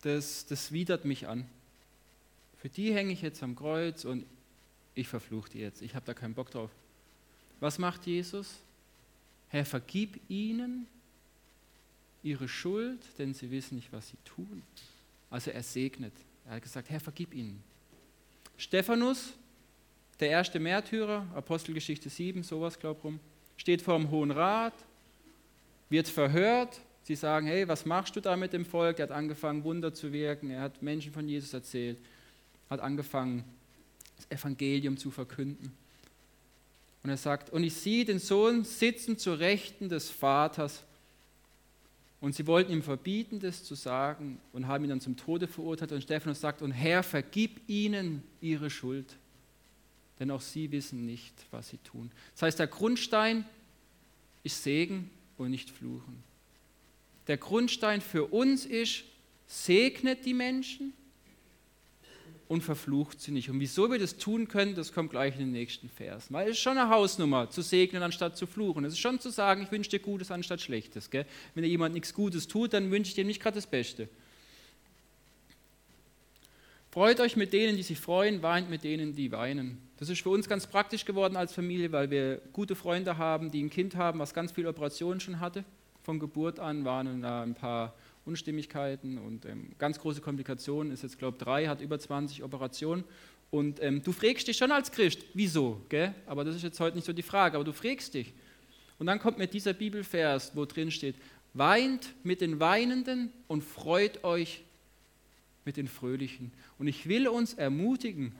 das, 0.00 0.46
das 0.46 0.72
widert 0.72 1.04
mich 1.04 1.28
an. 1.28 1.46
Für 2.62 2.70
die 2.70 2.94
hänge 2.94 3.12
ich 3.12 3.20
jetzt 3.20 3.42
am 3.42 3.54
Kreuz 3.54 4.06
und 4.06 4.24
ich 4.94 5.06
verfluche 5.06 5.50
die 5.50 5.58
jetzt. 5.58 5.82
Ich 5.82 5.94
habe 5.94 6.06
da 6.06 6.14
keinen 6.14 6.32
Bock 6.32 6.50
drauf. 6.50 6.70
Was 7.60 7.78
macht 7.78 8.06
Jesus? 8.06 8.54
Herr, 9.50 9.66
vergib 9.66 10.18
ihnen 10.30 10.86
ihre 12.22 12.48
Schuld, 12.48 13.02
denn 13.18 13.34
sie 13.34 13.50
wissen 13.50 13.74
nicht, 13.74 13.92
was 13.92 14.08
sie 14.08 14.16
tun. 14.24 14.62
Also 15.28 15.50
er 15.50 15.62
segnet. 15.62 16.14
Er 16.46 16.52
hat 16.52 16.62
gesagt, 16.62 16.88
Herr, 16.88 17.00
vergib 17.00 17.34
ihnen. 17.34 17.62
Stephanus, 18.56 19.34
der 20.20 20.30
erste 20.30 20.60
Märtyrer, 20.60 21.26
Apostelgeschichte 21.34 22.08
7, 22.08 22.42
sowas, 22.42 22.78
glaub 22.78 23.02
rum, 23.04 23.20
steht 23.56 23.82
vor 23.82 23.98
dem 23.98 24.10
Hohen 24.10 24.30
Rat, 24.30 24.74
wird 25.88 26.08
verhört. 26.08 26.80
Sie 27.02 27.14
sagen, 27.14 27.46
hey, 27.46 27.66
was 27.66 27.86
machst 27.86 28.14
du 28.16 28.20
da 28.20 28.36
mit 28.36 28.52
dem 28.52 28.64
Volk? 28.64 28.98
Er 28.98 29.04
hat 29.04 29.10
angefangen, 29.10 29.64
Wunder 29.64 29.92
zu 29.92 30.12
wirken. 30.12 30.50
Er 30.50 30.60
hat 30.60 30.82
Menschen 30.82 31.12
von 31.12 31.28
Jesus 31.28 31.52
erzählt. 31.52 31.98
Hat 32.68 32.80
angefangen, 32.80 33.44
das 34.16 34.30
Evangelium 34.30 34.96
zu 34.96 35.10
verkünden. 35.10 35.72
Und 37.02 37.10
er 37.10 37.16
sagt, 37.16 37.50
und 37.50 37.64
ich 37.64 37.74
sehe 37.74 38.04
den 38.04 38.18
Sohn 38.18 38.64
sitzen 38.64 39.16
zu 39.16 39.32
Rechten 39.32 39.88
des 39.88 40.10
Vaters. 40.10 40.84
Und 42.20 42.34
sie 42.34 42.46
wollten 42.46 42.70
ihm 42.70 42.82
verbieten, 42.82 43.40
das 43.40 43.64
zu 43.64 43.74
sagen 43.74 44.38
und 44.52 44.68
haben 44.68 44.84
ihn 44.84 44.90
dann 44.90 45.00
zum 45.00 45.16
Tode 45.16 45.48
verurteilt. 45.48 45.92
Und 45.92 46.02
Stephanus 46.02 46.40
sagt, 46.40 46.60
und 46.60 46.72
Herr, 46.72 47.02
vergib 47.02 47.62
ihnen 47.66 48.22
ihre 48.42 48.68
Schuld 48.68 49.16
denn 50.20 50.30
auch 50.30 50.42
sie 50.42 50.70
wissen 50.70 51.06
nicht, 51.06 51.34
was 51.50 51.70
sie 51.70 51.78
tun. 51.78 52.10
Das 52.34 52.42
heißt, 52.42 52.58
der 52.58 52.66
Grundstein 52.66 53.46
ist 54.44 54.62
Segen 54.62 55.10
und 55.38 55.50
nicht 55.50 55.70
Fluchen. 55.70 56.22
Der 57.26 57.38
Grundstein 57.38 58.02
für 58.02 58.26
uns 58.26 58.66
ist, 58.66 59.04
segnet 59.46 60.24
die 60.26 60.34
Menschen 60.34 60.92
und 62.48 62.62
verflucht 62.62 63.20
sie 63.20 63.30
nicht. 63.30 63.48
Und 63.48 63.60
wieso 63.60 63.90
wir 63.90 63.98
das 63.98 64.18
tun 64.18 64.48
können, 64.48 64.74
das 64.74 64.92
kommt 64.92 65.10
gleich 65.10 65.34
in 65.34 65.40
den 65.40 65.52
nächsten 65.52 65.88
Vers. 65.88 66.26
Weil 66.30 66.48
es 66.48 66.56
ist 66.56 66.62
schon 66.62 66.76
eine 66.76 66.90
Hausnummer, 66.90 67.48
zu 67.48 67.62
segnen 67.62 68.02
anstatt 68.02 68.36
zu 68.36 68.46
fluchen. 68.46 68.84
Es 68.84 68.92
ist 68.92 68.98
schon 68.98 69.20
zu 69.20 69.30
sagen, 69.30 69.62
ich 69.62 69.72
wünsche 69.72 69.90
dir 69.90 70.00
Gutes 70.00 70.30
anstatt 70.30 70.60
Schlechtes. 70.60 71.10
Gell? 71.10 71.26
Wenn 71.54 71.62
dir 71.62 71.70
jemand 71.70 71.94
nichts 71.94 72.12
Gutes 72.12 72.46
tut, 72.46 72.72
dann 72.72 72.90
wünsche 72.90 73.10
ich 73.10 73.14
dir 73.14 73.24
nicht 73.24 73.40
gerade 73.40 73.54
das 73.54 73.66
Beste. 73.66 74.08
Freut 76.90 77.20
euch 77.20 77.36
mit 77.36 77.52
denen, 77.52 77.76
die 77.76 77.84
sich 77.84 77.98
freuen, 78.00 78.42
weint 78.42 78.68
mit 78.68 78.82
denen, 78.82 79.14
die 79.14 79.30
weinen. 79.30 79.78
Das 80.00 80.08
ist 80.08 80.22
für 80.22 80.30
uns 80.30 80.48
ganz 80.48 80.66
praktisch 80.66 81.04
geworden 81.04 81.36
als 81.36 81.52
Familie, 81.52 81.92
weil 81.92 82.10
wir 82.10 82.40
gute 82.54 82.74
Freunde 82.74 83.18
haben, 83.18 83.50
die 83.50 83.62
ein 83.62 83.68
Kind 83.68 83.96
haben, 83.96 84.18
was 84.18 84.32
ganz 84.32 84.50
viele 84.50 84.70
Operationen 84.70 85.20
schon 85.20 85.40
hatte. 85.40 85.62
Von 86.02 86.18
Geburt 86.18 86.58
an 86.58 86.86
waren 86.86 87.20
da 87.20 87.42
ein 87.42 87.54
paar 87.54 87.94
Unstimmigkeiten 88.24 89.18
und 89.18 89.44
ähm, 89.44 89.72
ganz 89.76 89.98
große 89.98 90.22
Komplikationen. 90.22 90.90
Ist 90.90 91.02
jetzt, 91.02 91.18
glaube 91.18 91.36
ich, 91.38 91.44
drei, 91.44 91.68
hat 91.68 91.82
über 91.82 91.98
20 91.98 92.42
Operationen. 92.42 93.04
Und 93.50 93.82
ähm, 93.82 94.02
du 94.02 94.12
fragst 94.12 94.48
dich 94.48 94.56
schon 94.56 94.72
als 94.72 94.90
Christ, 94.90 95.20
wieso? 95.34 95.82
Gell? 95.90 96.14
Aber 96.24 96.44
das 96.44 96.56
ist 96.56 96.62
jetzt 96.62 96.80
heute 96.80 96.96
nicht 96.96 97.04
so 97.04 97.12
die 97.12 97.22
Frage, 97.22 97.56
aber 97.56 97.64
du 97.64 97.74
fragst 97.74 98.14
dich. 98.14 98.32
Und 98.98 99.04
dann 99.04 99.18
kommt 99.18 99.36
mir 99.36 99.48
dieser 99.48 99.74
Bibelvers, 99.74 100.52
wo 100.56 100.64
drin 100.64 100.90
steht, 100.90 101.16
weint 101.52 102.14
mit 102.22 102.40
den 102.40 102.58
Weinenden 102.58 103.30
und 103.48 103.62
freut 103.62 104.24
euch 104.24 104.62
mit 105.66 105.76
den 105.76 105.88
Fröhlichen. 105.88 106.52
Und 106.78 106.86
ich 106.86 107.06
will 107.06 107.28
uns 107.28 107.52
ermutigen, 107.52 108.34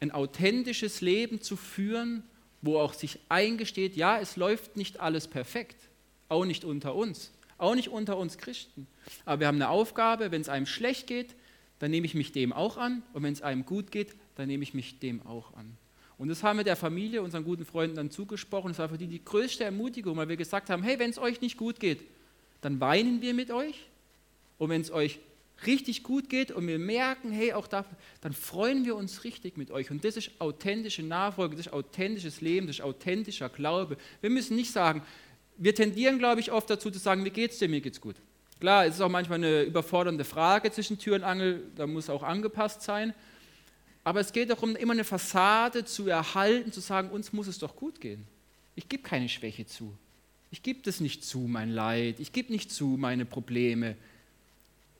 ein 0.00 0.10
authentisches 0.10 1.00
Leben 1.00 1.40
zu 1.40 1.56
führen, 1.56 2.22
wo 2.62 2.78
auch 2.78 2.94
sich 2.94 3.18
eingesteht, 3.28 3.96
ja, 3.96 4.18
es 4.18 4.36
läuft 4.36 4.76
nicht 4.76 5.00
alles 5.00 5.28
perfekt, 5.28 5.76
auch 6.28 6.44
nicht 6.44 6.64
unter 6.64 6.94
uns, 6.94 7.32
auch 7.58 7.74
nicht 7.74 7.88
unter 7.88 8.16
uns 8.16 8.38
Christen. 8.38 8.86
Aber 9.24 9.40
wir 9.40 9.46
haben 9.46 9.56
eine 9.56 9.68
Aufgabe, 9.68 10.30
wenn 10.30 10.40
es 10.40 10.48
einem 10.48 10.66
schlecht 10.66 11.06
geht, 11.06 11.34
dann 11.78 11.90
nehme 11.90 12.06
ich 12.06 12.14
mich 12.14 12.32
dem 12.32 12.52
auch 12.52 12.76
an 12.76 13.02
und 13.12 13.22
wenn 13.22 13.32
es 13.32 13.42
einem 13.42 13.64
gut 13.66 13.90
geht, 13.90 14.14
dann 14.34 14.48
nehme 14.48 14.62
ich 14.62 14.74
mich 14.74 14.98
dem 14.98 15.24
auch 15.26 15.54
an. 15.54 15.76
Und 16.18 16.28
das 16.28 16.42
haben 16.42 16.58
wir 16.58 16.64
der 16.64 16.76
Familie, 16.76 17.22
unseren 17.22 17.44
guten 17.44 17.66
Freunden 17.66 17.96
dann 17.96 18.10
zugesprochen. 18.10 18.68
Das 18.68 18.78
war 18.78 18.88
für 18.88 18.96
die 18.96 19.06
die 19.06 19.22
größte 19.22 19.64
Ermutigung, 19.64 20.16
weil 20.16 20.28
wir 20.28 20.36
gesagt 20.36 20.70
haben, 20.70 20.82
hey, 20.82 20.98
wenn 20.98 21.10
es 21.10 21.18
euch 21.18 21.42
nicht 21.42 21.58
gut 21.58 21.78
geht, 21.78 22.04
dann 22.62 22.80
weinen 22.80 23.20
wir 23.20 23.34
mit 23.34 23.50
euch. 23.50 23.86
Und 24.56 24.70
wenn 24.70 24.80
es 24.80 24.90
euch 24.90 25.18
richtig 25.64 26.02
gut 26.02 26.28
geht 26.28 26.50
und 26.50 26.66
wir 26.66 26.78
merken, 26.78 27.30
hey, 27.30 27.52
auch 27.52 27.66
da, 27.66 27.84
dann 28.20 28.32
freuen 28.32 28.84
wir 28.84 28.96
uns 28.96 29.24
richtig 29.24 29.56
mit 29.56 29.70
euch. 29.70 29.90
Und 29.90 30.04
das 30.04 30.16
ist 30.16 30.32
authentische 30.38 31.02
Nachfolge, 31.02 31.56
das 31.56 31.66
ist 31.66 31.72
authentisches 31.72 32.40
Leben, 32.40 32.66
das 32.66 32.76
ist 32.76 32.82
authentischer 32.82 33.48
Glaube. 33.48 33.96
Wir 34.20 34.30
müssen 34.30 34.56
nicht 34.56 34.70
sagen, 34.70 35.02
wir 35.56 35.74
tendieren, 35.74 36.18
glaube 36.18 36.40
ich, 36.40 36.52
oft 36.52 36.68
dazu 36.68 36.90
zu 36.90 36.98
sagen, 36.98 37.24
wie 37.24 37.30
geht's 37.30 37.58
dir, 37.58 37.68
mir 37.68 37.80
geht's 37.80 38.00
gut. 38.00 38.16
Klar, 38.60 38.86
es 38.86 38.96
ist 38.96 39.00
auch 39.00 39.08
manchmal 39.08 39.38
eine 39.38 39.62
überfordernde 39.62 40.24
Frage 40.24 40.70
zwischen 40.70 40.98
Tür 40.98 41.16
und 41.16 41.24
Angel, 41.24 41.62
da 41.76 41.86
muss 41.86 42.10
auch 42.10 42.22
angepasst 42.22 42.82
sein. 42.82 43.14
Aber 44.04 44.20
es 44.20 44.32
geht 44.32 44.50
darum, 44.50 44.76
immer 44.76 44.92
eine 44.92 45.04
Fassade 45.04 45.84
zu 45.84 46.06
erhalten, 46.06 46.72
zu 46.72 46.80
sagen, 46.80 47.10
uns 47.10 47.32
muss 47.32 47.48
es 47.48 47.58
doch 47.58 47.76
gut 47.76 48.00
gehen. 48.00 48.26
Ich 48.74 48.88
gebe 48.88 49.02
keine 49.02 49.28
Schwäche 49.28 49.66
zu. 49.66 49.96
Ich 50.50 50.62
gebe 50.62 50.80
das 50.82 51.00
nicht 51.00 51.24
zu, 51.24 51.40
mein 51.40 51.70
Leid. 51.70 52.20
Ich 52.20 52.32
gebe 52.32 52.52
nicht 52.52 52.70
zu, 52.70 52.96
meine 52.98 53.24
Probleme. 53.24 53.96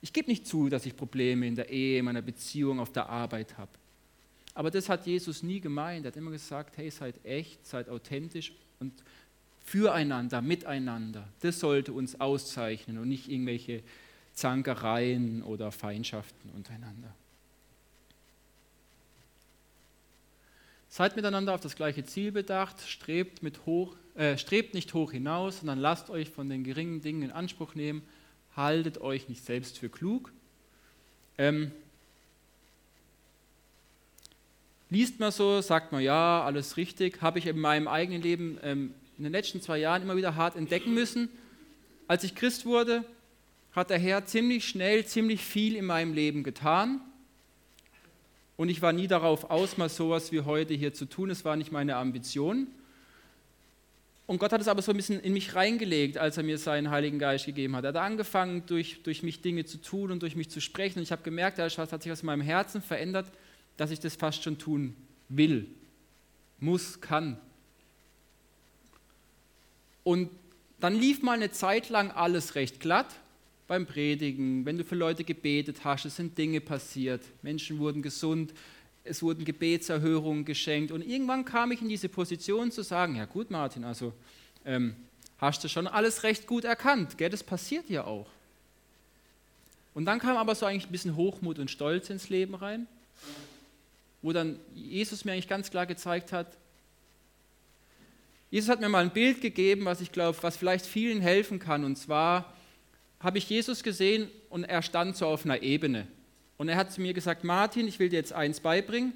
Ich 0.01 0.13
gebe 0.13 0.29
nicht 0.29 0.47
zu, 0.47 0.69
dass 0.69 0.85
ich 0.85 0.95
Probleme 0.95 1.47
in 1.47 1.55
der 1.55 1.69
Ehe, 1.69 1.99
in 1.99 2.05
meiner 2.05 2.21
Beziehung, 2.21 2.79
auf 2.79 2.91
der 2.91 3.09
Arbeit 3.09 3.57
habe. 3.57 3.71
Aber 4.53 4.71
das 4.71 4.89
hat 4.89 5.05
Jesus 5.05 5.43
nie 5.43 5.59
gemeint. 5.59 6.05
Er 6.05 6.11
hat 6.11 6.17
immer 6.17 6.31
gesagt, 6.31 6.77
hey, 6.77 6.89
seid 6.89 7.23
echt, 7.23 7.65
seid 7.65 7.89
authentisch 7.89 8.53
und 8.79 8.93
füreinander, 9.63 10.41
miteinander. 10.41 11.27
Das 11.41 11.59
sollte 11.59 11.93
uns 11.93 12.19
auszeichnen 12.19 12.97
und 12.97 13.07
nicht 13.09 13.29
irgendwelche 13.29 13.83
Zankereien 14.33 15.43
oder 15.43 15.71
Feindschaften 15.71 16.49
untereinander. 16.55 17.13
Seid 20.89 21.15
miteinander 21.15 21.53
auf 21.53 21.61
das 21.61 21.75
gleiche 21.75 22.05
Ziel 22.05 22.31
bedacht, 22.31 22.81
strebt, 22.81 23.41
hoch, 23.65 23.95
äh, 24.15 24.37
strebt 24.37 24.73
nicht 24.73 24.93
hoch 24.93 25.11
hinaus, 25.11 25.59
sondern 25.59 25.79
lasst 25.79 26.09
euch 26.09 26.29
von 26.29 26.49
den 26.49 26.63
geringen 26.63 27.01
Dingen 27.01 27.23
in 27.23 27.31
Anspruch 27.31 27.75
nehmen, 27.75 28.01
haltet 28.57 28.99
euch 28.99 29.29
nicht 29.29 29.45
selbst 29.45 29.77
für 29.77 29.87
klug. 29.87 30.33
Ähm, 31.37 31.71
liest 34.89 35.19
man 35.19 35.31
so, 35.31 35.61
sagt 35.61 35.91
man 35.91 36.01
ja, 36.01 36.43
alles 36.43 36.75
richtig, 36.75 37.21
habe 37.21 37.39
ich 37.39 37.45
in 37.45 37.59
meinem 37.59 37.87
eigenen 37.87 38.21
Leben 38.21 38.57
ähm, 38.63 38.93
in 39.17 39.23
den 39.23 39.31
letzten 39.31 39.61
zwei 39.61 39.77
Jahren 39.77 40.01
immer 40.01 40.17
wieder 40.17 40.35
hart 40.35 40.55
entdecken 40.55 40.93
müssen. 40.93 41.29
Als 42.07 42.23
ich 42.23 42.35
Christ 42.35 42.65
wurde, 42.65 43.05
hat 43.73 43.89
der 43.89 43.99
Herr 43.99 44.25
ziemlich 44.25 44.67
schnell, 44.67 45.05
ziemlich 45.05 45.41
viel 45.41 45.75
in 45.75 45.85
meinem 45.85 46.13
Leben 46.13 46.43
getan. 46.43 47.01
Und 48.55 48.69
ich 48.69 48.81
war 48.81 48.91
nie 48.91 49.07
darauf 49.07 49.51
aus, 49.51 49.77
mal 49.77 49.89
sowas 49.89 50.31
wie 50.31 50.41
heute 50.41 50.73
hier 50.73 50.93
zu 50.93 51.05
tun. 51.05 51.29
Es 51.29 51.45
war 51.45 51.55
nicht 51.55 51.71
meine 51.71 51.95
Ambition. 51.95 52.67
Und 54.27 54.39
Gott 54.39 54.51
hat 54.51 54.59
es 54.59 54.67
aber 54.67 54.81
so 54.81 54.91
ein 54.91 54.97
bisschen 54.97 55.21
in 55.21 55.31
mich 55.31 55.55
reingelegt, 55.55 56.17
als 56.17 56.35
er 56.35 56.43
mir 56.43 56.57
seinen 56.57 56.89
Heiligen 56.89 57.17
Geist 57.17 57.45
gegeben 57.45 57.77
hat. 57.77 57.85
Er 57.85 57.89
hat 57.89 57.95
angefangen, 57.95 58.65
durch, 58.65 59.01
durch 59.03 59.23
mich 59.23 59.41
Dinge 59.41 59.63
zu 59.63 59.81
tun 59.81 60.11
und 60.11 60.21
durch 60.21 60.35
mich 60.35 60.49
zu 60.49 60.59
sprechen. 60.59 60.99
Und 60.99 61.03
ich 61.03 61.13
habe 61.13 61.23
gemerkt, 61.23 61.59
da 61.59 61.69
hat 61.69 62.03
sich 62.03 62.11
in 62.11 62.25
meinem 62.25 62.41
Herzen 62.41 62.81
verändert, 62.81 63.31
dass 63.77 63.89
ich 63.89 64.01
das 64.01 64.15
fast 64.15 64.43
schon 64.43 64.57
tun 64.57 64.95
will, 65.29 65.67
muss, 66.59 66.99
kann. 66.99 67.37
Und 70.03 70.29
dann 70.81 70.95
lief 70.95 71.21
mal 71.21 71.33
eine 71.33 71.51
Zeit 71.51 71.89
lang 71.89 72.11
alles 72.11 72.55
recht 72.55 72.81
glatt 72.81 73.15
beim 73.67 73.85
Predigen, 73.85 74.65
wenn 74.65 74.77
du 74.77 74.83
für 74.83 74.95
Leute 74.95 75.23
gebetet 75.23 75.83
hast, 75.83 76.05
es 76.05 76.15
sind 76.15 76.37
Dinge 76.37 76.61
passiert, 76.61 77.21
Menschen 77.41 77.79
wurden 77.79 78.01
gesund, 78.01 78.53
es 79.09 79.21
wurden 79.23 79.45
Gebetserhörungen 79.45 80.45
geschenkt 80.45 80.91
und 80.91 81.01
irgendwann 81.01 81.45
kam 81.45 81.71
ich 81.71 81.81
in 81.81 81.89
diese 81.89 82.09
Position 82.09 82.71
zu 82.71 82.83
sagen, 82.83 83.15
ja 83.15 83.25
gut 83.25 83.51
Martin, 83.51 83.83
also 83.83 84.13
ähm, 84.65 84.95
hast 85.37 85.63
du 85.63 85.69
schon 85.69 85.87
alles 85.87 86.23
recht 86.23 86.47
gut 86.47 86.63
erkannt, 86.63 87.17
gell, 87.17 87.29
das 87.29 87.43
passiert 87.43 87.89
ja 87.89 88.05
auch. 88.05 88.27
Und 89.93 90.05
dann 90.05 90.19
kam 90.19 90.37
aber 90.37 90.53
so 90.53 90.65
eigentlich 90.65 90.87
ein 90.87 90.91
bisschen 90.91 91.15
Hochmut 91.15 91.57
und 91.59 91.71
Stolz 91.71 92.09
ins 92.09 92.29
Leben 92.29 92.55
rein, 92.55 92.87
wo 94.21 94.31
dann 94.31 94.59
Jesus 94.75 95.25
mir 95.25 95.33
eigentlich 95.33 95.47
ganz 95.47 95.71
klar 95.71 95.85
gezeigt 95.85 96.31
hat, 96.31 96.47
Jesus 98.49 98.69
hat 98.69 98.79
mir 98.79 98.87
mal 98.87 99.03
ein 99.03 99.11
Bild 99.11 99.41
gegeben, 99.41 99.83
was 99.85 99.99
ich 99.99 100.11
glaube, 100.11 100.37
was 100.41 100.55
vielleicht 100.55 100.85
vielen 100.85 101.19
helfen 101.19 101.59
kann, 101.59 101.83
und 101.83 101.97
zwar 101.97 102.53
habe 103.19 103.39
ich 103.39 103.49
Jesus 103.49 103.83
gesehen 103.83 104.29
und 104.49 104.63
er 104.63 104.81
stand 104.81 105.17
so 105.17 105.27
auf 105.27 105.43
einer 105.43 105.63
Ebene. 105.63 106.07
Und 106.57 106.69
er 106.69 106.75
hat 106.75 106.91
zu 106.91 107.01
mir 107.01 107.13
gesagt, 107.13 107.43
Martin, 107.43 107.87
ich 107.87 107.99
will 107.99 108.09
dir 108.09 108.17
jetzt 108.17 108.33
eins 108.33 108.59
beibringen. 108.59 109.13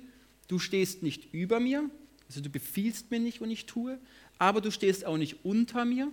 Du 0.47 0.59
stehst 0.59 1.03
nicht 1.03 1.33
über 1.33 1.59
mir, 1.59 1.89
also 2.27 2.41
du 2.41 2.49
befiehlst 2.49 3.11
mir 3.11 3.19
nicht 3.19 3.41
und 3.41 3.51
ich 3.51 3.65
tue, 3.65 3.99
aber 4.37 4.61
du 4.61 4.71
stehst 4.71 5.05
auch 5.05 5.17
nicht 5.17 5.43
unter 5.43 5.85
mir, 5.85 6.11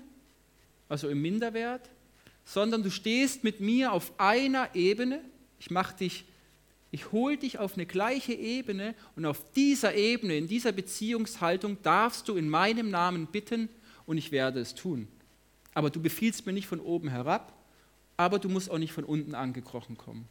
also 0.89 1.09
im 1.09 1.21
Minderwert, 1.21 1.91
sondern 2.45 2.83
du 2.83 2.91
stehst 2.91 3.45
mit 3.45 3.61
mir 3.61 3.93
auf 3.93 4.13
einer 4.19 4.75
Ebene. 4.75 5.21
Ich 5.59 5.71
mache 5.71 5.97
dich, 5.97 6.25
ich 6.91 7.13
hole 7.13 7.37
dich 7.37 7.59
auf 7.59 7.75
eine 7.75 7.85
gleiche 7.85 8.33
Ebene 8.33 8.95
und 9.17 9.27
auf 9.27 9.53
dieser 9.53 9.95
Ebene, 9.95 10.37
in 10.37 10.49
dieser 10.49 10.73
Beziehungshaltung 10.73 11.83
darfst 11.83 12.29
du 12.29 12.37
in 12.37 12.49
meinem 12.49 12.91
Namen 12.91 13.27
bitten 13.27 13.69
und 14.07 14.17
ich 14.17 14.33
werde 14.33 14.61
es 14.61 14.75
tun. 14.75 15.09
Aber 15.75 15.91
du 15.91 16.01
befiehlst 16.01 16.47
mir 16.47 16.53
nicht 16.53 16.67
von 16.67 16.81
oben 16.81 17.09
herab, 17.09 17.53
aber 18.17 18.39
du 18.39 18.49
musst 18.49 18.71
auch 18.71 18.79
nicht 18.79 18.93
von 18.93 19.05
unten 19.05 19.35
angekrochen 19.35 19.97
kommen. 19.99 20.27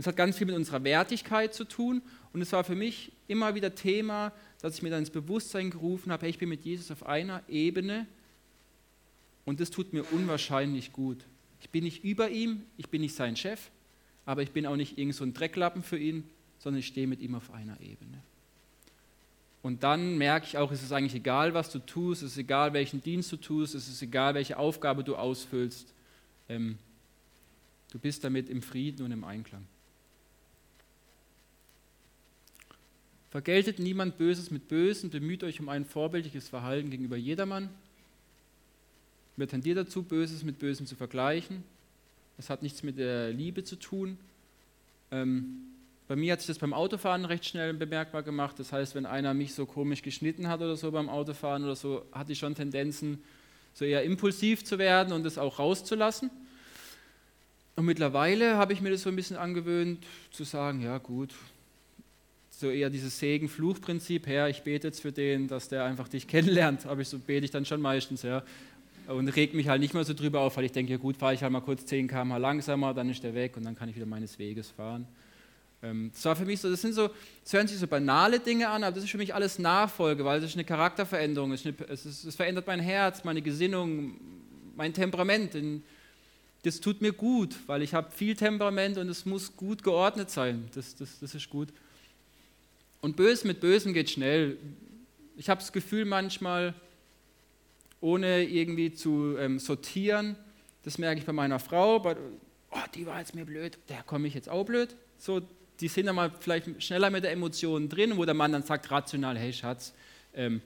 Das 0.00 0.06
hat 0.06 0.16
ganz 0.16 0.38
viel 0.38 0.46
mit 0.46 0.56
unserer 0.56 0.82
Wertigkeit 0.82 1.52
zu 1.52 1.64
tun 1.64 2.00
und 2.32 2.40
es 2.40 2.52
war 2.52 2.64
für 2.64 2.74
mich 2.74 3.12
immer 3.28 3.54
wieder 3.54 3.74
Thema, 3.74 4.32
dass 4.62 4.74
ich 4.74 4.80
mir 4.80 4.88
dann 4.88 5.00
ins 5.00 5.10
Bewusstsein 5.10 5.70
gerufen 5.70 6.10
habe, 6.10 6.22
hey, 6.22 6.30
ich 6.30 6.38
bin 6.38 6.48
mit 6.48 6.64
Jesus 6.64 6.90
auf 6.90 7.04
einer 7.04 7.42
Ebene 7.50 8.06
und 9.44 9.60
das 9.60 9.68
tut 9.70 9.92
mir 9.92 10.02
unwahrscheinlich 10.10 10.94
gut. 10.94 11.26
Ich 11.60 11.68
bin 11.68 11.84
nicht 11.84 12.02
über 12.02 12.30
ihm, 12.30 12.62
ich 12.78 12.88
bin 12.88 13.02
nicht 13.02 13.14
sein 13.14 13.36
Chef, 13.36 13.68
aber 14.24 14.40
ich 14.40 14.52
bin 14.52 14.64
auch 14.64 14.76
nicht 14.76 14.96
irgend 14.96 15.16
so 15.16 15.22
ein 15.22 15.34
Drecklappen 15.34 15.82
für 15.82 15.98
ihn, 15.98 16.24
sondern 16.60 16.80
ich 16.80 16.86
stehe 16.86 17.06
mit 17.06 17.20
ihm 17.20 17.34
auf 17.34 17.52
einer 17.52 17.78
Ebene. 17.82 18.22
Und 19.60 19.82
dann 19.82 20.16
merke 20.16 20.46
ich 20.46 20.56
auch, 20.56 20.72
es 20.72 20.82
ist 20.82 20.92
eigentlich 20.92 21.14
egal, 21.14 21.52
was 21.52 21.70
du 21.70 21.78
tust, 21.78 22.22
es 22.22 22.32
ist 22.32 22.38
egal, 22.38 22.72
welchen 22.72 23.02
Dienst 23.02 23.30
du 23.32 23.36
tust, 23.36 23.74
es 23.74 23.86
ist 23.86 24.00
egal, 24.00 24.32
welche 24.32 24.56
Aufgabe 24.56 25.04
du 25.04 25.16
ausfüllst. 25.16 25.92
Ähm, 26.48 26.78
Du 27.90 27.98
bist 27.98 28.22
damit 28.22 28.48
im 28.48 28.62
Frieden 28.62 29.04
und 29.04 29.12
im 29.12 29.24
Einklang. 29.24 29.66
Vergeltet 33.30 33.78
niemand 33.78 34.18
Böses 34.18 34.50
mit 34.50 34.66
Bösen, 34.66 35.08
bemüht 35.08 35.44
euch 35.44 35.60
um 35.60 35.68
ein 35.68 35.84
vorbildliches 35.84 36.48
Verhalten 36.48 36.90
gegenüber 36.90 37.16
jedermann. 37.16 37.70
Wer 39.36 39.46
tendiert 39.46 39.78
dazu, 39.78 40.02
Böses 40.02 40.42
mit 40.42 40.58
Bösem 40.58 40.86
zu 40.86 40.96
vergleichen? 40.96 41.62
Das 42.36 42.50
hat 42.50 42.62
nichts 42.62 42.82
mit 42.82 42.98
der 42.98 43.30
Liebe 43.30 43.62
zu 43.62 43.76
tun. 43.76 44.18
Ähm, 45.12 45.70
bei 46.08 46.16
mir 46.16 46.32
hat 46.32 46.40
sich 46.40 46.48
das 46.48 46.58
beim 46.58 46.74
Autofahren 46.74 47.24
recht 47.24 47.44
schnell 47.44 47.72
bemerkbar 47.72 48.24
gemacht. 48.24 48.58
Das 48.58 48.72
heißt, 48.72 48.96
wenn 48.96 49.06
einer 49.06 49.32
mich 49.32 49.54
so 49.54 49.64
komisch 49.64 50.02
geschnitten 50.02 50.48
hat 50.48 50.60
oder 50.60 50.76
so 50.76 50.90
beim 50.90 51.08
Autofahren 51.08 51.62
oder 51.62 51.76
so, 51.76 52.04
hatte 52.10 52.32
ich 52.32 52.38
schon 52.40 52.56
Tendenzen, 52.56 53.22
so 53.74 53.84
eher 53.84 54.02
impulsiv 54.02 54.64
zu 54.64 54.78
werden 54.78 55.12
und 55.12 55.22
das 55.22 55.38
auch 55.38 55.60
rauszulassen. 55.60 56.30
Und 57.76 57.84
mittlerweile 57.84 58.56
habe 58.56 58.72
ich 58.72 58.80
mir 58.80 58.90
das 58.90 59.02
so 59.02 59.08
ein 59.08 59.14
bisschen 59.14 59.36
angewöhnt, 59.36 60.04
zu 60.32 60.42
sagen, 60.42 60.80
ja 60.80 60.98
gut, 60.98 61.32
so 62.60 62.70
eher 62.70 62.90
dieses 62.90 63.18
Segen-Fluch-Prinzip, 63.18 64.26
Herr, 64.26 64.48
ich 64.48 64.62
bete 64.62 64.88
jetzt 64.88 65.00
für 65.00 65.12
den, 65.12 65.48
dass 65.48 65.68
der 65.68 65.84
einfach 65.84 66.08
dich 66.08 66.26
kennenlernt, 66.28 66.86
aber 66.86 67.00
ich 67.00 67.08
so 67.08 67.18
bete 67.18 67.44
ich 67.44 67.50
dann 67.50 67.64
schon 67.64 67.80
meistens, 67.80 68.22
ja. 68.22 68.42
Und 69.08 69.28
reg 69.28 69.54
mich 69.54 69.66
halt 69.66 69.80
nicht 69.80 69.94
mehr 69.94 70.04
so 70.04 70.14
drüber 70.14 70.40
auf, 70.40 70.56
weil 70.56 70.66
ich 70.66 70.72
denke, 70.72 70.92
ja 70.92 70.98
gut, 70.98 71.16
fahre 71.16 71.34
ich 71.34 71.42
halt 71.42 71.50
mal 71.50 71.62
kurz 71.62 71.84
10 71.86 72.06
km 72.06 72.36
langsamer, 72.36 72.94
dann 72.94 73.10
ist 73.10 73.24
der 73.24 73.34
weg 73.34 73.56
und 73.56 73.64
dann 73.64 73.74
kann 73.74 73.88
ich 73.88 73.96
wieder 73.96 74.06
meines 74.06 74.38
Weges 74.38 74.68
fahren. 74.70 75.08
Ähm, 75.82 76.10
das 76.12 76.24
war 76.26 76.36
für 76.36 76.44
mich 76.44 76.60
so, 76.60 76.70
das 76.70 76.80
sind 76.82 76.92
so, 76.92 77.08
das 77.42 77.52
hören 77.52 77.66
sich 77.66 77.78
so 77.78 77.88
banale 77.88 78.38
Dinge 78.38 78.68
an, 78.68 78.84
aber 78.84 78.94
das 78.94 79.04
ist 79.04 79.10
für 79.10 79.18
mich 79.18 79.34
alles 79.34 79.58
Nachfolge, 79.58 80.24
weil 80.24 80.38
es 80.38 80.44
ist 80.44 80.54
eine 80.54 80.64
Charakterveränderung, 80.64 81.52
es, 81.52 81.64
ist 81.64 81.78
eine, 81.80 81.88
es, 81.88 82.06
ist, 82.06 82.24
es 82.24 82.36
verändert 82.36 82.66
mein 82.66 82.80
Herz, 82.80 83.24
meine 83.24 83.42
Gesinnung, 83.42 84.20
mein 84.76 84.92
Temperament. 84.92 85.56
Das 86.62 86.80
tut 86.80 87.00
mir 87.00 87.12
gut, 87.12 87.56
weil 87.66 87.82
ich 87.82 87.94
habe 87.94 88.10
viel 88.12 88.36
Temperament 88.36 88.98
und 88.98 89.08
es 89.08 89.24
muss 89.24 89.56
gut 89.56 89.82
geordnet 89.82 90.30
sein. 90.30 90.68
Das, 90.74 90.94
das, 90.94 91.18
das 91.18 91.34
ist 91.34 91.48
gut. 91.48 91.68
Und 93.00 93.16
Böses 93.16 93.44
mit 93.44 93.60
Bösem 93.60 93.92
geht 93.94 94.10
schnell. 94.10 94.58
Ich 95.36 95.48
habe 95.48 95.60
das 95.60 95.72
Gefühl 95.72 96.04
manchmal, 96.04 96.74
ohne 98.00 98.44
irgendwie 98.44 98.92
zu 98.92 99.36
ähm, 99.38 99.58
sortieren, 99.58 100.36
das 100.82 100.98
merke 100.98 101.20
ich 101.20 101.26
bei 101.26 101.32
meiner 101.32 101.58
Frau, 101.58 101.98
bei, 101.98 102.16
oh, 102.70 102.78
die 102.94 103.06
war 103.06 103.18
jetzt 103.18 103.34
mir 103.34 103.44
blöd, 103.44 103.78
der 103.88 104.02
komme 104.02 104.28
ich 104.28 104.34
jetzt 104.34 104.48
auch 104.48 104.64
blöd. 104.64 104.96
So, 105.18 105.42
die 105.80 105.88
sind 105.88 106.06
dann 106.06 106.16
mal 106.16 106.30
vielleicht 106.40 106.82
schneller 106.82 107.10
mit 107.10 107.24
der 107.24 107.32
Emotion 107.32 107.88
drin, 107.88 108.16
wo 108.16 108.24
der 108.24 108.34
Mann 108.34 108.52
dann 108.52 108.62
sagt 108.62 108.90
rational, 108.90 109.38
hey 109.38 109.52
Schatz, 109.52 109.92
ähm, 110.34 110.60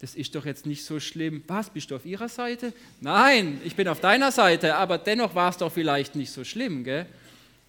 das 0.00 0.14
ist 0.14 0.34
doch 0.34 0.46
jetzt 0.46 0.64
nicht 0.64 0.84
so 0.84 0.98
schlimm. 0.98 1.44
Was, 1.46 1.70
bist 1.70 1.90
du 1.90 1.96
auf 1.96 2.06
ihrer 2.06 2.28
Seite? 2.28 2.72
Nein, 3.00 3.60
ich 3.64 3.76
bin 3.76 3.86
auf 3.86 4.00
deiner 4.00 4.32
Seite, 4.32 4.74
aber 4.76 4.96
dennoch 4.96 5.34
war 5.34 5.50
es 5.50 5.58
doch 5.58 5.70
vielleicht 5.70 6.16
nicht 6.16 6.30
so 6.30 6.42
schlimm. 6.42 6.84
Gell? 6.84 7.06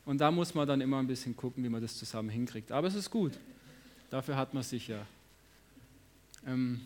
Und 0.06 0.20
da 0.20 0.32
muss 0.32 0.56
man 0.56 0.68
dann 0.68 0.80
immer 0.80 1.00
ein 1.00 1.08
bisschen 1.08 1.36
gucken, 1.36 1.64
wie 1.64 1.70
man 1.70 1.82
das 1.82 1.98
zusammen 1.98 2.30
hinkriegt. 2.30 2.72
Aber 2.72 2.88
es 2.88 2.96
ist 2.96 3.12
gut. 3.12 3.34
Dafür 4.12 4.36
hat 4.36 4.54
man 4.54 4.62
sich 4.62 4.90
ja. 4.90 5.08
Ähm, 6.46 6.82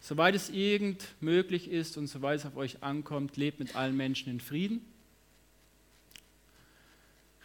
soweit 0.00 0.36
es 0.36 0.50
irgend 0.50 1.04
möglich 1.20 1.68
ist 1.68 1.96
und 1.96 2.06
soweit 2.06 2.38
es 2.38 2.46
auf 2.46 2.56
euch 2.56 2.82
ankommt, 2.82 3.36
lebt 3.36 3.58
mit 3.58 3.74
allen 3.74 3.96
Menschen 3.96 4.30
in 4.30 4.40
Frieden. 4.40 4.80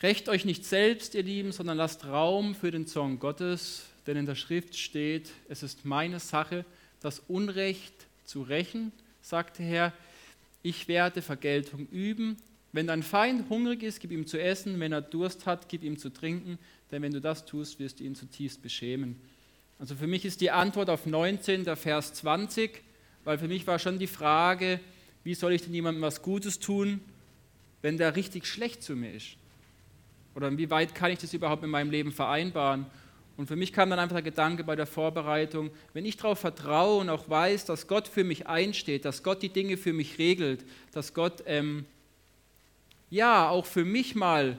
Recht 0.02 0.30
euch 0.30 0.46
nicht 0.46 0.64
selbst, 0.64 1.16
ihr 1.16 1.24
Lieben, 1.24 1.52
sondern 1.52 1.76
lasst 1.76 2.06
Raum 2.06 2.54
für 2.54 2.70
den 2.70 2.86
Zorn 2.86 3.18
Gottes, 3.18 3.88
denn 4.06 4.16
in 4.16 4.28
der 4.28 4.36
Schrift 4.36 4.78
steht, 4.78 5.32
es 5.50 5.64
ist 5.64 5.86
meine 5.86 6.20
Sache, 6.20 6.64
das 7.00 7.20
Unrecht 7.28 7.94
zu 8.26 8.44
rächen, 8.44 8.92
sagte 9.22 9.64
Herr, 9.64 9.92
ich 10.62 10.88
werde 10.88 11.24
Vergeltung 11.24 11.88
üben. 11.88 12.38
Wenn 12.74 12.86
dein 12.86 13.02
Feind 13.02 13.50
hungrig 13.50 13.82
ist, 13.82 14.02
gib 14.02 14.12
ihm 14.12 14.28
zu 14.28 14.40
essen, 14.40 14.80
wenn 14.80 14.92
er 14.92 15.02
Durst 15.02 15.48
hat, 15.48 15.68
gib 15.68 15.82
ihm 15.82 15.98
zu 15.98 16.10
trinken, 16.10 16.60
denn 16.92 17.02
wenn 17.02 17.14
du 17.14 17.22
das 17.22 17.46
tust, 17.46 17.80
wirst 17.80 18.00
du 18.00 18.04
ihn 18.04 18.16
zutiefst 18.16 18.62
beschämen. 18.62 19.20
Also 19.80 19.96
für 19.96 20.08
mich 20.08 20.24
ist 20.26 20.42
die 20.42 20.52
Antwort 20.52 20.90
auf 20.90 21.06
19, 21.06 21.66
der 21.66 21.76
Vers 21.76 22.14
20, 22.14 22.82
weil 23.24 23.38
für 23.38 23.48
mich 23.48 23.68
war 23.68 23.80
schon 23.80 24.00
die 24.00 24.08
Frage, 24.08 24.80
wie 25.24 25.34
soll 25.34 25.54
ich 25.54 25.64
denn 25.64 25.74
jemandem 25.74 26.04
was 26.04 26.22
Gutes 26.22 26.60
tun, 26.60 27.02
wenn 27.82 27.98
der 27.98 28.16
richtig 28.16 28.46
schlecht 28.46 28.84
zu 28.84 28.96
mir 28.96 29.14
ist? 29.14 29.38
Oder 30.36 30.48
inwieweit 30.48 30.96
kann 30.96 31.12
ich 31.12 31.20
das 31.20 31.34
überhaupt 31.34 31.64
in 31.64 31.70
meinem 31.70 31.92
Leben 31.92 32.12
vereinbaren? 32.12 32.86
Und 33.38 33.48
für 33.48 33.56
mich 33.56 33.74
kam 33.74 33.90
dann 33.90 34.00
einfach 34.00 34.16
der 34.16 34.24
Gedanke 34.24 34.64
bei 34.64 34.76
der 34.76 34.86
Vorbereitung, 34.86 35.72
wenn 35.94 36.06
ich 36.06 36.16
darauf 36.16 36.40
vertraue 36.40 37.02
und 37.02 37.10
auch 37.10 37.30
weiß, 37.30 37.66
dass 37.66 37.88
Gott 37.88 38.08
für 38.08 38.24
mich 38.24 38.48
einsteht, 38.48 39.04
dass 39.04 39.24
Gott 39.24 39.42
die 39.42 39.50
Dinge 39.50 39.76
für 39.76 39.92
mich 39.92 40.18
regelt, 40.20 40.66
dass 40.94 41.14
Gott 41.14 41.44
ähm, 41.46 41.86
ja 43.10 43.50
auch 43.50 43.66
für 43.66 43.84
mich 43.84 44.16
mal 44.16 44.58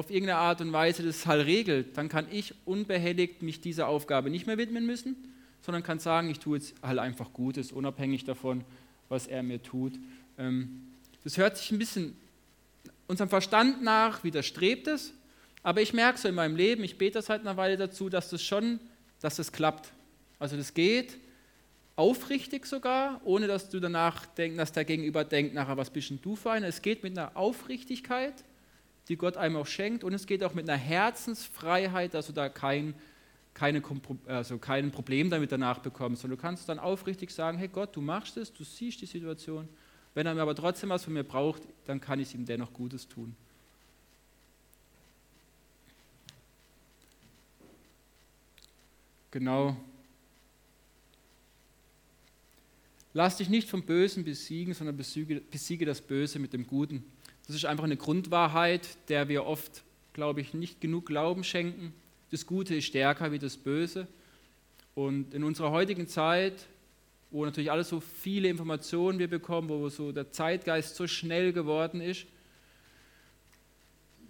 auf 0.00 0.10
irgendeine 0.10 0.38
Art 0.38 0.62
und 0.62 0.72
Weise 0.72 1.02
das 1.02 1.26
halt 1.26 1.46
regelt, 1.46 1.98
dann 1.98 2.08
kann 2.08 2.26
ich 2.30 2.54
unbehelligt 2.64 3.42
mich 3.42 3.60
dieser 3.60 3.86
Aufgabe 3.86 4.30
nicht 4.30 4.46
mehr 4.46 4.56
widmen 4.56 4.86
müssen, 4.86 5.14
sondern 5.60 5.82
kann 5.82 5.98
sagen, 5.98 6.30
ich 6.30 6.38
tue 6.38 6.56
jetzt 6.56 6.74
halt 6.82 6.98
einfach 6.98 7.34
Gutes, 7.34 7.70
unabhängig 7.70 8.24
davon, 8.24 8.64
was 9.10 9.26
er 9.26 9.42
mir 9.42 9.62
tut. 9.62 9.92
Ähm, 10.38 10.86
das 11.22 11.36
hört 11.36 11.58
sich 11.58 11.70
ein 11.70 11.78
bisschen 11.78 12.16
unserem 13.08 13.28
Verstand 13.28 13.82
nach 13.82 14.24
widerstrebt 14.24 14.88
es, 14.88 15.12
aber 15.62 15.82
ich 15.82 15.92
merke 15.92 16.18
so 16.18 16.28
in 16.28 16.34
meinem 16.34 16.56
Leben, 16.56 16.82
ich 16.82 16.96
bete 16.96 17.20
seit 17.20 17.42
einer 17.42 17.58
Weile 17.58 17.76
dazu, 17.76 18.08
dass 18.08 18.30
das 18.30 18.42
schon, 18.42 18.80
dass 19.20 19.36
das 19.36 19.52
klappt. 19.52 19.92
Also 20.38 20.56
das 20.56 20.72
geht 20.72 21.18
aufrichtig 21.96 22.64
sogar, 22.64 23.20
ohne 23.24 23.48
dass 23.48 23.68
du 23.68 23.80
danach 23.80 24.24
denkst, 24.24 24.56
dass 24.56 24.72
der 24.72 24.86
Gegenüber 24.86 25.24
denkt, 25.24 25.52
nachher, 25.52 25.76
was 25.76 25.90
bist 25.90 26.08
denn 26.08 26.22
du 26.22 26.36
für 26.36 26.52
einer? 26.52 26.68
Es 26.68 26.80
geht 26.80 27.02
mit 27.02 27.18
einer 27.18 27.36
Aufrichtigkeit, 27.36 28.32
die 29.10 29.16
Gott 29.16 29.36
einem 29.36 29.56
auch 29.56 29.66
schenkt, 29.66 30.04
und 30.04 30.14
es 30.14 30.24
geht 30.24 30.44
auch 30.44 30.54
mit 30.54 30.70
einer 30.70 30.78
Herzensfreiheit, 30.78 32.14
dass 32.14 32.28
du 32.28 32.32
da 32.32 32.48
kein, 32.48 32.94
keine, 33.54 33.82
also 34.26 34.58
kein 34.58 34.92
Problem 34.92 35.30
damit 35.30 35.50
danach 35.50 35.80
bekommst, 35.80 36.22
sondern 36.22 36.38
du 36.38 36.42
kannst 36.42 36.68
dann 36.68 36.78
aufrichtig 36.78 37.32
sagen, 37.32 37.58
hey 37.58 37.66
Gott, 37.66 37.94
du 37.96 38.00
machst 38.00 38.36
es, 38.36 38.52
du 38.52 38.62
siehst 38.62 39.00
die 39.00 39.06
Situation. 39.06 39.68
Wenn 40.14 40.26
er 40.26 40.34
mir 40.34 40.42
aber 40.42 40.54
trotzdem 40.54 40.90
was 40.90 41.02
von 41.02 41.12
mir 41.12 41.24
braucht, 41.24 41.62
dann 41.86 42.00
kann 42.00 42.20
ich 42.20 42.34
ihm 42.36 42.46
dennoch 42.46 42.72
Gutes 42.72 43.08
tun. 43.08 43.34
Genau. 49.32 49.76
Lass 53.12 53.38
dich 53.38 53.48
nicht 53.48 53.68
vom 53.68 53.82
Bösen 53.82 54.22
besiegen, 54.22 54.72
sondern 54.72 54.96
besiege, 54.96 55.40
besiege 55.40 55.84
das 55.84 56.00
Böse 56.00 56.38
mit 56.38 56.52
dem 56.52 56.64
Guten. 56.64 57.04
Das 57.50 57.56
ist 57.56 57.64
einfach 57.64 57.84
eine 57.84 57.96
Grundwahrheit, 57.96 58.86
der 59.08 59.28
wir 59.28 59.44
oft, 59.44 59.82
glaube 60.12 60.40
ich, 60.40 60.54
nicht 60.54 60.80
genug 60.80 61.06
Glauben 61.06 61.42
schenken. 61.42 61.92
Das 62.30 62.46
Gute 62.46 62.76
ist 62.76 62.84
stärker 62.84 63.32
wie 63.32 63.40
das 63.40 63.56
Böse. 63.56 64.06
Und 64.94 65.34
in 65.34 65.42
unserer 65.42 65.72
heutigen 65.72 66.06
Zeit, 66.06 66.54
wo 67.32 67.44
natürlich 67.44 67.72
alles 67.72 67.88
so 67.88 67.98
viele 67.98 68.48
Informationen 68.48 69.18
wir 69.18 69.28
bekommen, 69.28 69.68
wo 69.68 69.88
so 69.88 70.12
der 70.12 70.30
Zeitgeist 70.30 70.94
so 70.94 71.08
schnell 71.08 71.52
geworden 71.52 72.00
ist, 72.00 72.26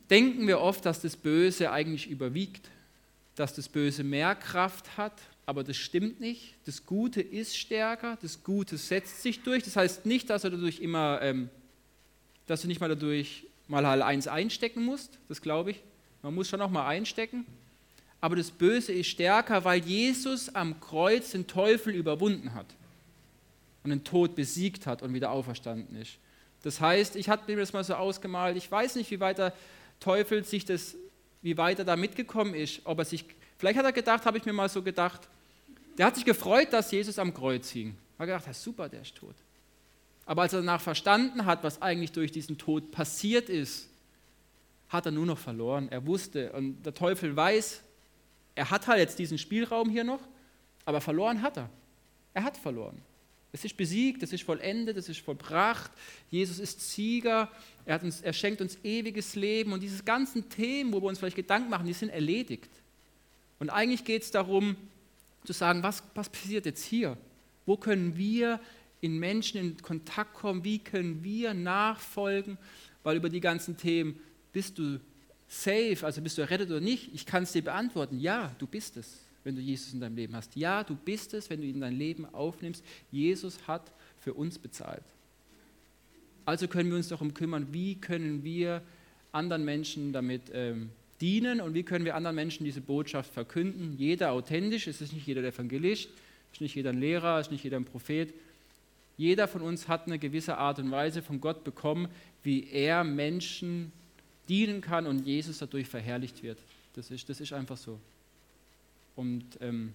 denken 0.08 0.46
wir 0.46 0.60
oft, 0.60 0.86
dass 0.86 1.02
das 1.02 1.14
Böse 1.14 1.72
eigentlich 1.72 2.08
überwiegt 2.08 2.70
dass 3.40 3.54
das 3.54 3.68
Böse 3.70 4.04
mehr 4.04 4.34
Kraft 4.34 4.98
hat, 4.98 5.14
aber 5.46 5.64
das 5.64 5.78
stimmt 5.78 6.20
nicht. 6.20 6.56
Das 6.66 6.84
Gute 6.84 7.22
ist 7.22 7.56
stärker, 7.56 8.18
das 8.20 8.44
Gute 8.44 8.76
setzt 8.76 9.22
sich 9.22 9.42
durch. 9.42 9.62
Das 9.62 9.76
heißt 9.76 10.04
nicht, 10.04 10.28
dass 10.28 10.42
du 10.42 10.50
dadurch 10.50 10.80
immer, 10.80 11.20
ähm, 11.22 11.48
dass 12.51 12.62
du 12.62 12.68
nicht 12.68 12.80
mal 12.80 12.88
dadurch 12.88 13.46
mal 13.68 13.84
eins 14.03 14.26
einstecken 14.26 14.84
musst, 14.84 15.18
das 15.28 15.40
glaube 15.40 15.70
ich. 15.70 15.82
Man 16.22 16.34
muss 16.34 16.48
schon 16.48 16.61
auch 16.61 16.70
mal 16.70 16.86
einstecken. 16.86 17.46
Aber 18.20 18.36
das 18.36 18.51
Böse 18.51 18.92
ist 18.92 19.07
stärker, 19.07 19.64
weil 19.64 19.80
Jesus 19.82 20.55
am 20.55 20.80
Kreuz 20.80 21.30
den 21.30 21.46
Teufel 21.46 21.94
überwunden 21.94 22.53
hat 22.53 22.66
und 23.84 23.90
den 23.90 24.05
Tod 24.05 24.34
besiegt 24.34 24.86
hat 24.86 25.03
und 25.03 25.14
wieder 25.14 25.30
auferstanden 25.30 25.96
ist. 25.96 26.18
Das 26.62 26.80
heißt, 26.80 27.16
ich 27.16 27.28
hatte 27.28 27.51
mir 27.51 27.57
das 27.57 27.72
mal 27.72 27.84
so 27.84 27.94
ausgemalt, 27.94 28.57
ich 28.57 28.70
weiß 28.70 28.96
nicht, 28.96 29.11
wie 29.11 29.20
weit 29.20 29.38
der 29.38 29.55
Teufel 30.01 30.44
sich 30.44 30.64
das 30.64 30.96
wie 31.42 31.57
weit 31.57 31.78
er 31.78 31.84
da 31.84 31.96
mitgekommen 31.96 32.55
ist. 32.55 32.80
Ob 32.84 32.98
er 32.98 33.05
sich, 33.05 33.24
vielleicht 33.57 33.78
hat 33.78 33.84
er 33.84 33.92
gedacht, 33.92 34.26
habe 34.26 34.38
ich 34.38 34.44
mir 34.44 34.53
mal 34.53 34.68
so 34.68 34.82
gedacht, 34.82 35.28
der 35.96 36.07
hat 36.07 36.16
sich 36.16 36.24
gefreut, 36.24 36.72
dass 36.72 36.90
Jesus 36.90 37.18
am 37.18 37.32
Kreuz 37.32 37.70
hing. 37.70 37.96
Er 38.18 38.20
hat 38.20 38.26
gedacht, 38.26 38.46
ja, 38.46 38.55
super, 38.55 38.88
der 38.88 39.03
ist 39.03 39.14
tot. 39.14 39.34
Aber 40.26 40.42
als 40.42 40.52
er 40.52 40.60
danach 40.60 40.80
verstanden 40.80 41.44
hat, 41.44 41.64
was 41.64 41.82
eigentlich 41.82 42.12
durch 42.12 42.30
diesen 42.30 42.58
Tod 42.58 42.90
passiert 42.92 43.48
ist, 43.48 43.88
hat 44.88 45.06
er 45.06 45.12
nur 45.12 45.26
noch 45.26 45.38
verloren. 45.38 45.88
Er 45.90 46.06
wusste 46.06 46.52
und 46.52 46.82
der 46.84 46.94
Teufel 46.94 47.34
weiß, 47.34 47.82
er 48.54 48.70
hat 48.70 48.86
halt 48.86 48.98
jetzt 48.98 49.18
diesen 49.18 49.38
Spielraum 49.38 49.88
hier 49.88 50.04
noch, 50.04 50.20
aber 50.84 51.00
verloren 51.00 51.42
hat 51.42 51.56
er. 51.56 51.70
Er 52.34 52.44
hat 52.44 52.56
verloren. 52.56 53.00
Es 53.52 53.64
ist 53.64 53.76
besiegt, 53.76 54.22
es 54.22 54.32
ist 54.32 54.44
vollendet, 54.44 54.96
es 54.96 55.08
ist 55.08 55.20
vollbracht. 55.20 55.90
Jesus 56.30 56.58
ist 56.58 56.92
Sieger, 56.92 57.50
er, 57.84 58.02
uns, 58.02 58.20
er, 58.20 58.32
schenkt 58.32 58.60
uns 58.60 58.78
ewiges 58.84 59.34
Leben 59.34 59.72
und 59.72 59.82
diese 59.82 60.04
ganzen 60.04 60.48
Themen, 60.48 60.92
wo 60.92 61.00
wir 61.00 61.08
uns 61.08 61.18
vielleicht 61.18 61.36
Gedanken 61.36 61.70
machen, 61.70 61.86
die 61.86 61.92
sind 61.92 62.10
erledigt. 62.10 62.70
Und 63.58 63.70
eigentlich 63.70 64.04
geht 64.04 64.22
es 64.22 64.30
darum, 64.30 64.76
zu 65.44 65.52
sagen, 65.52 65.82
was, 65.82 66.02
was 66.14 66.28
passiert 66.28 66.66
jetzt 66.66 66.84
hier? 66.84 67.16
Wo 67.66 67.76
können 67.76 68.16
wir 68.16 68.60
in 69.01 69.18
Menschen 69.18 69.61
in 69.61 69.76
Kontakt 69.82 70.34
kommen? 70.34 70.64
Wie 70.64 70.78
können 70.78 71.22
wir 71.24 71.55
nachfolgen? 71.55 72.59
Weil 73.03 73.16
über 73.16 73.28
die 73.28 73.40
ganzen 73.40 73.76
Themen, 73.76 74.18
bist 74.53 74.78
du 74.78 75.01
safe, 75.48 75.98
also 76.03 76.20
bist 76.20 76.38
du 76.38 76.42
errettet 76.42 76.70
oder 76.70 76.80
nicht? 76.80 77.14
Ich 77.14 77.26
kann 77.26 77.44
es 77.44 77.53
dir 77.53 77.62
beantworten, 77.62 78.18
ja, 78.20 78.55
du 78.59 78.66
bist 78.66 78.96
es 78.96 79.30
wenn 79.44 79.57
du 79.57 79.62
Jesus 79.62 79.92
in 79.92 80.01
deinem 80.01 80.16
Leben 80.16 80.36
hast. 80.36 80.55
Ja, 80.57 80.84
du 80.84 80.94
bist 80.94 81.34
es, 81.34 81.51
wenn 81.51 81.61
du 81.61 81.66
ihn 81.66 81.76
in 81.76 81.80
dein 81.80 81.96
Leben 81.96 82.26
aufnimmst. 82.26 82.84
Jesus 83.11 83.66
hat 83.66 83.92
für 84.18 84.34
uns 84.34 84.59
bezahlt. 84.59 85.03
Also 86.44 86.68
können 86.68 86.90
wir 86.90 86.96
uns 86.96 87.09
darum 87.09 87.34
kümmern, 87.34 87.68
wie 87.72 87.94
können 87.96 88.44
wir 88.44 88.82
anderen 89.32 89.64
Menschen 89.64 90.12
damit 90.12 90.51
ähm, 90.53 90.90
dienen 91.20 91.61
und 91.61 91.74
wie 91.74 91.82
können 91.82 92.05
wir 92.05 92.16
anderen 92.16 92.36
Menschen 92.36 92.64
diese 92.64 92.80
Botschaft 92.80 93.32
verkünden. 93.32 93.94
Jeder 93.96 94.32
authentisch, 94.32 94.86
es 94.86 95.01
ist 95.01 95.12
nicht 95.12 95.26
jeder 95.26 95.42
der 95.42 95.53
Evangelist, 95.53 96.09
es 96.09 96.57
ist 96.57 96.61
nicht 96.61 96.74
jeder 96.74 96.90
ein 96.90 97.01
Lehrer, 97.01 97.38
es 97.38 97.46
ist 97.46 97.53
nicht 97.53 97.64
jeder 97.64 97.76
ein 97.76 97.84
Prophet. 97.84 98.34
Jeder 99.20 99.48
von 99.48 99.60
uns 99.60 99.86
hat 99.86 100.06
eine 100.06 100.18
gewisse 100.18 100.56
Art 100.56 100.78
und 100.78 100.90
Weise 100.90 101.20
von 101.20 101.42
Gott 101.42 101.62
bekommen, 101.62 102.08
wie 102.42 102.70
er 102.70 103.04
Menschen 103.04 103.92
dienen 104.48 104.80
kann 104.80 105.06
und 105.06 105.26
Jesus 105.26 105.58
dadurch 105.58 105.88
verherrlicht 105.88 106.42
wird. 106.42 106.58
Das 106.94 107.10
ist, 107.10 107.28
das 107.28 107.38
ist 107.38 107.52
einfach 107.52 107.76
so. 107.76 108.00
Und 109.16 109.44
ähm, 109.60 109.92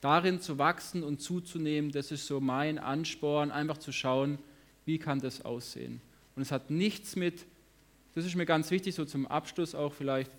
darin 0.00 0.40
zu 0.40 0.58
wachsen 0.58 1.02
und 1.02 1.20
zuzunehmen, 1.20 1.90
das 1.90 2.12
ist 2.12 2.28
so 2.28 2.38
mein 2.38 2.78
Ansporn, 2.78 3.50
einfach 3.50 3.78
zu 3.78 3.90
schauen, 3.90 4.38
wie 4.86 4.98
kann 4.98 5.18
das 5.18 5.44
aussehen. 5.44 6.00
Und 6.36 6.42
es 6.42 6.52
hat 6.52 6.70
nichts 6.70 7.16
mit, 7.16 7.44
das 8.14 8.24
ist 8.24 8.36
mir 8.36 8.46
ganz 8.46 8.70
wichtig, 8.70 8.94
so 8.94 9.04
zum 9.04 9.26
Abschluss 9.26 9.74
auch 9.74 9.92
vielleicht, 9.92 10.30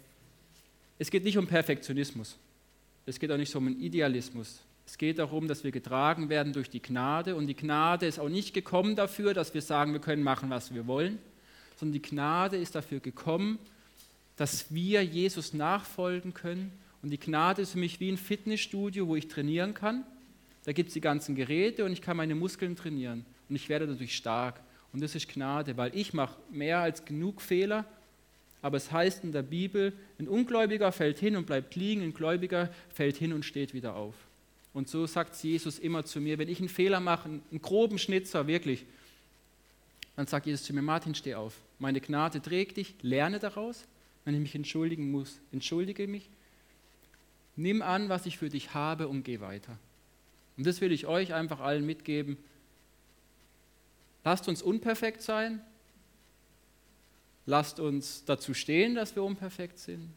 es 0.98 1.12
geht 1.12 1.26
nicht 1.26 1.38
um 1.38 1.46
Perfektionismus. 1.46 2.38
Es 3.06 3.20
geht 3.20 3.30
auch 3.34 3.38
nicht 3.38 3.52
so 3.52 3.58
um 3.58 3.68
einen 3.68 3.82
Idealismus. 3.82 4.62
Es 4.86 4.98
geht 4.98 5.20
darum, 5.20 5.48
dass 5.48 5.64
wir 5.64 5.72
getragen 5.72 6.30
werden 6.30 6.54
durch 6.54 6.70
die 6.70 6.82
Gnade. 6.82 7.36
Und 7.36 7.48
die 7.48 7.56
Gnade 7.56 8.06
ist 8.06 8.20
auch 8.20 8.30
nicht 8.30 8.54
gekommen 8.54 8.96
dafür, 8.96 9.34
dass 9.34 9.54
wir 9.54 9.62
sagen, 9.62 9.94
wir 9.94 10.02
können 10.02 10.24
machen, 10.24 10.50
was 10.50 10.74
wir 10.74 10.88
wollen, 10.88 11.20
sondern 11.78 11.94
die 11.94 12.02
Gnade 12.02 12.58
ist 12.58 12.76
dafür 12.76 13.00
gekommen, 13.00 13.60
dass 14.36 14.74
wir 14.74 15.04
Jesus 15.04 15.54
nachfolgen 15.54 16.34
können 16.34 16.72
und 17.04 17.10
die 17.10 17.20
Gnade 17.20 17.62
ist 17.62 17.74
für 17.74 17.80
mich 17.80 18.00
wie 18.00 18.10
ein 18.10 18.18
Fitnessstudio, 18.18 19.08
wo 19.08 19.18
ich 19.18 19.28
trainieren 19.28 19.74
kann. 19.74 20.06
Da 20.64 20.72
gibt 20.72 20.88
es 20.88 20.94
die 20.94 21.02
ganzen 21.02 21.36
Geräte 21.36 21.84
und 21.84 21.92
ich 21.92 22.02
kann 22.02 22.16
meine 22.16 22.34
Muskeln 22.34 22.78
trainieren. 22.78 23.26
Und 23.50 23.58
ich 23.58 23.68
werde 23.68 23.86
dadurch 23.86 24.16
stark. 24.16 24.62
Und 24.94 25.04
das 25.04 25.14
ist 25.14 25.28
Gnade, 25.28 25.76
weil 25.76 25.94
ich 25.96 26.14
mache 26.14 26.38
mehr 26.50 26.80
als 26.80 27.04
genug 27.04 27.42
Fehler. 27.42 27.84
Aber 28.62 28.78
es 28.78 28.90
heißt 28.90 29.26
in 29.26 29.34
der 29.34 29.42
Bibel, 29.42 29.92
ein 30.18 30.30
Ungläubiger 30.30 30.94
fällt 30.94 31.20
hin 31.20 31.36
und 31.36 31.46
bleibt 31.46 31.76
liegen, 31.76 32.02
ein 32.04 32.14
Gläubiger 32.14 32.70
fällt 32.94 33.18
hin 33.18 33.34
und 33.34 33.44
steht 33.44 33.74
wieder 33.74 33.96
auf. 33.96 34.16
Und 34.74 34.90
so 34.90 35.06
sagt 35.06 35.36
Jesus 35.44 35.78
immer 35.78 36.04
zu 36.04 36.20
mir, 36.20 36.38
wenn 36.38 36.50
ich 36.50 36.60
einen 36.60 36.70
Fehler 36.70 37.00
mache, 37.00 37.30
einen 37.30 37.62
groben 37.62 38.00
Schnitzer, 38.00 38.48
wirklich, 38.48 38.86
dann 40.16 40.28
sagt 40.28 40.46
Jesus 40.46 40.66
zu 40.66 40.74
mir, 40.74 40.82
Martin, 40.82 41.16
steh 41.16 41.36
auf. 41.36 41.56
Meine 41.80 42.02
Gnade 42.02 42.42
trägt 42.42 42.78
dich, 42.78 42.96
lerne 43.02 43.40
daraus. 43.40 43.86
Wenn 44.26 44.36
ich 44.36 44.42
mich 44.42 44.56
entschuldigen 44.56 45.12
muss, 45.12 45.40
entschuldige 45.52 46.08
mich. 46.08 46.30
Nimm 47.56 47.82
an, 47.82 48.10
was 48.10 48.26
ich 48.26 48.38
für 48.38 48.50
dich 48.50 48.74
habe 48.74 49.08
und 49.08 49.24
geh 49.24 49.42
weiter. 49.42 49.78
Und 50.58 50.66
das 50.66 50.82
will 50.82 50.92
ich 50.92 51.08
euch 51.08 51.34
einfach 51.34 51.60
allen 51.60 51.86
mitgeben. 51.86 52.38
Lasst 54.24 54.48
uns 54.48 54.62
unperfekt 54.62 55.22
sein. 55.22 55.62
Lasst 57.46 57.80
uns 57.80 58.24
dazu 58.26 58.54
stehen, 58.54 58.96
dass 58.96 59.16
wir 59.16 59.24
unperfekt 59.24 59.78
sind. 59.78 60.10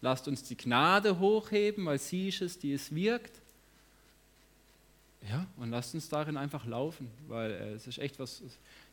Lasst 0.00 0.28
uns 0.28 0.42
die 0.42 0.56
Gnade 0.56 1.18
hochheben, 1.18 1.86
weil 1.86 1.98
sie 1.98 2.28
ist 2.28 2.42
es, 2.42 2.58
die 2.58 2.74
es 2.74 2.94
wirkt. 2.94 3.40
Ja, 5.28 5.46
und 5.56 5.70
lasst 5.70 5.94
uns 5.94 6.08
darin 6.08 6.36
einfach 6.36 6.66
laufen, 6.66 7.10
weil 7.28 7.52
äh, 7.52 7.72
es 7.72 7.86
ist 7.86 7.98
echt 7.98 8.18
was. 8.18 8.42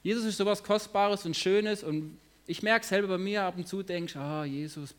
Jesus 0.01 0.23
ist 0.23 0.37
sowas 0.37 0.63
Kostbares 0.63 1.25
und 1.25 1.35
Schönes 1.35 1.83
und 1.83 2.17
ich 2.47 2.63
merke 2.63 2.85
selber 2.85 3.09
bei 3.09 3.17
mir 3.17 3.43
ab 3.43 3.57
und 3.57 3.67
zu, 3.67 3.83
denke 3.83 4.11
ich, 4.11 4.17
ah, 4.17 4.45
Jesus, 4.45 4.95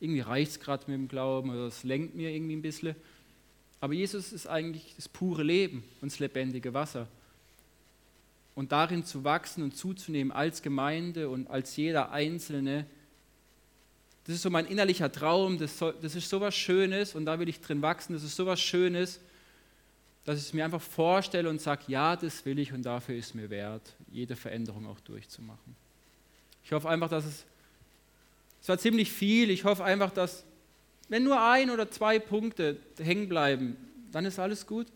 irgendwie 0.00 0.20
reicht 0.20 0.52
es 0.52 0.60
gerade 0.60 0.84
mit 0.86 0.94
dem 0.94 1.08
Glauben 1.08 1.50
oder 1.50 1.66
es 1.66 1.82
lenkt 1.82 2.14
mir 2.14 2.30
irgendwie 2.30 2.56
ein 2.56 2.62
bisschen. 2.62 2.94
Aber 3.80 3.94
Jesus 3.94 4.32
ist 4.32 4.46
eigentlich 4.46 4.94
das 4.96 5.08
pure 5.08 5.42
Leben 5.42 5.82
und 6.00 6.12
das 6.12 6.18
lebendige 6.18 6.74
Wasser. 6.74 7.06
Und 8.54 8.72
darin 8.72 9.04
zu 9.04 9.24
wachsen 9.24 9.62
und 9.62 9.76
zuzunehmen 9.76 10.32
als 10.32 10.62
Gemeinde 10.62 11.28
und 11.28 11.48
als 11.48 11.76
jeder 11.76 12.10
Einzelne, 12.10 12.86
das 14.24 14.36
ist 14.36 14.42
so 14.42 14.50
mein 14.50 14.66
innerlicher 14.66 15.10
Traum, 15.10 15.58
das, 15.58 15.78
soll, 15.78 15.94
das 16.02 16.14
ist 16.16 16.28
so 16.28 16.40
was 16.40 16.54
Schönes 16.54 17.14
und 17.14 17.24
da 17.24 17.38
will 17.38 17.48
ich 17.48 17.60
drin 17.60 17.82
wachsen, 17.82 18.12
das 18.12 18.24
ist 18.24 18.36
so 18.36 18.46
was 18.46 18.60
Schönes, 18.60 19.20
dass 20.28 20.38
ich 20.38 20.44
es 20.44 20.52
mir 20.52 20.62
einfach 20.62 20.82
vorstelle 20.82 21.48
und 21.48 21.58
sage, 21.58 21.84
ja, 21.86 22.14
das 22.14 22.44
will 22.44 22.58
ich 22.58 22.74
und 22.74 22.82
dafür 22.82 23.16
ist 23.16 23.34
mir 23.34 23.48
wert, 23.48 23.94
jede 24.12 24.36
Veränderung 24.36 24.86
auch 24.86 25.00
durchzumachen. 25.00 25.74
Ich 26.62 26.70
hoffe 26.70 26.86
einfach, 26.86 27.08
dass 27.08 27.24
es, 27.24 27.46
es 28.60 28.68
war 28.68 28.76
ziemlich 28.76 29.10
viel, 29.10 29.48
ich 29.48 29.64
hoffe 29.64 29.82
einfach, 29.84 30.10
dass, 30.10 30.44
wenn 31.08 31.24
nur 31.24 31.42
ein 31.42 31.70
oder 31.70 31.90
zwei 31.90 32.18
Punkte 32.18 32.76
hängen 32.98 33.30
bleiben, 33.30 33.78
dann 34.12 34.26
ist 34.26 34.38
alles 34.38 34.66
gut. 34.66 34.88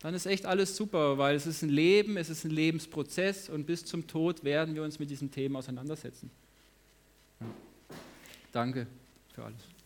Dann 0.00 0.14
ist 0.14 0.24
echt 0.24 0.46
alles 0.46 0.74
super, 0.74 1.18
weil 1.18 1.36
es 1.36 1.46
ist 1.46 1.60
ein 1.60 1.68
Leben, 1.68 2.16
es 2.16 2.30
ist 2.30 2.44
ein 2.44 2.50
Lebensprozess 2.50 3.50
und 3.50 3.66
bis 3.66 3.84
zum 3.84 4.06
Tod 4.06 4.42
werden 4.42 4.74
wir 4.74 4.82
uns 4.82 4.98
mit 4.98 5.10
diesem 5.10 5.30
Thema 5.30 5.58
auseinandersetzen. 5.58 6.30
Danke 8.52 8.86
für 9.34 9.44
alles. 9.44 9.76